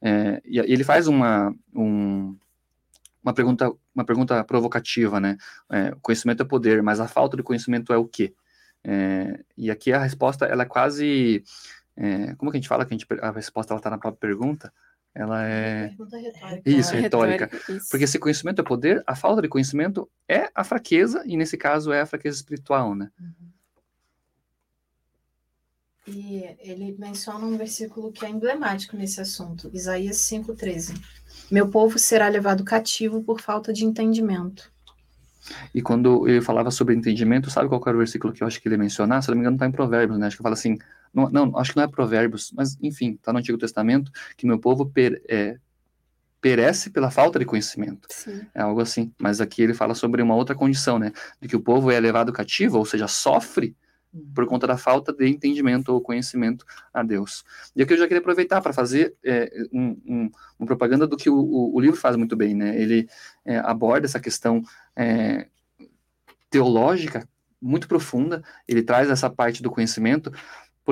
é, 0.00 0.40
e 0.44 0.60
a- 0.60 0.64
ele 0.64 0.84
faz 0.84 1.08
uma, 1.08 1.52
um- 1.74 2.36
uma, 3.22 3.34
pergunta, 3.34 3.70
uma 3.94 4.04
pergunta 4.04 4.42
provocativa, 4.44 5.18
né, 5.20 5.36
é, 5.70 5.92
conhecimento 6.00 6.42
é 6.42 6.46
poder, 6.46 6.82
mas 6.82 7.00
a 7.00 7.08
falta 7.08 7.36
de 7.36 7.42
conhecimento 7.42 7.92
é 7.92 7.96
o 7.96 8.06
quê? 8.06 8.32
É, 8.84 9.40
e 9.56 9.70
aqui 9.70 9.92
a 9.92 9.98
resposta, 9.98 10.44
ela 10.46 10.62
é 10.62 10.66
quase, 10.66 11.42
é, 11.96 12.34
como 12.36 12.50
que 12.50 12.56
a 12.56 12.60
gente 12.60 12.68
fala 12.68 12.84
que 12.86 12.94
a, 12.94 12.96
gente, 12.96 13.06
a 13.20 13.30
resposta 13.32 13.72
ela 13.72 13.78
está 13.80 13.90
na 13.90 13.98
própria 13.98 14.28
pergunta? 14.28 14.72
Ela 15.14 15.44
é... 15.44 15.88
Pergunta 15.88 16.16
retórica. 16.16 16.70
Isso, 16.70 16.94
É 16.96 17.00
retórica. 17.00 17.50
isso. 17.68 17.88
Porque 17.90 18.06
se 18.06 18.18
conhecimento 18.18 18.62
é 18.62 18.64
poder, 18.64 19.02
a 19.06 19.14
falta 19.14 19.42
de 19.42 19.48
conhecimento 19.48 20.08
é 20.28 20.48
a 20.54 20.64
fraqueza, 20.64 21.22
e 21.26 21.36
nesse 21.36 21.56
caso 21.58 21.92
é 21.92 22.00
a 22.00 22.06
fraqueza 22.06 22.36
espiritual, 22.36 22.94
né? 22.94 23.10
E 26.06 26.44
ele 26.58 26.96
menciona 26.98 27.46
um 27.46 27.56
versículo 27.56 28.10
que 28.10 28.24
é 28.24 28.28
emblemático 28.28 28.96
nesse 28.96 29.20
assunto, 29.20 29.70
Isaías 29.72 30.16
5,13. 30.16 31.00
Meu 31.50 31.68
povo 31.68 31.98
será 31.98 32.28
levado 32.28 32.64
cativo 32.64 33.22
por 33.22 33.40
falta 33.40 33.72
de 33.72 33.84
entendimento. 33.84 34.70
E 35.74 35.82
quando 35.82 36.26
ele 36.28 36.40
falava 36.40 36.70
sobre 36.70 36.94
entendimento, 36.94 37.50
sabe 37.50 37.68
qual 37.68 37.82
era 37.86 37.96
o 37.96 37.98
versículo 37.98 38.32
que 38.32 38.42
eu 38.42 38.46
acho 38.46 38.60
que 38.60 38.68
ele 38.68 38.76
mencionar? 38.76 39.22
Se 39.22 39.28
não 39.28 39.36
me 39.36 39.40
engano, 39.40 39.56
está 39.56 39.66
em 39.66 39.72
Provérbios, 39.72 40.18
né? 40.18 40.26
Acho 40.26 40.36
que 40.36 40.42
fala 40.42 40.54
assim, 40.54 40.78
não, 41.12 41.28
não, 41.30 41.58
acho 41.58 41.72
que 41.72 41.76
não 41.76 41.84
é 41.84 41.88
Provérbios, 41.88 42.52
mas 42.54 42.76
enfim, 42.80 43.12
está 43.12 43.32
no 43.32 43.38
Antigo 43.38 43.58
Testamento, 43.58 44.10
que 44.36 44.46
meu 44.46 44.58
povo 44.58 44.86
per- 44.86 45.22
é, 45.28 45.56
perece 46.40 46.90
pela 46.90 47.10
falta 47.10 47.38
de 47.38 47.44
conhecimento. 47.44 48.08
Sim. 48.10 48.42
É 48.54 48.62
algo 48.62 48.80
assim. 48.80 49.12
Mas 49.18 49.40
aqui 49.40 49.62
ele 49.62 49.74
fala 49.74 49.94
sobre 49.94 50.22
uma 50.22 50.34
outra 50.34 50.54
condição, 50.54 50.98
né? 50.98 51.12
De 51.40 51.48
que 51.48 51.56
o 51.56 51.60
povo 51.60 51.90
é 51.90 51.98
levado 52.00 52.32
cativo, 52.32 52.78
ou 52.78 52.84
seja, 52.84 53.06
sofre 53.06 53.76
por 54.34 54.46
conta 54.46 54.66
da 54.66 54.76
falta 54.76 55.12
de 55.12 55.26
entendimento 55.26 55.92
ou 55.92 56.00
conhecimento 56.00 56.64
a 56.92 57.02
Deus. 57.02 57.44
E 57.74 57.82
aqui 57.82 57.94
eu 57.94 57.98
já 57.98 58.06
queria 58.06 58.20
aproveitar 58.20 58.60
para 58.60 58.72
fazer 58.72 59.14
é, 59.24 59.50
um, 59.72 59.96
um, 60.06 60.30
uma 60.58 60.66
propaganda 60.66 61.06
do 61.06 61.16
que 61.16 61.30
o, 61.30 61.36
o, 61.36 61.74
o 61.74 61.80
livro 61.80 61.96
faz 61.96 62.16
muito 62.16 62.36
bem, 62.36 62.54
né? 62.54 62.80
Ele 62.80 63.08
é, 63.44 63.58
aborda 63.58 64.06
essa 64.06 64.20
questão 64.20 64.62
é, 64.94 65.46
teológica 66.50 67.26
muito 67.60 67.86
profunda, 67.86 68.42
ele 68.66 68.82
traz 68.82 69.08
essa 69.08 69.30
parte 69.30 69.62
do 69.62 69.70
conhecimento, 69.70 70.32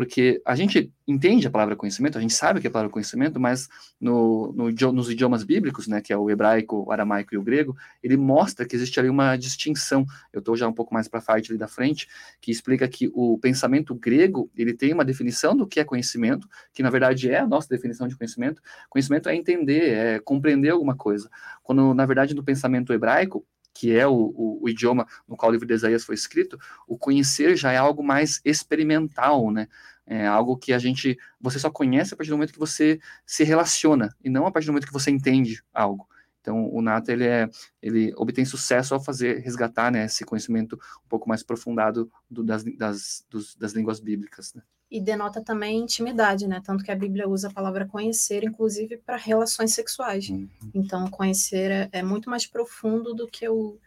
porque 0.00 0.40
a 0.46 0.56
gente 0.56 0.90
entende 1.06 1.46
a 1.46 1.50
palavra 1.50 1.76
conhecimento, 1.76 2.16
a 2.16 2.22
gente 2.22 2.32
sabe 2.32 2.58
o 2.58 2.62
que 2.62 2.66
é 2.66 2.70
a 2.70 2.72
palavra 2.72 2.90
conhecimento, 2.90 3.38
mas 3.38 3.68
no, 4.00 4.50
no, 4.56 4.92
nos 4.92 5.10
idiomas 5.10 5.44
bíblicos, 5.44 5.86
né, 5.86 6.00
que 6.00 6.10
é 6.10 6.16
o 6.16 6.30
hebraico, 6.30 6.84
o 6.86 6.90
aramaico 6.90 7.34
e 7.34 7.36
o 7.36 7.42
grego, 7.42 7.76
ele 8.02 8.16
mostra 8.16 8.64
que 8.64 8.74
existe 8.74 8.98
ali 8.98 9.10
uma 9.10 9.36
distinção. 9.36 10.06
Eu 10.32 10.38
estou 10.38 10.56
já 10.56 10.66
um 10.66 10.72
pouco 10.72 10.94
mais 10.94 11.06
para 11.06 11.20
a 11.20 11.22
parte 11.22 11.52
ali 11.52 11.58
da 11.58 11.68
frente, 11.68 12.08
que 12.40 12.50
explica 12.50 12.88
que 12.88 13.10
o 13.12 13.36
pensamento 13.36 13.94
grego 13.94 14.50
ele 14.56 14.72
tem 14.72 14.94
uma 14.94 15.04
definição 15.04 15.54
do 15.54 15.66
que 15.66 15.78
é 15.78 15.84
conhecimento, 15.84 16.48
que 16.72 16.82
na 16.82 16.88
verdade 16.88 17.30
é 17.30 17.40
a 17.40 17.46
nossa 17.46 17.68
definição 17.68 18.08
de 18.08 18.16
conhecimento. 18.16 18.62
Conhecimento 18.88 19.28
é 19.28 19.36
entender, 19.36 19.90
é 19.90 20.18
compreender 20.18 20.70
alguma 20.70 20.96
coisa. 20.96 21.28
Quando 21.62 21.92
na 21.92 22.06
verdade 22.06 22.34
no 22.34 22.42
pensamento 22.42 22.90
hebraico 22.94 23.44
que 23.80 23.96
é 23.96 24.06
o, 24.06 24.12
o, 24.12 24.58
o, 24.64 24.68
idioma 24.68 25.06
no 25.26 25.34
qual 25.34 25.48
o 25.48 25.52
livro 25.52 25.66
de 25.66 25.72
Isaías 25.72 26.04
foi 26.04 26.14
escrito, 26.14 26.58
o 26.86 26.98
conhecer 26.98 27.56
já 27.56 27.72
é 27.72 27.78
algo 27.78 28.02
mais 28.02 28.38
experimental, 28.44 29.50
né? 29.50 29.68
É 30.06 30.26
algo 30.26 30.58
que 30.58 30.74
a 30.74 30.78
gente, 30.78 31.18
você 31.40 31.58
só 31.58 31.70
conhece 31.70 32.12
a 32.12 32.16
partir 32.16 32.28
do 32.28 32.36
momento 32.36 32.52
que 32.52 32.58
você 32.58 33.00
se 33.24 33.42
relaciona 33.42 34.14
e 34.22 34.28
não 34.28 34.46
a 34.46 34.52
partir 34.52 34.66
do 34.66 34.72
momento 34.72 34.86
que 34.86 34.92
você 34.92 35.10
entende 35.10 35.62
algo. 35.72 36.06
Então, 36.42 36.68
o 36.70 36.82
Nata 36.82 37.10
ele 37.10 37.24
é, 37.24 37.48
ele 37.80 38.12
obtém 38.18 38.44
sucesso 38.44 38.92
ao 38.92 39.02
fazer 39.02 39.38
resgatar 39.38 39.90
né, 39.90 40.04
esse 40.04 40.26
conhecimento 40.26 40.78
um 41.02 41.08
pouco 41.08 41.26
mais 41.26 41.40
aprofundado 41.40 42.10
do, 42.30 42.44
das, 42.44 42.62
das, 42.76 43.24
dos, 43.30 43.56
das 43.56 43.72
línguas 43.72 43.98
bíblicas. 43.98 44.52
Né? 44.52 44.62
E 44.90 45.00
denota 45.00 45.40
também 45.40 45.78
intimidade, 45.78 46.48
né? 46.48 46.60
Tanto 46.64 46.82
que 46.82 46.90
a 46.90 46.96
Bíblia 46.96 47.28
usa 47.28 47.46
a 47.46 47.52
palavra 47.52 47.86
conhecer, 47.86 48.42
inclusive 48.42 48.96
para 48.96 49.16
relações 49.16 49.72
sexuais. 49.72 50.28
Uhum. 50.28 50.48
Então, 50.74 51.08
conhecer 51.08 51.70
é, 51.70 51.88
é, 51.92 52.02
muito 52.02 52.28
mais 52.28 52.44
profundo 52.44 53.14
do 53.14 53.28
que 53.28 53.48
o, 53.48 53.78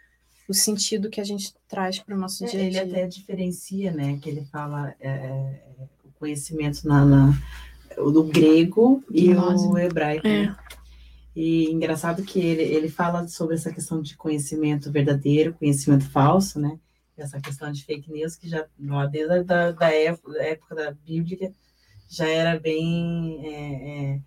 o 0.47 0.53
sentido 0.53 1.09
que 1.09 1.19
a 1.19 1.23
gente 1.25 1.53
traz 1.67 1.99
para 1.99 2.15
o 2.15 2.19
nosso 2.19 2.45
É, 2.45 2.47
dia 2.47 2.59
a 2.59 2.69
dia. 2.69 2.81
Ele 2.83 2.91
até 2.91 3.07
diferencia, 3.07 3.91
né? 3.91 4.17
Que 4.21 4.29
ele 4.29 4.45
fala 4.45 4.95
é, 4.99 5.59
o 6.05 6.11
conhecimento 6.17 6.87
na, 6.87 7.03
na, 7.03 7.37
do 7.97 8.23
grego 8.23 9.03
e 9.11 9.27
Gnose. 9.27 9.67
o 9.67 9.77
hebraico. 9.77 10.25
É. 10.25 10.45
né? 10.45 10.55
E 11.35 11.71
engraçado 11.71 12.23
que 12.23 12.39
ele, 12.39 12.61
ele 12.61 12.89
fala 12.89 13.27
sobre 13.27 13.55
essa 13.55 13.73
questão 13.73 14.01
de 14.01 14.15
conhecimento 14.15 14.91
verdadeiro, 14.91 15.53
conhecimento 15.53 16.09
falso, 16.09 16.59
né? 16.59 16.79
Essa 17.15 17.39
questão 17.39 17.71
de 17.71 17.86
fake 17.86 18.12
news, 18.12 18.36
que 18.36 18.49
já 18.49 18.65
lá 18.80 19.06
desde 19.06 19.34
a 19.34 19.43
da, 19.43 19.71
da, 19.71 19.93
época, 19.93 20.34
da 20.34 20.43
época 20.43 20.76
da 20.76 20.91
Bíblia 20.91 21.54
já 22.10 22.28
era 22.28 22.60
bem. 22.60 23.41
É, 23.45 24.13
é, 24.13 24.19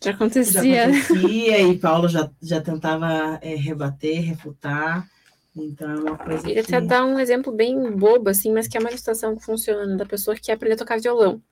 Já 0.00 0.10
já 0.10 0.10
acontecia. 0.12 0.84
acontecia 0.84 1.60
e 1.60 1.78
Paulo 1.78 2.08
já, 2.08 2.30
já 2.42 2.60
tentava 2.60 3.38
é, 3.42 3.54
rebater, 3.54 4.22
refutar. 4.22 5.08
Então 5.56 5.90
é 5.90 6.00
uma 6.00 6.18
coisa 6.18 6.48
Ele 6.48 6.62
que... 6.62 6.74
até 6.74 6.86
dá 6.86 7.04
um 7.04 7.18
exemplo 7.18 7.52
bem 7.52 7.90
bobo, 7.96 8.28
assim, 8.28 8.52
mas 8.52 8.68
que 8.68 8.76
é 8.76 8.80
uma 8.80 8.90
ilustração 8.90 9.36
que 9.36 9.44
funciona 9.44 9.96
da 9.96 10.06
pessoa 10.06 10.36
que 10.36 10.42
quer 10.42 10.52
aprender 10.52 10.74
a 10.74 10.78
tocar 10.78 11.00
violão. 11.00 11.42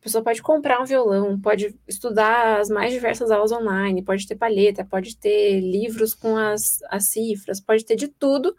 A 0.00 0.02
pessoa 0.04 0.22
pode 0.22 0.42
comprar 0.42 0.80
um 0.82 0.84
violão, 0.84 1.40
pode 1.40 1.74
estudar 1.88 2.60
as 2.60 2.68
mais 2.68 2.92
diversas 2.92 3.30
aulas 3.30 3.52
online, 3.52 4.02
pode 4.02 4.26
ter 4.26 4.34
palheta, 4.34 4.84
pode 4.84 5.16
ter 5.16 5.60
livros 5.60 6.14
com 6.14 6.36
as, 6.36 6.82
as 6.90 7.06
cifras, 7.06 7.60
pode 7.60 7.84
ter 7.86 7.96
de 7.96 8.08
tudo, 8.08 8.54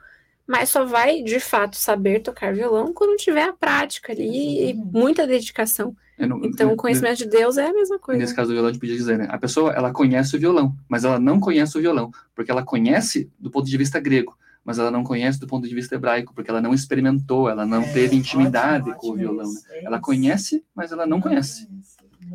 mas 0.47 0.69
só 0.69 0.86
vai, 0.86 1.21
de 1.23 1.39
fato, 1.39 1.75
saber 1.75 2.19
tocar 2.21 2.53
violão 2.53 2.93
quando 2.93 3.17
tiver 3.17 3.43
a 3.43 3.53
prática 3.53 4.12
ali 4.13 4.69
e 4.69 4.73
muita 4.73 5.25
dedicação. 5.25 5.95
É, 6.17 6.25
no- 6.25 6.45
Então, 6.45 6.71
o 6.71 6.77
conhecimento 6.77 7.17
de 7.17 7.25
Deus 7.27 7.58
é 7.58 7.67
a 7.67 7.73
mesma 7.73 7.99
coisa. 7.99 8.19
Nesse 8.21 8.34
caso 8.36 8.49
do 8.49 8.53
violão, 8.53 8.69
a 8.69 8.71
gente 8.71 8.79
podia 8.79 8.95
dizer, 8.95 9.17
né? 9.17 9.27
A 9.29 9.38
pessoa, 9.38 9.73
ela 9.73 9.91
conhece 9.91 10.36
o 10.36 10.39
violão, 10.39 10.73
mas 10.88 11.03
ela 11.03 11.19
não 11.19 11.39
conhece 11.39 11.77
o 11.77 11.81
violão, 11.81 12.12
porque 12.34 12.51
ela 12.51 12.63
conhece 12.63 13.29
do 13.39 13.49
ponto 13.51 13.65
de 13.67 13.77
vista 13.77 13.99
grego, 13.99 14.38
mas 14.63 14.79
ela 14.79 14.89
não 14.89 15.03
conhece 15.03 15.39
do 15.39 15.47
ponto 15.47 15.67
de 15.67 15.75
vista 15.75 15.95
hebraico, 15.95 16.34
porque 16.34 16.49
ela 16.49 16.62
não 16.62 16.73
experimentou, 16.73 17.49
ela 17.49 17.65
não 17.65 17.81
É, 17.81 17.93
teve 17.93 18.15
intimidade 18.15 18.89
ótimo, 18.89 19.01
com 19.01 19.10
o 19.10 19.15
violão. 19.15 19.51
Né? 19.51 19.60
é 19.71 19.86
Ela 19.86 19.99
conhece, 19.99 20.63
mas 20.73 20.91
ela 20.91 21.05
não 21.05 21.19
conhece. 21.19 21.67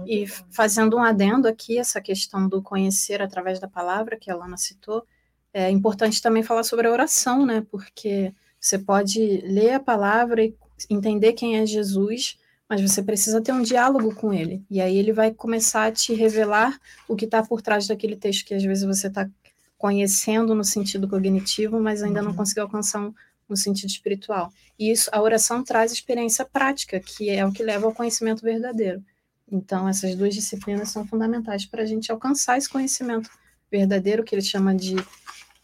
E 0.07 0.27
fazendo 0.51 0.97
um 0.97 1.03
adendo 1.03 1.49
aqui, 1.49 1.79
essa 1.79 2.01
questão 2.01 2.49
do 2.49 2.63
conhecer 2.63 3.23
através 3.23 3.59
da 3.59 3.69
palavra, 3.69 4.17
que 4.17 4.31
a 4.31 4.37
Lana 4.37 4.57
citou, 4.57 5.05
é 5.53 5.71
importante 5.71 6.23
também 6.23 6.43
falar 6.43 6.63
sobre 6.65 6.87
a 6.87 6.93
oração, 6.93 7.45
né? 7.45 7.65
Porque 7.71 8.33
você 8.61 8.79
pode 8.79 9.19
ler 9.45 9.73
a 9.75 9.81
palavra 9.81 10.45
e 10.45 10.55
entender 10.89 11.33
quem 11.33 11.59
é 11.59 11.67
Jesus, 11.67 12.39
mas 12.69 12.81
você 12.81 13.03
precisa 13.03 13.41
ter 13.41 13.53
um 13.53 13.63
diálogo 13.63 14.15
com 14.15 14.33
ele. 14.33 14.63
E 14.71 14.81
aí 14.81 14.97
ele 14.97 15.13
vai 15.13 15.33
começar 15.33 15.87
a 15.87 15.93
te 15.93 16.15
revelar 16.15 16.79
o 17.09 17.17
que 17.17 17.25
está 17.25 17.43
por 17.43 17.61
trás 17.63 17.87
daquele 17.87 18.17
texto 18.17 18.47
que 18.47 18.55
às 18.55 18.63
vezes 18.63 18.85
você 18.85 19.09
está 19.09 19.29
conhecendo 19.77 20.55
no 20.55 20.63
sentido 20.63 21.09
cognitivo, 21.09 21.81
mas 21.81 22.03
ainda 22.03 22.21
não 22.23 22.31
Uhum. 22.31 22.37
conseguiu 22.37 22.65
alcançar 22.65 23.01
um, 23.01 23.15
um 23.49 23.57
sentido 23.57 23.89
espiritual. 23.89 24.53
E 24.79 24.91
isso, 24.91 25.09
a 25.13 25.21
oração 25.21 25.65
traz 25.65 25.91
experiência 25.91 26.45
prática, 26.45 27.01
que 27.01 27.31
é 27.31 27.45
o 27.45 27.53
que 27.53 27.63
leva 27.63 27.87
ao 27.87 27.95
conhecimento 27.95 28.43
verdadeiro. 28.43 29.03
Então, 29.51 29.89
essas 29.89 30.15
duas 30.15 30.35
disciplinas 30.35 30.91
são 30.91 31.05
fundamentais 31.07 31.65
para 31.67 31.83
a 31.83 31.87
gente 31.87 32.13
alcançar 32.13 32.57
esse 32.59 32.69
conhecimento 32.69 33.29
verdadeiro, 33.71 34.23
que 34.23 34.35
ele 34.35 34.43
chama 34.43 34.75
de 34.75 34.95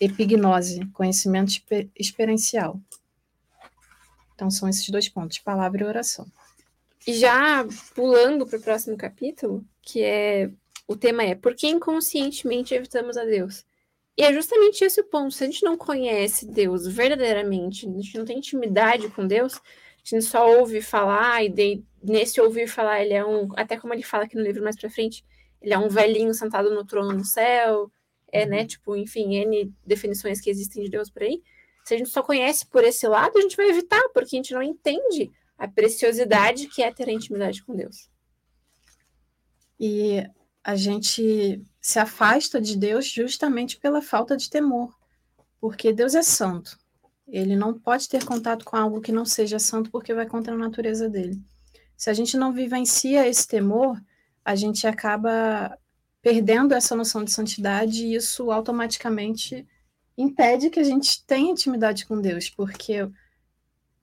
epignose, 0.01 0.85
conhecimento 0.93 1.51
exper- 1.51 1.89
experiencial. 1.97 2.81
Então, 4.35 4.51
são 4.51 4.69
esses 4.69 4.89
dois 4.91 5.09
pontos, 5.09 5.39
palavra 5.39 5.83
e 5.83 5.87
oração. 5.87 6.27
E 7.07 7.15
já 7.15 7.67
pulando 7.95 8.47
para 8.47 8.59
o 8.59 8.63
próximo 8.63 8.97
capítulo, 8.97 9.65
que 9.81 10.03
é 10.03 10.51
o 10.89 10.97
tema 10.97 11.23
é 11.23 11.35
por 11.35 11.55
que 11.55 11.67
inconscientemente 11.69 12.75
evitamos 12.75 13.17
a 13.17 13.25
Deus? 13.25 13.65
E 14.17 14.23
é 14.23 14.33
justamente 14.33 14.85
esse 14.85 15.01
o 15.01 15.05
ponto. 15.05 15.35
Se 15.35 15.45
a 15.45 15.47
gente 15.47 15.65
não 15.65 15.77
conhece 15.77 16.47
Deus 16.47 16.87
verdadeiramente, 16.87 17.89
a 17.89 17.93
gente 17.93 18.19
não 18.19 18.25
tem 18.25 18.39
intimidade 18.39 19.09
com 19.11 19.27
Deus, 19.27 19.55
a 19.57 19.61
gente 20.05 20.25
só 20.25 20.49
ouve 20.59 20.81
falar, 20.81 21.45
e 21.45 21.49
de, 21.49 21.85
nesse 22.03 22.41
ouvir 22.41 22.69
falar, 22.69 23.03
ele 23.03 23.15
é 23.15 23.25
um. 23.25 23.49
Até 23.57 23.77
como 23.77 23.93
ele 23.93 24.03
fala 24.03 24.25
aqui 24.25 24.37
no 24.37 24.43
livro 24.43 24.63
mais 24.63 24.77
pra 24.77 24.89
frente, 24.89 25.25
ele 25.61 25.75
é 25.75 25.79
um 25.79 25.89
velhinho 25.89 26.33
sentado 26.33 26.75
no 26.75 26.85
trono 26.85 27.13
no 27.13 27.25
céu, 27.25 27.91
é, 28.33 28.47
né? 28.47 28.61
Uhum. 28.61 28.67
Tipo, 28.67 28.97
enfim, 28.97 29.35
N 29.35 29.73
definições 29.85 30.41
que 30.41 30.51
existem 30.51 30.85
de 30.85 30.91
Deus 30.91 31.11
por 31.11 31.23
aí. 31.23 31.43
Se 31.85 31.95
a 31.95 31.99
gente 31.99 32.11
só 32.11 32.23
conhece 32.23 32.67
por 32.67 32.85
esse 32.85 33.07
lado, 33.07 33.39
a 33.39 33.41
gente 33.41 33.57
vai 33.57 33.69
evitar, 33.69 34.03
porque 34.13 34.35
a 34.35 34.39
gente 34.39 34.53
não 34.53 34.63
entende 34.63 35.31
a 35.57 35.69
preciosidade 35.69 36.69
que 36.69 36.83
é 36.83 36.93
ter 36.93 37.09
a 37.09 37.13
intimidade 37.13 37.63
com 37.63 37.75
Deus. 37.75 38.11
E 39.79 40.25
a 40.65 40.75
gente 40.75 41.63
se 41.81 41.99
afasta 41.99 42.61
de 42.61 42.77
Deus 42.77 43.07
justamente 43.07 43.79
pela 43.79 44.03
falta 44.03 44.37
de 44.37 44.51
temor, 44.51 44.93
porque 45.61 45.93
Deus 45.93 46.15
é 46.15 46.23
santo. 46.23 46.77
Ele 47.29 47.57
não 47.57 47.79
pode 47.79 48.09
ter 48.09 48.25
contato 48.25 48.65
com 48.65 48.77
algo 48.77 49.01
que 49.01 49.13
não 49.13 49.25
seja 49.25 49.59
santo 49.59 49.91
porque 49.91 50.15
vai 50.15 50.27
contra 50.27 50.55
a 50.55 50.59
natureza 50.59 51.09
dele. 51.09 51.41
Se 51.97 52.11
a 52.11 52.13
gente 52.13 52.37
não 52.37 52.53
vivencia 52.53 53.27
esse 53.27 53.47
temor, 53.47 54.01
a 54.45 54.55
gente 54.55 54.87
acaba 54.87 55.77
perdendo 56.27 56.75
essa 56.75 56.97
noção 56.97 57.23
de 57.23 57.31
santidade 57.31 58.05
e 58.05 58.17
isso 58.17 58.51
automaticamente 58.51 59.65
impede 60.19 60.71
que 60.71 60.81
a 60.81 60.83
gente 60.83 61.25
tenha 61.25 61.53
intimidade 61.53 62.05
com 62.05 62.21
Deus, 62.21 62.51
porque 62.51 63.09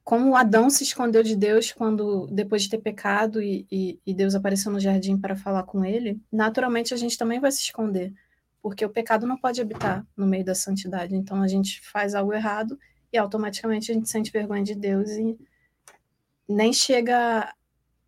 como 0.05 0.33
Adão 0.33 0.69
se 0.69 0.86
escondeu 0.86 1.21
de 1.21 1.36
Deus 1.36 1.73
quando 1.73 2.25
depois 2.27 2.63
de 2.63 2.69
ter 2.69 2.77
pecado 2.77 3.41
e, 3.41 3.67
e, 3.69 3.99
e, 4.05 4.13
Deus 4.13 4.36
apareceu 4.36 4.71
no 4.71 4.79
jardim 4.79 5.17
para 5.17 5.36
falar 5.36 5.63
com 5.63 5.83
ele, 5.83 6.17
naturalmente 6.31 6.93
a 6.93 6.97
gente 6.97 7.17
também 7.17 7.41
vai 7.41 7.51
se 7.51 7.59
esconder, 7.59 8.13
porque 8.62 8.86
o 8.86 8.89
pecado 8.89 9.27
não 9.27 9.36
pode 9.36 9.59
habitar 9.59 10.07
no 10.15 10.25
meio 10.25 10.45
da 10.45 10.55
santidade. 10.55 11.13
Então 11.17 11.41
a 11.41 11.47
gente 11.49 11.81
faz 11.81 12.15
algo 12.15 12.31
errado 12.31 12.79
e 13.12 13.17
automaticamente 13.17 13.91
a 13.91 13.95
gente 13.95 14.07
sente 14.07 14.31
vergonha 14.31 14.63
de 14.63 14.75
Deus 14.75 15.09
e 15.09 15.38
nem 16.47 16.71
chega 16.71 17.53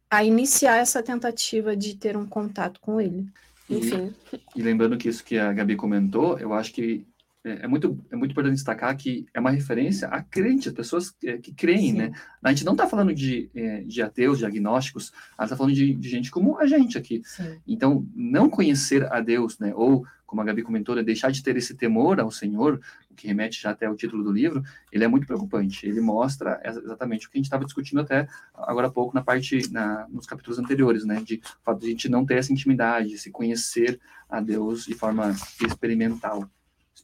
a 0.09 0.23
iniciar 0.23 0.77
essa 0.77 1.03
tentativa 1.03 1.75
de 1.75 1.97
ter 1.97 2.15
um 2.15 2.25
contato 2.25 2.79
com 2.79 3.01
ele. 3.01 3.29
Enfim. 3.69 4.13
E, 4.55 4.59
e 4.59 4.61
lembrando 4.61 4.97
que 4.97 5.09
isso 5.09 5.23
que 5.23 5.37
a 5.37 5.51
Gabi 5.51 5.75
comentou, 5.75 6.37
eu 6.39 6.53
acho 6.53 6.73
que 6.73 7.05
é, 7.45 7.65
é, 7.65 7.67
muito, 7.67 8.03
é 8.11 8.15
muito 8.15 8.31
importante 8.31 8.55
destacar 8.55 8.97
que 8.97 9.27
é 9.31 9.39
uma 9.39 9.51
referência 9.51 10.07
a 10.07 10.21
crentes, 10.21 10.73
pessoas 10.73 11.11
que, 11.11 11.37
que 11.37 11.53
creem, 11.53 11.91
Sim. 11.91 11.97
né? 11.97 12.11
A 12.43 12.49
gente 12.49 12.65
não 12.65 12.73
está 12.73 12.87
falando 12.87 13.13
de, 13.13 13.51
é, 13.53 13.81
de 13.81 14.01
ateus, 14.01 14.39
de 14.39 14.45
agnósticos, 14.45 15.13
a 15.37 15.43
gente 15.43 15.45
está 15.45 15.55
falando 15.55 15.75
de, 15.75 15.93
de, 15.93 16.09
gente 16.09 16.31
como 16.31 16.57
a 16.57 16.65
gente 16.65 16.97
aqui. 16.97 17.21
Sim. 17.23 17.59
Então, 17.67 18.03
não 18.15 18.49
conhecer 18.49 19.05
a 19.13 19.21
Deus, 19.21 19.59
né? 19.59 19.71
Ou, 19.75 20.03
como 20.25 20.41
a 20.41 20.43
Gabi 20.45 20.63
comentou, 20.63 20.95
né, 20.95 21.03
deixar 21.03 21.31
de 21.31 21.43
ter 21.43 21.55
esse 21.55 21.75
temor 21.75 22.19
ao 22.19 22.31
Senhor, 22.31 22.81
o 23.11 23.13
que 23.13 23.27
remete 23.27 23.61
já 23.61 23.69
até 23.69 23.85
ao 23.85 23.95
título 23.95 24.23
do 24.23 24.31
livro, 24.31 24.63
ele 24.91 25.03
é 25.03 25.07
muito 25.07 25.27
preocupante. 25.27 25.87
Ele 25.87 26.01
mostra 26.01 26.59
exatamente 26.65 27.27
o 27.27 27.29
que 27.29 27.37
a 27.37 27.39
gente 27.39 27.45
estava 27.45 27.63
discutindo 27.63 28.01
até 28.01 28.27
agora 28.55 28.87
há 28.87 28.91
pouco 28.91 29.13
na 29.13 29.21
parte, 29.21 29.71
na, 29.71 30.07
nos 30.09 30.25
capítulos 30.25 30.57
anteriores, 30.57 31.05
né? 31.05 31.21
De 31.23 31.39
fato 31.63 31.79
de 31.79 31.85
a 31.85 31.89
gente 31.89 32.09
não 32.09 32.25
ter 32.25 32.39
essa 32.39 32.51
intimidade, 32.51 33.19
se 33.19 33.29
conhecer 33.29 33.99
a 34.27 34.41
Deus 34.41 34.85
de 34.85 34.95
forma 34.95 35.31
experimental. 35.63 36.49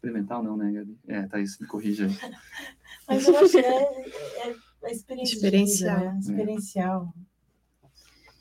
Experimental 0.01 0.41
não, 0.41 0.57
né, 0.57 0.71
Gabi? 0.71 0.97
É, 1.07 1.27
Thaís, 1.27 1.59
me 1.59 1.67
corrija 1.67 2.07
aí. 2.07 2.17
Mas 3.07 3.27
eu 3.27 3.37
acho 3.37 3.51
que 3.51 3.59
é, 3.59 3.83
é, 3.83 4.55
é 4.85 4.91
experiência 4.91 5.35
experiencial. 5.35 5.99
Né? 5.99 6.19
experiencial. 6.19 7.13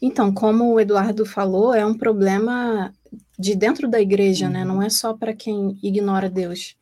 Então, 0.00 0.32
como 0.32 0.72
o 0.72 0.80
Eduardo 0.80 1.26
falou, 1.26 1.74
é 1.74 1.84
um 1.84 1.92
problema 1.92 2.94
de 3.38 3.54
dentro 3.54 3.86
da 3.86 4.00
igreja, 4.00 4.46
uhum. 4.46 4.52
né? 4.52 4.64
Não 4.64 4.82
é 4.82 4.88
só 4.88 5.12
para 5.12 5.34
quem 5.34 5.78
ignora 5.82 6.30
Deus, 6.30 6.78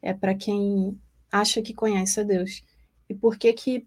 é 0.00 0.14
para 0.14 0.34
quem 0.34 0.98
acha 1.30 1.60
que 1.60 1.74
conhece 1.74 2.20
a 2.20 2.22
Deus. 2.22 2.62
E 3.06 3.12
por 3.12 3.36
que 3.36 3.52
que 3.52 3.86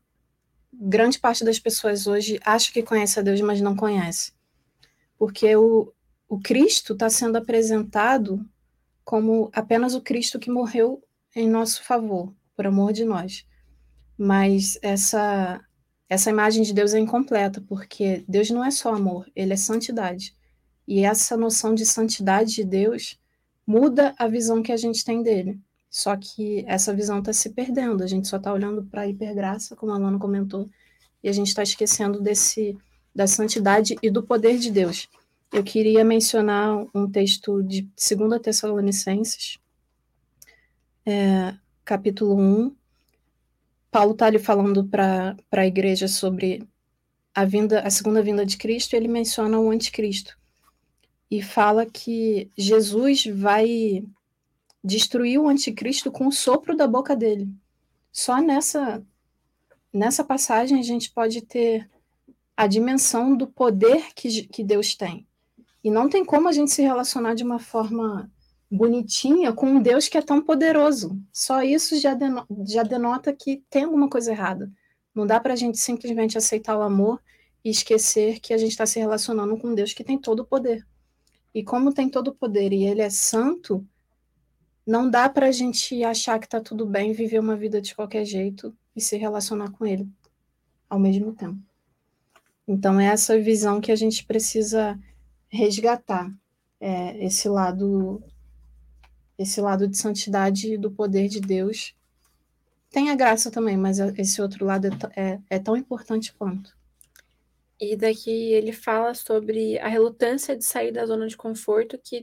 grande 0.71 1.17
parte 1.17 1.43
das 1.43 1.57
pessoas 1.57 2.05
hoje 2.05 2.39
acha 2.45 2.71
que 2.71 2.83
conhece 2.83 3.19
a 3.19 3.23
Deus, 3.23 3.41
mas 3.41 3.59
não 3.59 3.75
conhece? 3.75 4.33
Porque 5.17 5.55
o, 5.55 5.91
o 6.29 6.39
Cristo 6.39 6.93
está 6.93 7.09
sendo 7.09 7.37
apresentado 7.37 8.47
como 9.07 9.49
apenas 9.53 9.95
o 9.95 10.01
Cristo 10.01 10.37
que 10.37 10.51
morreu 10.51 11.01
em 11.33 11.47
nosso 11.47 11.81
favor, 11.81 12.35
por 12.53 12.67
amor 12.67 12.91
de 12.91 13.05
nós. 13.05 13.47
Mas 14.17 14.77
essa 14.81 15.61
essa 16.09 16.29
imagem 16.29 16.61
de 16.61 16.73
Deus 16.73 16.93
é 16.93 16.99
incompleta, 16.99 17.63
porque 17.69 18.25
Deus 18.27 18.49
não 18.49 18.65
é 18.65 18.69
só 18.69 18.93
amor, 18.93 19.31
ele 19.33 19.53
é 19.53 19.55
santidade. 19.55 20.35
E 20.85 21.05
essa 21.05 21.37
noção 21.37 21.73
de 21.73 21.85
santidade 21.85 22.53
de 22.53 22.65
Deus 22.65 23.17
muda 23.65 24.13
a 24.17 24.27
visão 24.27 24.61
que 24.61 24.73
a 24.73 24.77
gente 24.77 25.05
tem 25.05 25.23
dele. 25.23 25.57
Só 25.89 26.17
que 26.17 26.65
essa 26.67 26.93
visão 26.93 27.19
está 27.19 27.31
se 27.31 27.51
perdendo, 27.51 28.03
a 28.03 28.07
gente 28.07 28.27
só 28.27 28.35
está 28.35 28.51
olhando 28.51 28.83
para 28.83 29.03
a 29.03 29.07
hipergraça, 29.07 29.73
como 29.73 29.93
a 29.93 29.95
Alana 29.95 30.19
comentou, 30.19 30.69
e 31.23 31.29
a 31.29 31.31
gente 31.31 31.47
está 31.47 31.63
esquecendo 31.63 32.19
desse 32.19 32.77
da 33.15 33.25
santidade 33.25 33.95
e 34.03 34.09
do 34.11 34.21
poder 34.21 34.59
de 34.59 34.69
Deus 34.69 35.07
eu 35.51 35.63
queria 35.63 36.03
mencionar 36.03 36.85
um 36.93 37.09
texto 37.09 37.63
de 37.63 37.81
2 37.81 38.41
Tessalonicenses, 38.41 39.59
é, 41.05 41.55
capítulo 41.85 42.35
1. 42.37 42.75
Paulo 43.89 44.11
está 44.11 44.25
ali 44.25 44.39
falando 44.39 44.85
para 44.85 45.37
a 45.51 45.65
igreja 45.65 46.07
sobre 46.07 46.67
a, 47.33 47.45
vinda, 47.45 47.81
a 47.81 47.89
segunda 47.89 48.21
vinda 48.21 48.45
de 48.45 48.57
Cristo, 48.57 48.95
ele 48.95 49.07
menciona 49.07 49.59
o 49.59 49.69
anticristo. 49.69 50.37
E 51.29 51.41
fala 51.41 51.85
que 51.85 52.49
Jesus 52.57 53.25
vai 53.25 54.03
destruir 54.83 55.39
o 55.39 55.47
anticristo 55.47 56.11
com 56.11 56.27
o 56.27 56.31
sopro 56.31 56.75
da 56.75 56.87
boca 56.87 57.15
dele. 57.15 57.47
Só 58.11 58.41
nessa, 58.41 59.05
nessa 59.93 60.23
passagem 60.23 60.79
a 60.79 60.83
gente 60.83 61.11
pode 61.11 61.41
ter 61.41 61.87
a 62.55 62.65
dimensão 62.65 63.37
do 63.37 63.45
poder 63.45 64.13
que, 64.15 64.47
que 64.47 64.63
Deus 64.63 64.95
tem. 64.95 65.26
E 65.87 65.89
não 65.89 66.09
tem 66.09 66.25
como 66.25 66.49
a 66.49 66.51
gente 66.51 66.69
se 66.69 66.81
relacionar 66.81 67.33
de 67.33 67.45
uma 67.45 67.59
forma 67.59 68.29
bonitinha 68.69 69.53
com 69.53 69.67
um 69.67 69.81
Deus 69.81 70.09
que 70.09 70.17
é 70.17 70.21
tão 70.21 70.41
poderoso. 70.41 71.17
Só 71.31 71.63
isso 71.63 71.97
já, 71.97 72.13
denota, 72.13 72.53
já 72.67 72.83
denota 72.83 73.31
que 73.31 73.63
tem 73.69 73.85
alguma 73.85 74.09
coisa 74.09 74.33
errada. 74.33 74.69
Não 75.15 75.25
dá 75.25 75.39
para 75.39 75.53
a 75.53 75.55
gente 75.55 75.77
simplesmente 75.77 76.37
aceitar 76.37 76.77
o 76.77 76.81
amor 76.81 77.23
e 77.63 77.69
esquecer 77.69 78.41
que 78.41 78.53
a 78.53 78.57
gente 78.57 78.71
está 78.71 78.85
se 78.85 78.99
relacionando 78.99 79.57
com 79.57 79.69
um 79.69 79.75
Deus 79.75 79.93
que 79.93 80.03
tem 80.03 80.17
todo 80.17 80.41
o 80.41 80.45
poder. 80.45 80.85
E 81.55 81.63
como 81.63 81.93
tem 81.93 82.09
todo 82.09 82.27
o 82.31 82.35
poder 82.35 82.73
e 82.73 82.83
ele 82.83 83.01
é 83.01 83.09
santo, 83.09 83.81
não 84.85 85.09
dá 85.09 85.29
para 85.29 85.47
a 85.47 85.51
gente 85.53 86.03
achar 86.03 86.37
que 86.37 86.47
está 86.47 86.59
tudo 86.59 86.85
bem 86.85 87.13
viver 87.13 87.39
uma 87.39 87.55
vida 87.55 87.79
de 87.79 87.95
qualquer 87.95 88.25
jeito 88.25 88.75
e 88.93 88.99
se 88.99 89.15
relacionar 89.15 89.71
com 89.71 89.85
ele 89.85 90.05
ao 90.89 90.99
mesmo 90.99 91.31
tempo. 91.31 91.61
Então, 92.67 92.99
é 92.99 93.05
essa 93.05 93.39
visão 93.39 93.79
que 93.79 93.93
a 93.93 93.95
gente 93.95 94.25
precisa 94.25 94.99
resgatar 95.57 96.31
é, 96.79 97.25
esse 97.25 97.49
lado 97.49 98.23
esse 99.37 99.61
lado 99.61 99.87
de 99.87 99.97
santidade 99.97 100.77
do 100.77 100.89
poder 100.89 101.27
de 101.27 101.39
Deus 101.39 101.95
tem 102.89 103.09
a 103.09 103.15
graça 103.15 103.51
também, 103.51 103.77
mas 103.77 103.99
esse 103.99 104.41
outro 104.41 104.65
lado 104.65 104.87
é, 104.87 105.21
é, 105.21 105.39
é, 105.49 105.59
tão 105.59 105.75
importante 105.75 106.33
quanto. 106.33 106.75
E 107.79 107.95
daqui 107.95 108.31
ele 108.53 108.71
fala 108.71 109.13
sobre 109.13 109.77
a 109.79 109.87
relutância 109.87 110.57
de 110.57 110.65
sair 110.65 110.91
da 110.91 111.05
zona 111.05 111.27
de 111.27 111.37
conforto, 111.37 111.99
que 112.03 112.17
a 112.17 112.19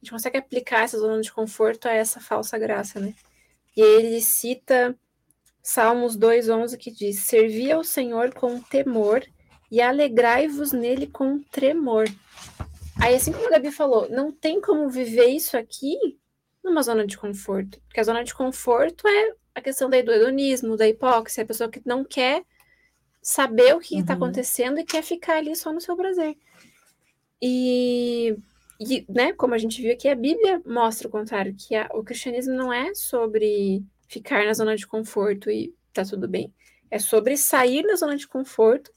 gente 0.00 0.10
consegue 0.10 0.38
aplicar 0.38 0.84
essa 0.84 0.98
zona 0.98 1.20
de 1.20 1.32
conforto 1.32 1.88
a 1.88 1.92
essa 1.92 2.20
falsa 2.20 2.56
graça, 2.58 3.00
né? 3.00 3.14
E 3.76 3.80
ele 3.80 4.20
cita 4.20 4.96
Salmos 5.62 6.16
2,11 6.16 6.76
que 6.76 6.90
diz: 6.90 7.20
Servi 7.20 7.72
ao 7.72 7.82
Senhor 7.82 8.34
com 8.34 8.60
temor 8.60 9.24
e 9.70 9.80
alegrai-vos 9.80 10.72
nele 10.72 11.06
com 11.06 11.40
tremor. 11.50 12.04
Aí, 13.02 13.16
assim 13.16 13.32
como 13.32 13.48
a 13.48 13.50
Gabi 13.50 13.72
falou, 13.72 14.08
não 14.08 14.30
tem 14.30 14.60
como 14.60 14.88
viver 14.88 15.26
isso 15.26 15.56
aqui 15.56 15.98
numa 16.62 16.84
zona 16.84 17.04
de 17.04 17.18
conforto. 17.18 17.80
Porque 17.88 17.98
a 17.98 18.04
zona 18.04 18.22
de 18.22 18.32
conforto 18.32 19.08
é 19.08 19.34
a 19.52 19.60
questão 19.60 19.90
do 19.90 19.96
hedonismo, 19.96 20.76
da 20.76 20.88
hipóxia, 20.88 21.42
a 21.42 21.46
pessoa 21.46 21.68
que 21.68 21.82
não 21.84 22.04
quer 22.04 22.44
saber 23.20 23.74
o 23.74 23.80
que 23.80 23.98
está 23.98 24.12
uhum. 24.12 24.18
acontecendo 24.18 24.78
e 24.78 24.84
quer 24.84 25.02
ficar 25.02 25.38
ali 25.38 25.56
só 25.56 25.72
no 25.72 25.80
seu 25.80 25.96
prazer. 25.96 26.36
E, 27.42 28.36
e, 28.78 29.04
né, 29.08 29.32
como 29.32 29.54
a 29.54 29.58
gente 29.58 29.82
viu 29.82 29.92
aqui, 29.92 30.06
a 30.06 30.14
Bíblia 30.14 30.62
mostra 30.64 31.08
o 31.08 31.10
contrário, 31.10 31.56
que 31.58 31.74
a, 31.74 31.90
o 31.94 32.04
cristianismo 32.04 32.54
não 32.54 32.72
é 32.72 32.94
sobre 32.94 33.84
ficar 34.06 34.46
na 34.46 34.54
zona 34.54 34.76
de 34.76 34.86
conforto 34.86 35.50
e 35.50 35.74
tá 35.92 36.04
tudo 36.04 36.28
bem. 36.28 36.54
É 36.88 37.00
sobre 37.00 37.36
sair 37.36 37.84
da 37.84 37.96
zona 37.96 38.16
de 38.16 38.28
conforto 38.28 38.92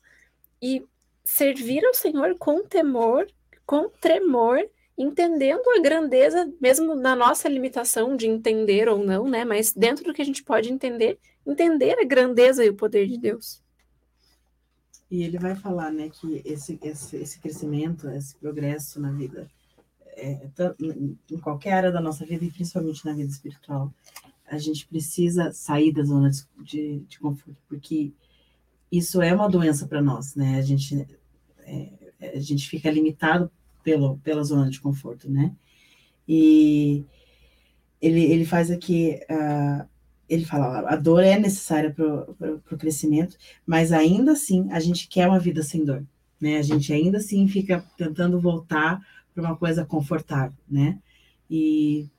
e 0.62 0.86
servir 1.24 1.84
ao 1.84 1.93
Senhor 1.95 2.38
com 2.38 2.64
temor 2.64 3.26
com 3.66 3.89
tremor, 3.89 4.59
entendendo 4.97 5.70
a 5.76 5.82
grandeza, 5.82 6.51
mesmo 6.61 6.95
na 6.95 7.16
nossa 7.16 7.49
limitação 7.49 8.16
de 8.16 8.28
entender 8.28 8.88
ou 8.88 9.03
não, 9.03 9.28
né? 9.28 9.43
Mas 9.43 9.74
dentro 9.74 10.05
do 10.05 10.13
que 10.13 10.22
a 10.22 10.26
gente 10.26 10.43
pode 10.43 10.72
entender, 10.72 11.20
entender 11.45 11.97
a 11.99 12.05
grandeza 12.05 12.63
e 12.63 12.70
o 12.70 12.76
poder 12.76 13.07
de 13.07 13.18
Deus. 13.18 13.61
E 15.09 15.24
ele 15.24 15.38
vai 15.38 15.55
falar, 15.55 15.91
né, 15.91 16.09
que 16.09 16.41
esse, 16.43 16.80
esse, 16.82 17.18
esse 17.18 17.39
crescimento, 17.39 18.09
esse 18.09 18.36
progresso 18.36 18.99
na 18.99 19.11
vida, 19.11 19.47
é, 20.07 20.47
em 21.30 21.38
qualquer 21.39 21.74
área 21.74 21.91
da 21.91 22.01
nossa 22.01 22.26
vida, 22.26 22.43
e 22.43 22.51
principalmente 22.51 23.05
na 23.05 23.13
vida 23.13 23.30
espiritual, 23.30 23.93
a 24.47 24.57
gente 24.57 24.88
precisa 24.88 25.51
sair 25.51 25.91
da 25.91 26.03
zona 26.03 26.30
de, 26.30 26.45
de, 26.63 26.99
de 26.99 27.20
conforto, 27.20 27.61
porque 27.68 28.11
isso 28.91 29.22
é 29.22 29.34
uma 29.34 29.49
doença 29.49 29.88
para 29.88 30.01
nós, 30.01 30.36
né? 30.36 30.57
A 30.57 30.61
gente, 30.61 31.07
é, 31.59 31.89
a 32.22 32.39
gente 32.39 32.68
fica 32.68 32.89
limitado 32.89 33.51
pelo, 33.84 34.18
pela 34.18 34.43
zona 34.43 34.70
de 34.70 34.80
conforto, 34.82 35.30
né? 35.30 35.55
E 36.28 37.05
ele, 38.01 38.24
ele 38.24 38.45
faz 38.45 38.72
aqui, 38.72 39.20
uh, 39.30 39.88
ele 40.28 40.45
fala, 40.45 40.89
a 40.89 40.95
dor 40.95 41.24
é 41.24 41.38
necessária 41.38 41.91
para 41.91 42.55
o 42.72 42.78
crescimento, 42.78 43.38
mas 43.66 43.91
ainda 43.91 44.32
assim 44.32 44.70
a 44.72 44.80
gente 44.80 45.07
quer 45.07 45.28
uma 45.28 45.39
vida 45.39 45.61
sem 45.61 45.86
dor, 45.86 46.05
né? 46.39 46.57
A 46.57 46.61
gente 46.61 46.91
ainda 46.91 47.20
assim 47.20 47.47
fica 47.47 47.86
tentando 47.97 48.39
voltar 48.39 48.99
para 49.34 49.43
uma 49.43 49.55
coisa 49.55 49.86
confortável, 49.86 50.57
né? 50.70 50.99
E 51.49 52.09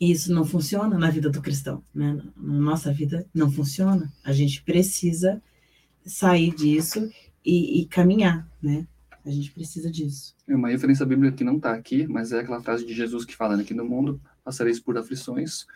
isso 0.00 0.32
não 0.32 0.44
funciona 0.44 0.98
na 0.98 1.10
vida 1.10 1.28
do 1.28 1.42
cristão, 1.42 1.84
né? 1.94 2.20
Na 2.36 2.54
nossa 2.54 2.92
vida 2.92 3.26
não 3.34 3.50
funciona. 3.50 4.12
A 4.24 4.32
gente 4.32 4.62
precisa 4.62 5.42
sair 6.04 6.54
disso 6.54 7.08
e, 7.44 7.82
e 7.82 7.86
caminhar, 7.86 8.48
né? 8.62 8.86
A 9.30 9.32
gente 9.32 9.52
precisa 9.52 9.88
disso. 9.88 10.34
É 10.48 10.56
uma 10.56 10.68
referência 10.68 11.06
bíblica 11.06 11.36
que 11.36 11.44
não 11.44 11.56
está 11.56 11.72
aqui, 11.72 12.04
mas 12.08 12.32
é 12.32 12.40
aquela 12.40 12.60
frase 12.60 12.84
de 12.84 12.92
Jesus 12.92 13.24
que 13.24 13.36
fala, 13.36 13.56
né, 13.56 13.62
que 13.62 13.72
no 13.72 13.84
mundo 13.84 14.20
passareis 14.42 14.80
por 14.80 14.98
aflições, 14.98 15.66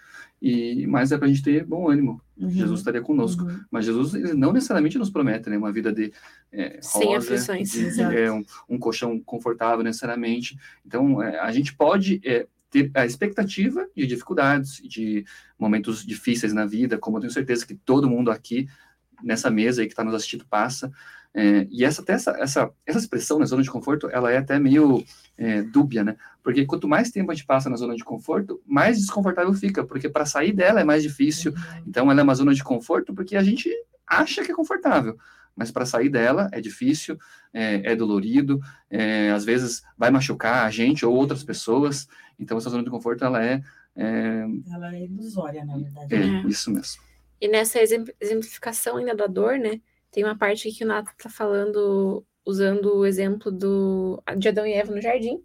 e 0.42 0.84
mas 0.88 1.12
é 1.12 1.16
para 1.16 1.26
a 1.26 1.28
gente 1.28 1.40
ter 1.40 1.64
bom 1.64 1.88
ânimo. 1.88 2.20
Uhum. 2.36 2.50
Jesus 2.50 2.80
estaria 2.80 3.00
conosco. 3.00 3.44
Uhum. 3.44 3.61
Mas 3.70 3.84
Jesus 3.84 4.12
não 4.34 4.52
necessariamente 4.52 4.98
nos 4.98 5.09
promete 5.09 5.48
né, 5.48 5.57
uma 5.57 5.70
vida 5.70 5.92
de 5.92 6.12
é, 6.50 6.80
sem 6.82 7.07
rosa, 7.07 7.32
aflições, 7.34 7.70
de, 7.70 8.02
é, 8.02 8.32
um, 8.32 8.44
um, 8.68 8.76
colchão 8.76 9.20
confortável 9.20 9.84
necessariamente. 9.84 10.59
Então 10.84 11.22
é, 11.22 11.38
a 11.38 11.52
gente 11.52 11.72
pode 11.76 12.20
é, 12.24 12.48
ter 12.68 12.90
a 12.92 13.07
expectativa 13.07 13.86
de 13.96 14.05
dificuldades, 14.05 14.82
de 14.82 15.24
momentos 15.57 16.05
difíceis 16.05 16.52
na 16.52 16.66
vida, 16.66 16.98
como 16.98 17.18
eu 17.18 17.20
tenho 17.20 17.32
certeza 17.32 17.64
que 17.64 17.76
todo 17.76 18.11
mundo 18.11 18.32
aqui 18.32 18.66
nessa 19.22 19.48
mesa 19.48 19.80
aí 19.80 19.86
que 19.86 19.92
está 19.92 20.02
nos 20.02 20.14
assistindo 20.14 20.44
passa. 20.44 20.90
É, 21.35 21.66
e 21.70 21.85
essa, 21.85 22.05
essa, 22.07 22.30
essa, 22.39 22.70
essa 22.87 22.99
expressão, 22.99 23.39
na 23.39 23.45
zona 23.47 23.62
de 23.62 23.70
conforto, 23.70 24.09
ela 24.11 24.30
é 24.30 24.37
até 24.37 24.59
meio 24.59 25.05
é, 25.37 25.62
dúbia, 25.62 26.05
né? 26.05 26.16
Porque 26.43 26.64
quanto 26.64 26.87
mais 26.87 27.11
tempo 27.11 27.30
a 27.30 27.35
gente 27.35 27.47
passa 27.47 27.68
na 27.68 27.76
zona 27.76 27.97
de 27.97 28.05
conforto, 28.05 28.61
mais 28.64 28.99
desconfortável 28.99 29.53
fica, 29.53 29.85
porque 29.85 30.09
para 30.09 30.24
sair 30.24 30.53
dela 30.53 30.80
é 30.80 30.85
mais 30.85 31.03
difícil. 31.03 31.53
Uhum. 31.53 31.82
Então, 31.87 32.11
ela 32.11 32.20
é 32.20 32.22
uma 32.22 32.35
zona 32.35 32.55
de 32.55 32.62
conforto 32.62 33.12
porque 33.12 33.37
a 33.37 33.43
gente 33.43 33.68
acha 34.07 34.45
que 34.45 34.53
é 34.53 34.55
confortável 34.55 35.18
mas 35.57 35.70
para 35.70 35.87
sair 35.87 36.09
dela 36.09 36.49
é 36.53 36.61
difícil, 36.61 37.18
é, 37.53 37.93
é 37.93 37.97
dolorido, 37.97 38.61
é, 38.91 39.30
às 39.30 39.45
vezes 39.45 39.82
vai 39.97 40.11
machucar 40.11 40.66
a 40.66 40.70
gente 40.70 41.07
ou 41.07 41.14
outras 41.14 41.45
pessoas. 41.45 42.09
Então, 42.39 42.59
essa 42.59 42.70
zona 42.70 42.82
de 42.82 42.91
conforto, 42.91 43.24
ela 43.24 43.45
é. 43.45 43.62
é... 43.97 44.45
Ela 44.72 44.97
é 44.97 45.05
ilusória, 45.05 45.64
na 45.64 45.76
verdade. 45.76 46.14
É, 46.14 46.18
é, 46.18 46.47
isso 46.47 46.70
mesmo. 46.70 47.03
E 47.41 47.49
nessa 47.49 47.78
exemplificação 47.80 48.97
ainda 48.97 49.14
da 49.14 49.26
dor, 49.26 49.59
né? 49.59 49.80
Tem 50.14 50.22
uma 50.22 50.38
parte 50.38 50.68
aqui 50.68 50.78
que 50.78 50.84
o 50.84 50.86
Nato 50.86 51.10
está 51.10 51.28
falando, 51.28 52.24
usando 52.46 52.98
o 52.98 53.04
exemplo 53.04 53.50
do, 53.50 54.22
de 54.38 54.48
Adão 54.48 54.64
e 54.64 54.72
Eva 54.72 54.94
no 54.94 55.00
jardim, 55.00 55.42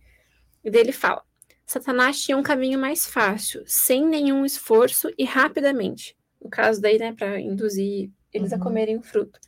e 0.64 0.70
dele 0.70 0.92
fala: 0.92 1.24
Satanás 1.66 2.22
tinha 2.22 2.38
um 2.38 2.44
caminho 2.44 2.78
mais 2.78 3.08
fácil, 3.08 3.64
sem 3.66 4.06
nenhum 4.06 4.46
esforço 4.46 5.12
e 5.18 5.26
rapidamente. 5.26 6.16
No 6.40 6.52
caso 6.52 6.80
daí, 6.80 7.00
né, 7.00 7.14
para 7.14 7.42
induzir 7.42 8.12
eles 8.32 8.52
uhum. 8.52 8.60
a 8.60 8.62
comerem 8.62 8.98
o 8.98 9.02
fruto. 9.02 9.40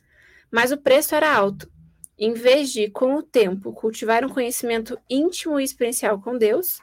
Mas 0.50 0.72
o 0.72 0.76
preço 0.76 1.14
era 1.14 1.32
alto. 1.32 1.70
Em 2.18 2.32
vez 2.32 2.72
de, 2.72 2.90
com 2.90 3.14
o 3.14 3.22
tempo, 3.22 3.72
cultivar 3.72 4.24
um 4.24 4.28
conhecimento 4.28 4.98
íntimo 5.08 5.60
e 5.60 5.64
experiencial 5.64 6.20
com 6.20 6.36
Deus, 6.36 6.80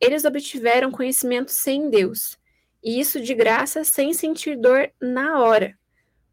eles 0.00 0.24
obtiveram 0.24 0.90
conhecimento 0.90 1.52
sem 1.52 1.90
Deus, 1.90 2.38
e 2.82 2.98
isso 2.98 3.20
de 3.20 3.34
graça, 3.34 3.84
sem 3.84 4.14
sentir 4.14 4.56
dor 4.56 4.90
na 4.98 5.42
hora. 5.42 5.76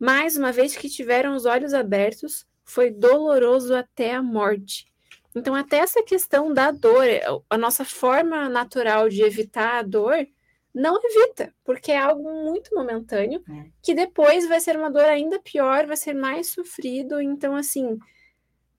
Mas, 0.06 0.36
uma 0.36 0.52
vez 0.52 0.76
que 0.76 0.90
tiveram 0.90 1.34
os 1.34 1.46
olhos 1.46 1.74
abertos, 1.74 2.46
foi 2.66 2.92
doloroso 2.92 3.74
até 3.74 4.14
a 4.14 4.22
morte. 4.22 4.86
Então, 5.34 5.56
até 5.56 5.78
essa 5.78 6.04
questão 6.04 6.54
da 6.54 6.72
dor, 6.72 7.06
a 7.50 7.58
nossa 7.58 7.86
forma 7.86 8.50
natural 8.50 9.08
de 9.08 9.24
evitar 9.24 9.80
a 9.80 9.82
dor, 9.82 10.28
não 10.76 11.00
evita, 11.02 11.54
porque 11.64 11.94
é 11.94 11.98
algo 11.98 12.30
muito 12.44 12.76
momentâneo, 12.76 13.42
é. 13.50 13.70
que 13.82 13.96
depois 13.96 14.46
vai 14.46 14.60
ser 14.60 14.76
uma 14.76 14.92
dor 14.92 15.06
ainda 15.06 15.40
pior, 15.40 15.88
vai 15.88 15.96
ser 15.96 16.14
mais 16.14 16.50
sofrido. 16.50 17.22
Então, 17.22 17.56
assim, 17.56 17.98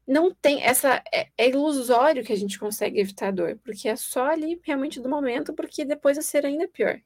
não 0.06 0.30
tem 0.30 0.62
essa. 0.62 1.02
É, 1.10 1.28
é, 1.38 1.48
ilusório 1.48 2.22
que 2.22 2.34
a 2.34 2.36
gente 2.36 2.58
consegue 2.58 3.00
evitar 3.00 3.28
a 3.28 3.30
dor, 3.30 3.58
porque 3.64 3.88
é 3.88 3.96
só 3.96 4.26
ali 4.26 4.60
realmente 4.62 5.00
do 5.00 5.08
momento, 5.08 5.54
porque 5.54 5.86
depois 5.86 6.18
vai 6.18 6.24
ser 6.24 6.44
ainda 6.44 6.68
pior. 6.68 7.00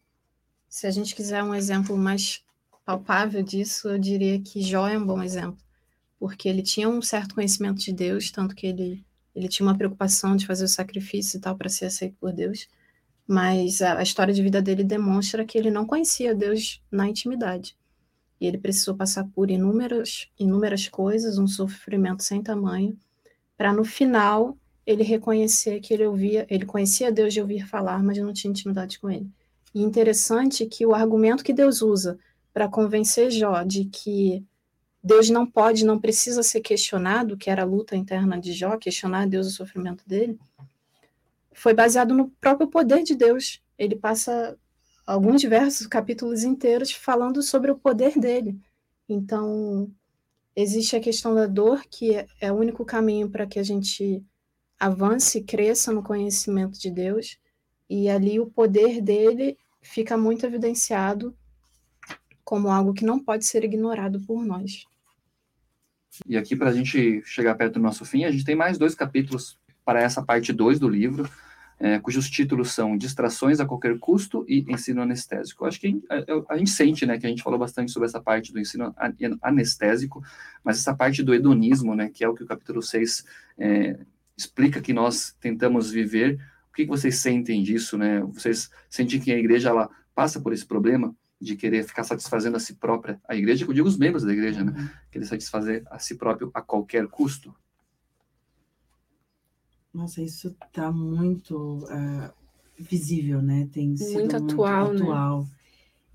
Se 0.69 0.89
a 0.89 0.91
gente 0.91 1.15
quiser 1.15 1.41
um 1.45 1.55
exemplo 1.55 1.97
mais 1.97 2.43
palpável 2.89 3.43
disso, 3.43 3.89
eu 3.89 3.99
diria 3.99 4.41
que 4.41 4.63
Jó 4.63 4.89
é 4.89 4.97
um 4.97 5.05
bom 5.05 5.23
exemplo, 5.23 5.59
porque 6.19 6.49
ele 6.49 6.63
tinha 6.63 6.89
um 6.89 7.03
certo 7.03 7.35
conhecimento 7.35 7.79
de 7.79 7.93
Deus, 7.93 8.31
tanto 8.31 8.55
que 8.55 8.67
ele, 8.67 9.05
ele 9.35 9.49
tinha 9.49 9.69
uma 9.69 9.77
preocupação 9.77 10.35
de 10.37 10.47
fazer 10.47 10.65
o 10.65 10.69
sacrifício 10.69 11.37
e 11.37 11.41
tal 11.41 11.57
para 11.57 11.69
ser 11.69 11.87
aceito 11.87 12.17
por 12.19 12.33
Deus 12.33 12.67
mas 13.29 13.83
a, 13.83 13.99
a, 13.99 14.03
história 14.03 14.33
de 14.33 14.43
vida 14.43 14.63
dele 14.63 14.83
demonstra 14.83 15.45
que 15.45 15.59
ele 15.59 15.71
não 15.71 15.85
conhecia 15.85 16.35
Deus 16.35 16.83
na 16.91 17.07
intimidade. 17.07 17.77
E 18.41 18.47
ele 18.47 18.57
precisou 18.57 18.97
passar 18.97 19.29
por 19.35 19.51
inúmeras, 19.51 20.29
inúmeras 20.39 20.89
coisas, 20.89 21.37
um 21.37 21.47
sofrimento 21.47 22.25
sem 22.25 22.43
tamanho, 22.43 22.97
para 23.55 23.71
no 23.75 23.85
final 23.85 24.57
ele 24.87 25.03
reconhecer 25.03 25.81
que 25.81 25.93
ele 25.93 26.07
ouvia, 26.07 26.47
ele 26.49 26.65
conhecia 26.65 27.13
Deus 27.13 27.35
de 27.35 27.43
ouvir 27.43 27.67
falar, 27.67 28.03
mas 28.03 28.17
não 28.17 28.33
tinha 28.33 28.51
intimidade 28.51 28.99
com 28.99 29.11
ele. 29.11 29.29
E 29.75 29.83
interessante 29.83 30.65
que 30.65 30.87
o 30.87 30.95
argumento 30.95 31.45
que 31.45 31.53
Deus 31.53 31.83
usa 31.83 32.19
para 32.59 32.69
convencer 32.69 33.31
Jó 33.31 33.63
de 33.63 33.85
que 33.85 34.45
Deus 35.01 35.31
não 35.31 35.47
pode, 35.47 35.85
não 35.85 35.97
precisa 35.97 36.43
ser 36.43 36.61
questionado, 36.61 37.37
que 37.37 37.49
era 37.49 37.63
a 37.63 37.65
luta 37.65 37.95
interna 37.95 38.37
de 38.37 38.53
Jó, 38.53 38.77
questionar 38.77 39.29
Deus 39.29 39.47
o 39.47 39.53
sofrimento 39.53 40.03
dele, 40.05 40.37
foi 41.53 41.73
baseado 41.73 42.13
no 42.13 42.31
próprio 42.41 42.67
poder 42.67 43.05
de 43.05 43.15
Deus. 43.15 43.63
Ele 43.79 43.95
passa 43.95 44.59
alguns 45.07 45.41
diversos 45.41 45.87
capítulos 45.87 46.43
inteiros 46.43 46.91
falando 46.91 47.45
sobre 47.45 47.71
o 47.71 47.79
poder 47.79 48.19
dele. 48.19 48.59
Então, 49.09 49.89
existe 50.57 50.97
a 50.97 51.01
questão 51.01 51.37
da 51.37 51.47
dor, 51.47 51.85
que 51.89 52.17
é, 52.17 52.27
é 52.41 52.51
o 52.51 52.57
único 52.57 52.85
caminho 52.85 53.31
para 53.31 53.47
que 53.47 53.61
a 53.61 53.63
gente 53.63 54.21
avance 54.81 55.39
e 55.39 55.45
cresça 55.45 55.93
no 55.93 56.03
conhecimento 56.03 56.77
de 56.77 56.91
Deus, 56.91 57.39
e 57.89 58.09
ali 58.09 58.41
o 58.41 58.51
poder 58.51 59.01
dele 59.01 59.57
fica 59.81 60.17
muito 60.17 60.45
evidenciado 60.45 61.33
como 62.49 62.71
algo 62.71 62.95
que 62.95 63.05
não 63.05 63.19
pode 63.19 63.45
ser 63.45 63.63
ignorado 63.63 64.21
por 64.21 64.43
nós. 64.43 64.87
E 66.27 66.35
aqui, 66.35 66.57
para 66.57 66.71
a 66.71 66.73
gente 66.73 67.21
chegar 67.25 67.55
perto 67.55 67.75
do 67.75 67.81
nosso 67.81 68.07
fim, 68.07 68.25
a 68.25 68.31
gente 68.31 68.45
tem 68.45 68.57
mais 68.57 68.79
dois 68.79 68.95
capítulos 68.95 69.59
para 69.85 70.01
essa 70.01 70.23
parte 70.23 70.51
2 70.51 70.79
do 70.79 70.89
livro 70.89 71.29
é, 71.81 71.99
cujos 72.01 72.29
títulos 72.29 72.73
são 72.73 72.97
Distrações 72.97 73.61
a 73.61 73.67
Qualquer 73.67 73.97
Custo 73.99 74.45
e 74.49 74.65
Ensino 74.69 75.01
Anestésico. 75.01 75.65
Acho 75.65 75.81
que 75.81 76.03
a, 76.11 76.17
a, 76.17 76.55
a, 76.55 76.59
gente 76.59 76.71
sente, 76.71 77.07
né, 77.07 77.19
que 77.19 77.27
a 77.27 77.29
gente 77.29 77.43
falou 77.43 77.59
bastante 77.59 77.93
sobre 77.93 78.09
essa 78.09 78.21
parte 78.21 78.53
do 78.53 78.59
ensino 78.59 78.93
anestésico, 79.41 80.23
mas 80.65 80.79
essa 80.79 80.95
parte 80.95 81.23
do 81.23 81.33
hedonismo, 81.33 81.95
né, 81.95 82.11
que 82.13 82.25
é 82.25 82.29
o 82.29 82.35
que 82.35 82.43
o 82.43 82.47
capítulo 82.47 82.83
6 82.83 83.25
é, 83.59 83.99
explica 84.37 84.81
que 84.81 84.93
nós 84.93 85.37
tentamos 85.41 85.89
viver. 85.89 86.41
O 86.69 86.75
que, 86.75 86.83
que 86.85 86.91
vocês 86.91 87.17
sentem 87.19 87.63
disso, 87.63 87.97
né? 87.97 88.21
Vocês 88.21 88.71
sentem 88.89 89.21
que 89.21 89.33
a 89.33 89.39
igreja, 89.39 89.69
ela 89.69 89.89
passa 90.15 90.41
por 90.41 90.53
esse 90.53 90.67
problema? 90.67 91.15
De 91.41 91.57
querer 91.57 91.85
ficar 91.85 92.05
satisfazendo 92.05 92.57
a 92.57 92.61
si 92.61 92.75
própria, 92.75 93.21
a 93.29 93.37
igreja, 93.37 93.65
eu 93.65 93.73
digo 93.73 93.87
os 93.87 93.97
membros 93.97 94.25
da 94.25 94.33
igreja, 94.33 94.65
né? 94.65 94.73
Uhum. 94.77 94.89
Querer 95.11 95.25
satisfazer 95.25 95.85
a 95.91 95.99
si 95.99 96.17
próprio 96.17 96.51
a 96.53 96.61
qualquer 96.61 97.07
custo. 97.07 97.55
Nossa, 99.95 100.21
isso 100.21 100.55
está 100.67 100.91
muito 100.91 101.85
uh, 101.85 102.33
visível, 102.79 103.41
né? 103.41 103.69
Tem 103.73 103.97
sido 103.97 104.19
muito 104.19 104.37
atual, 104.37 104.89
muito 104.89 105.03
atual. 105.05 105.43
Né? 105.43 105.49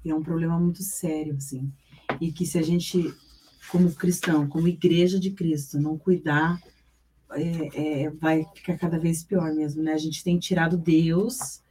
E 0.06 0.12
é 0.12 0.16
um 0.16 0.24
problema 0.24 0.60
muito 0.60 0.84
sério, 0.84 1.36
assim. 1.38 1.72
E 2.20 2.32
que 2.32 2.46
se 2.46 2.58
a 2.58 2.62
gente, 2.62 3.14
como 3.72 3.94
cristão, 3.94 4.48
como 4.48 4.68
igreja 4.68 5.20
de 5.20 5.32
Cristo, 5.32 5.80
não 5.80 5.98
cuidar, 5.98 6.62
é, 7.32 8.04
é, 8.04 8.10
vai 8.10 8.46
ficar 8.54 8.78
cada 8.78 9.00
vez 9.00 9.24
pior 9.24 9.54
mesmo, 9.54 9.82
né? 9.82 9.94
A 9.94 9.98
gente 9.98 10.24
tem 10.24 10.38
tirado 10.38 10.78
Deus 10.78 11.62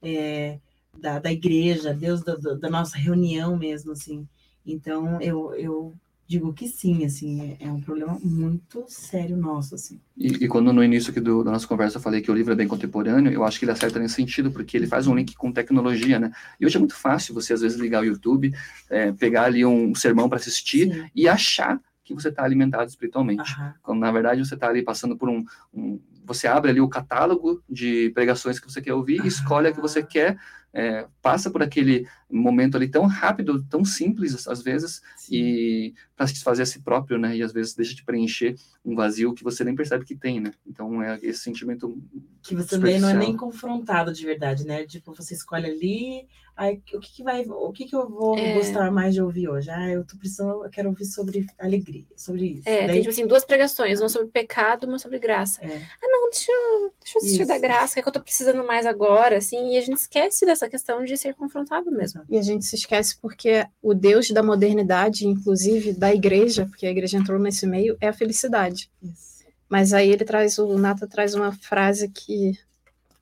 é, 0.00 0.58
da, 0.98 1.18
da 1.18 1.32
igreja, 1.32 1.92
Deus 1.94 2.22
da, 2.22 2.34
da 2.36 2.70
nossa 2.70 2.96
reunião 2.98 3.56
mesmo, 3.56 3.92
assim. 3.92 4.26
Então, 4.64 5.20
eu, 5.20 5.52
eu 5.54 5.94
digo 6.26 6.52
que 6.52 6.68
sim, 6.68 7.04
assim, 7.04 7.56
é, 7.60 7.66
é 7.66 7.72
um 7.72 7.80
problema 7.80 8.18
muito 8.22 8.84
sério 8.88 9.36
nosso, 9.36 9.74
assim. 9.74 10.00
E, 10.16 10.28
e 10.44 10.48
quando 10.48 10.72
no 10.72 10.82
início 10.84 11.10
aqui 11.10 11.20
do, 11.20 11.42
da 11.42 11.50
nossa 11.50 11.66
conversa 11.66 11.98
eu 11.98 12.02
falei 12.02 12.20
que 12.20 12.30
o 12.30 12.34
livro 12.34 12.52
é 12.52 12.56
bem 12.56 12.68
contemporâneo, 12.68 13.32
eu 13.32 13.44
acho 13.44 13.58
que 13.58 13.64
ele 13.64 13.72
acerta 13.72 13.98
nesse 13.98 14.14
sentido, 14.14 14.50
porque 14.50 14.76
ele 14.76 14.86
faz 14.86 15.06
um 15.06 15.14
link 15.14 15.34
com 15.34 15.50
tecnologia, 15.52 16.18
né? 16.18 16.30
E 16.60 16.64
hoje 16.66 16.76
é 16.76 16.78
muito 16.78 16.94
fácil 16.94 17.34
você, 17.34 17.52
às 17.52 17.60
vezes, 17.60 17.78
ligar 17.78 18.02
o 18.02 18.06
YouTube, 18.06 18.54
é, 18.88 19.10
pegar 19.12 19.44
ali 19.44 19.64
um 19.66 19.94
sermão 19.94 20.28
para 20.28 20.38
assistir 20.38 20.92
sim. 20.92 21.10
e 21.14 21.26
achar 21.28 21.80
que 22.04 22.14
você 22.14 22.28
está 22.28 22.44
alimentado 22.44 22.88
espiritualmente. 22.88 23.52
Aham. 23.52 23.74
Quando 23.82 24.00
na 24.00 24.10
verdade 24.12 24.44
você 24.44 24.54
está 24.54 24.68
ali 24.68 24.82
passando 24.82 25.16
por 25.16 25.28
um, 25.28 25.44
um- 25.72 26.00
Você 26.24 26.46
abre 26.46 26.70
ali 26.70 26.80
o 26.80 26.88
catálogo 26.88 27.62
de 27.68 28.10
pregações 28.10 28.58
que 28.60 28.70
você 28.70 28.80
quer 28.80 28.94
ouvir, 28.94 29.20
Ah. 29.22 29.26
escolhe 29.26 29.66
a 29.68 29.72
que 29.72 29.80
você 29.80 30.02
quer, 30.04 30.38
é, 30.74 31.06
passa 31.20 31.50
por 31.50 31.62
aquele 31.62 32.06
momento 32.30 32.76
ali 32.76 32.88
tão 32.88 33.04
rápido, 33.06 33.62
tão 33.64 33.84
simples 33.84 34.48
às 34.48 34.62
vezes, 34.62 35.02
Sim. 35.16 35.34
e 35.34 35.94
para 36.16 36.26
satisfazer 36.26 36.62
a 36.62 36.66
si 36.66 36.80
próprio, 36.80 37.18
né? 37.18 37.36
E 37.36 37.42
às 37.42 37.52
vezes 37.52 37.74
deixa 37.74 37.94
de 37.94 38.04
preencher 38.04 38.54
um 38.84 38.94
vazio 38.94 39.34
que 39.34 39.44
você 39.44 39.62
nem 39.64 39.74
percebe 39.74 40.04
que 40.04 40.16
tem, 40.16 40.40
né? 40.40 40.52
Então 40.66 41.02
é 41.02 41.18
esse 41.22 41.40
sentimento 41.40 42.00
Que 42.42 42.54
você 42.56 42.70
também 42.70 42.98
não 42.98 43.08
é 43.08 43.14
nem 43.14 43.36
confrontado 43.36 44.12
de 44.12 44.24
verdade, 44.24 44.66
né? 44.66 44.84
Tipo, 44.86 45.14
você 45.14 45.34
escolhe 45.34 45.66
ali, 45.66 46.26
aí 46.56 46.80
o 46.94 47.00
que, 47.00 47.12
que 47.16 47.22
vai, 47.22 47.44
o 47.46 47.70
que, 47.72 47.84
que 47.84 47.94
eu 47.94 48.08
vou 48.08 48.38
É. 48.38 48.52
gostar 48.54 48.90
mais 48.90 49.12
de 49.14 49.20
ouvir 49.20 49.48
hoje? 49.48 49.68
Ah, 49.70 49.90
eu 49.90 50.04
tô 50.06 50.16
precisando, 50.16 50.64
eu 50.64 50.70
quero 50.70 50.88
ouvir 50.88 51.04
sobre 51.04 51.46
alegria, 51.58 52.06
sobre 52.16 52.46
isso. 52.46 52.68
É, 52.68 52.78
tem 52.78 52.86
Daí, 52.86 52.98
tipo 53.00 53.10
assim, 53.10 53.26
duas 53.26 53.44
pregações, 53.44 54.00
uma 54.00 54.08
sobre 54.08 54.28
pecado, 54.28 54.86
uma 54.86 54.98
sobre 54.98 55.18
graça. 55.18 55.60
é, 55.62 55.76
Ah, 56.02 56.08
não, 56.08 56.30
deixa 56.30 56.50
eu, 56.50 56.92
deixa 57.00 57.18
eu 57.18 57.20
assistir 57.20 57.42
Isso. 57.42 57.48
da 57.48 57.58
graça, 57.58 57.94
que 57.94 58.00
é 58.00 58.02
que 58.02 58.08
eu 58.08 58.12
tô 58.12 58.20
precisando 58.22 58.64
mais 58.66 58.86
agora, 58.86 59.36
assim, 59.36 59.74
e 59.74 59.76
a 59.76 59.80
gente 59.82 59.98
esquece 59.98 60.46
dessa 60.46 60.61
questão 60.68 61.04
de 61.04 61.16
ser 61.16 61.34
confrontado 61.34 61.90
mesmo. 61.90 62.22
E 62.28 62.38
a 62.38 62.42
gente 62.42 62.64
se 62.64 62.76
esquece 62.76 63.16
porque 63.20 63.66
o 63.82 63.94
Deus 63.94 64.30
da 64.30 64.42
modernidade, 64.42 65.26
inclusive 65.26 65.92
da 65.92 66.12
igreja, 66.14 66.66
porque 66.66 66.86
a 66.86 66.90
igreja 66.90 67.18
entrou 67.18 67.38
nesse 67.38 67.66
meio, 67.66 67.96
é 68.00 68.08
a 68.08 68.12
felicidade. 68.12 68.90
isso. 69.02 69.32
Mas 69.68 69.94
aí 69.94 70.10
ele 70.10 70.22
traz, 70.24 70.58
o 70.58 70.76
Nata 70.76 71.06
traz 71.06 71.34
uma 71.34 71.50
frase 71.50 72.06
que 72.08 72.58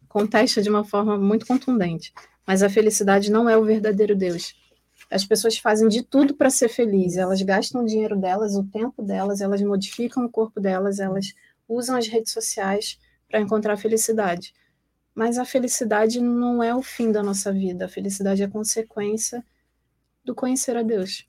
contesta 0.09 0.61
de 0.61 0.69
uma 0.69 0.83
forma 0.83 1.17
muito 1.17 1.47
contundente. 1.47 2.13
Mas 2.45 2.65
a 2.65 2.69
felicidade 2.69 3.31
não 3.31 3.49
é 3.49 3.57
o 3.57 3.65
verdadeiro 3.65 4.17
Deus. 4.17 4.57
As 5.09 5.25
pessoas 5.25 5.59
fazem 5.59 5.89
de 5.89 6.03
tudo 6.03 6.35
para 6.35 6.51
ser 6.51 6.69
felizes. 6.69 7.19
Elas 7.19 7.41
gastam 7.41 7.83
o 7.83 7.87
dinheiro 7.87 8.17
delas, 8.17 8.57
o 8.57 8.65
tempo 8.65 9.01
delas, 9.01 9.41
elas 9.41 9.63
modificam 9.63 10.25
o 10.25 10.29
corpo 10.29 10.61
delas, 10.61 10.99
elas 10.99 11.33
usam 11.69 11.97
as 11.97 12.09
redes 12.09 12.33
sociais 12.33 12.99
para 13.29 13.41
encontrar 13.41 13.77
felicidade. 13.77 14.53
Mas 15.15 15.39
a 15.39 15.45
felicidade 15.45 16.21
não 16.21 16.63
é 16.63 16.75
o 16.75 16.83
fim 16.83 17.11
da 17.11 17.23
nossa 17.23 17.53
vida. 17.53 17.85
A 17.85 17.89
felicidade 17.89 18.43
é 18.43 18.49
consequência 18.49 19.45
do 20.25 20.35
conhecer 20.35 20.77
a 20.77 20.83
Deus. 20.83 21.29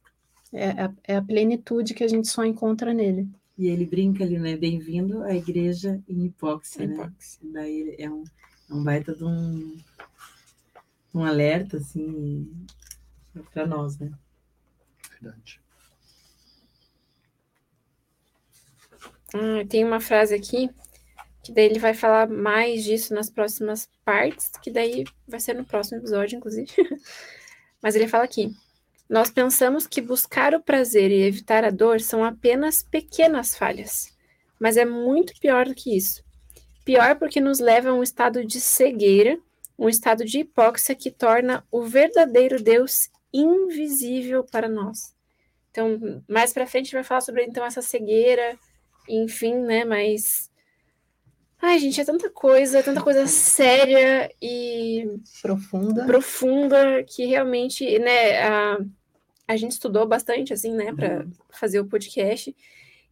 É 0.53 0.69
a, 0.69 0.93
é 1.03 1.15
a 1.15 1.21
plenitude 1.21 1.93
que 1.93 2.03
a 2.03 2.07
gente 2.07 2.27
só 2.27 2.43
encontra 2.43 2.93
nele. 2.93 3.27
E 3.57 3.67
ele 3.67 3.85
brinca 3.85 4.23
ali, 4.23 4.37
né? 4.37 4.55
Bem-vindo 4.55 5.23
à 5.23 5.35
igreja 5.35 6.01
em 6.07 6.25
hipóxia, 6.25 6.87
né? 6.87 6.95
Hipóxia. 6.95 7.39
Daí 7.43 7.95
é 7.97 8.09
um, 8.09 8.23
é 8.69 8.73
um 8.73 8.83
baita 8.83 9.15
de 9.15 9.23
um, 9.23 9.77
um 11.13 11.23
alerta, 11.23 11.77
assim, 11.77 12.49
para 13.53 13.65
nós, 13.65 13.97
né? 13.97 14.11
Verdade. 15.11 15.61
Ah, 19.33 19.65
tem 19.69 19.85
uma 19.85 19.99
frase 19.99 20.35
aqui, 20.35 20.69
que 21.43 21.51
daí 21.51 21.65
ele 21.65 21.79
vai 21.79 21.93
falar 21.93 22.27
mais 22.27 22.83
disso 22.83 23.13
nas 23.13 23.29
próximas 23.29 23.89
partes, 24.05 24.51
que 24.61 24.69
daí 24.69 25.03
vai 25.27 25.39
ser 25.39 25.55
no 25.55 25.65
próximo 25.65 25.99
episódio, 25.99 26.37
inclusive. 26.37 26.71
Mas 27.81 27.95
ele 27.95 28.07
fala 28.07 28.23
aqui: 28.23 28.53
Nós 29.09 29.31
pensamos 29.31 29.87
que 29.87 30.01
buscar 30.01 30.53
o 30.53 30.61
prazer 30.61 31.11
e 31.11 31.23
evitar 31.23 31.63
a 31.63 31.71
dor 31.71 31.99
são 31.99 32.23
apenas 32.23 32.83
pequenas 32.83 33.55
falhas, 33.55 34.15
mas 34.59 34.77
é 34.77 34.85
muito 34.85 35.33
pior 35.39 35.65
do 35.65 35.73
que 35.73 35.97
isso. 35.97 36.23
Pior 36.85 37.17
porque 37.17 37.41
nos 37.41 37.59
leva 37.59 37.89
a 37.89 37.93
um 37.93 38.03
estado 38.03 38.45
de 38.45 38.59
cegueira, 38.59 39.39
um 39.77 39.89
estado 39.89 40.23
de 40.23 40.39
hipóxia 40.39 40.93
que 40.93 41.09
torna 41.09 41.65
o 41.71 41.81
verdadeiro 41.83 42.61
Deus 42.61 43.09
invisível 43.33 44.43
para 44.43 44.69
nós. 44.69 45.15
Então, 45.71 46.21
mais 46.27 46.53
para 46.53 46.67
frente 46.67 46.91
vai 46.91 47.03
falar 47.03 47.21
sobre 47.21 47.43
então 47.45 47.65
essa 47.65 47.81
cegueira, 47.81 48.59
enfim, 49.07 49.55
né? 49.55 49.85
Mas 49.85 50.50
ai, 51.61 51.79
gente, 51.79 52.01
é 52.01 52.05
tanta 52.05 52.29
coisa, 52.29 52.79
é 52.79 52.83
tanta 52.83 53.01
coisa 53.01 53.27
séria 53.27 54.31
e 54.41 55.19
Profunda. 55.41 56.05
profunda 56.05 57.03
que 57.03 57.25
realmente, 57.25 57.99
né, 57.99 58.41
a, 58.43 58.79
a 59.47 59.55
gente 59.55 59.73
estudou 59.73 60.07
bastante, 60.07 60.51
assim, 60.53 60.73
né, 60.73 60.93
para 60.93 61.25
fazer 61.51 61.79
o 61.79 61.85
podcast. 61.85 62.55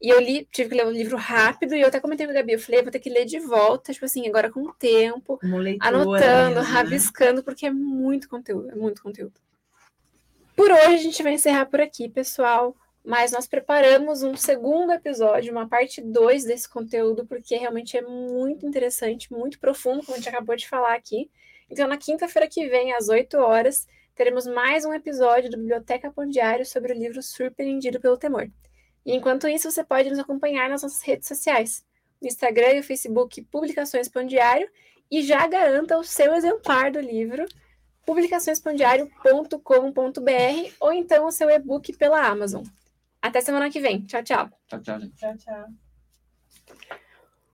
E 0.02 0.10
eu 0.10 0.20
li, 0.20 0.48
tive 0.50 0.70
que 0.70 0.76
ler 0.76 0.88
o 0.88 0.92
livro 0.92 1.18
rápido, 1.18 1.76
e 1.76 1.82
eu 1.82 1.88
até 1.88 2.00
comentei 2.00 2.26
com 2.26 2.32
a 2.32 2.36
Gabi, 2.36 2.54
eu 2.54 2.60
falei, 2.60 2.82
vou 2.82 2.92
ter 2.92 3.00
que 3.00 3.10
ler 3.10 3.26
de 3.26 3.38
volta, 3.40 3.92
tipo 3.92 4.06
assim, 4.06 4.26
agora 4.28 4.50
com 4.50 4.62
o 4.62 4.74
tempo, 4.74 5.38
Como 5.38 5.58
leitora 5.58 5.90
anotando, 5.90 6.56
né? 6.56 6.62
rabiscando, 6.62 7.44
porque 7.44 7.66
é 7.66 7.72
muito 7.72 8.30
conteúdo, 8.30 8.72
é 8.72 8.76
muito 8.76 9.04
conteúdo. 9.04 9.34
Por 10.56 10.72
hoje 10.72 10.94
a 10.94 10.98
gente 10.98 11.22
vai 11.22 11.34
encerrar 11.34 11.66
por 11.66 11.82
aqui, 11.82 12.08
pessoal. 12.10 12.76
Mas 13.10 13.32
nós 13.32 13.48
preparamos 13.48 14.22
um 14.22 14.36
segundo 14.36 14.92
episódio, 14.92 15.52
uma 15.52 15.68
parte 15.68 16.00
2 16.00 16.44
desse 16.44 16.70
conteúdo, 16.70 17.26
porque 17.26 17.56
realmente 17.56 17.98
é 17.98 18.04
muito 18.04 18.68
interessante, 18.68 19.34
muito 19.34 19.58
profundo, 19.58 20.06
como 20.06 20.14
a 20.14 20.18
gente 20.18 20.30
acabou 20.30 20.56
de 20.56 20.70
falar 20.70 20.94
aqui. 20.94 21.28
Então, 21.72 21.88
na 21.88 21.98
quinta-feira 21.98 22.48
que 22.48 22.70
vem, 22.70 22.94
às 22.94 23.10
8 23.10 23.36
horas, 23.40 23.88
teremos 24.14 24.46
mais 24.46 24.86
um 24.86 24.94
episódio 24.94 25.50
do 25.50 25.58
Biblioteca 25.58 26.12
Pão 26.12 26.30
Diário 26.30 26.64
sobre 26.68 26.94
o 26.94 26.96
livro 26.96 27.24
Surpreendido 27.24 28.00
pelo 28.00 28.16
Temor. 28.16 28.48
E 29.04 29.16
enquanto 29.16 29.48
isso, 29.48 29.72
você 29.72 29.84
pode 29.84 30.12
nos 30.12 30.20
acompanhar 30.20 30.70
nas 30.70 30.84
nossas 30.84 31.02
redes 31.02 31.28
sociais, 31.28 31.84
no 32.22 32.28
Instagram 32.28 32.74
e 32.74 32.82
o 32.82 32.84
Facebook 32.84 33.42
Publicações 33.46 34.08
Pão 34.08 34.24
Diário, 34.24 34.70
e 35.10 35.24
já 35.24 35.48
garanta 35.48 35.98
o 35.98 36.04
seu 36.04 36.36
exemplar 36.36 36.92
do 36.92 37.00
livro 37.00 37.44
publicaçõespandiário.com.br 38.06 40.74
ou 40.80 40.94
então 40.94 41.26
o 41.26 41.32
seu 41.32 41.50
e-book 41.50 41.98
pela 41.98 42.24
Amazon. 42.24 42.64
Até 43.22 43.42
semana 43.42 43.70
que 43.70 43.80
vem. 43.82 44.06
Tchau, 44.06 44.24
tchau. 44.24 44.50
Tchau, 44.68 44.82
tchau, 44.82 45.00
gente. 45.00 45.16
Tchau, 45.16 45.38
tchau. 45.38 45.89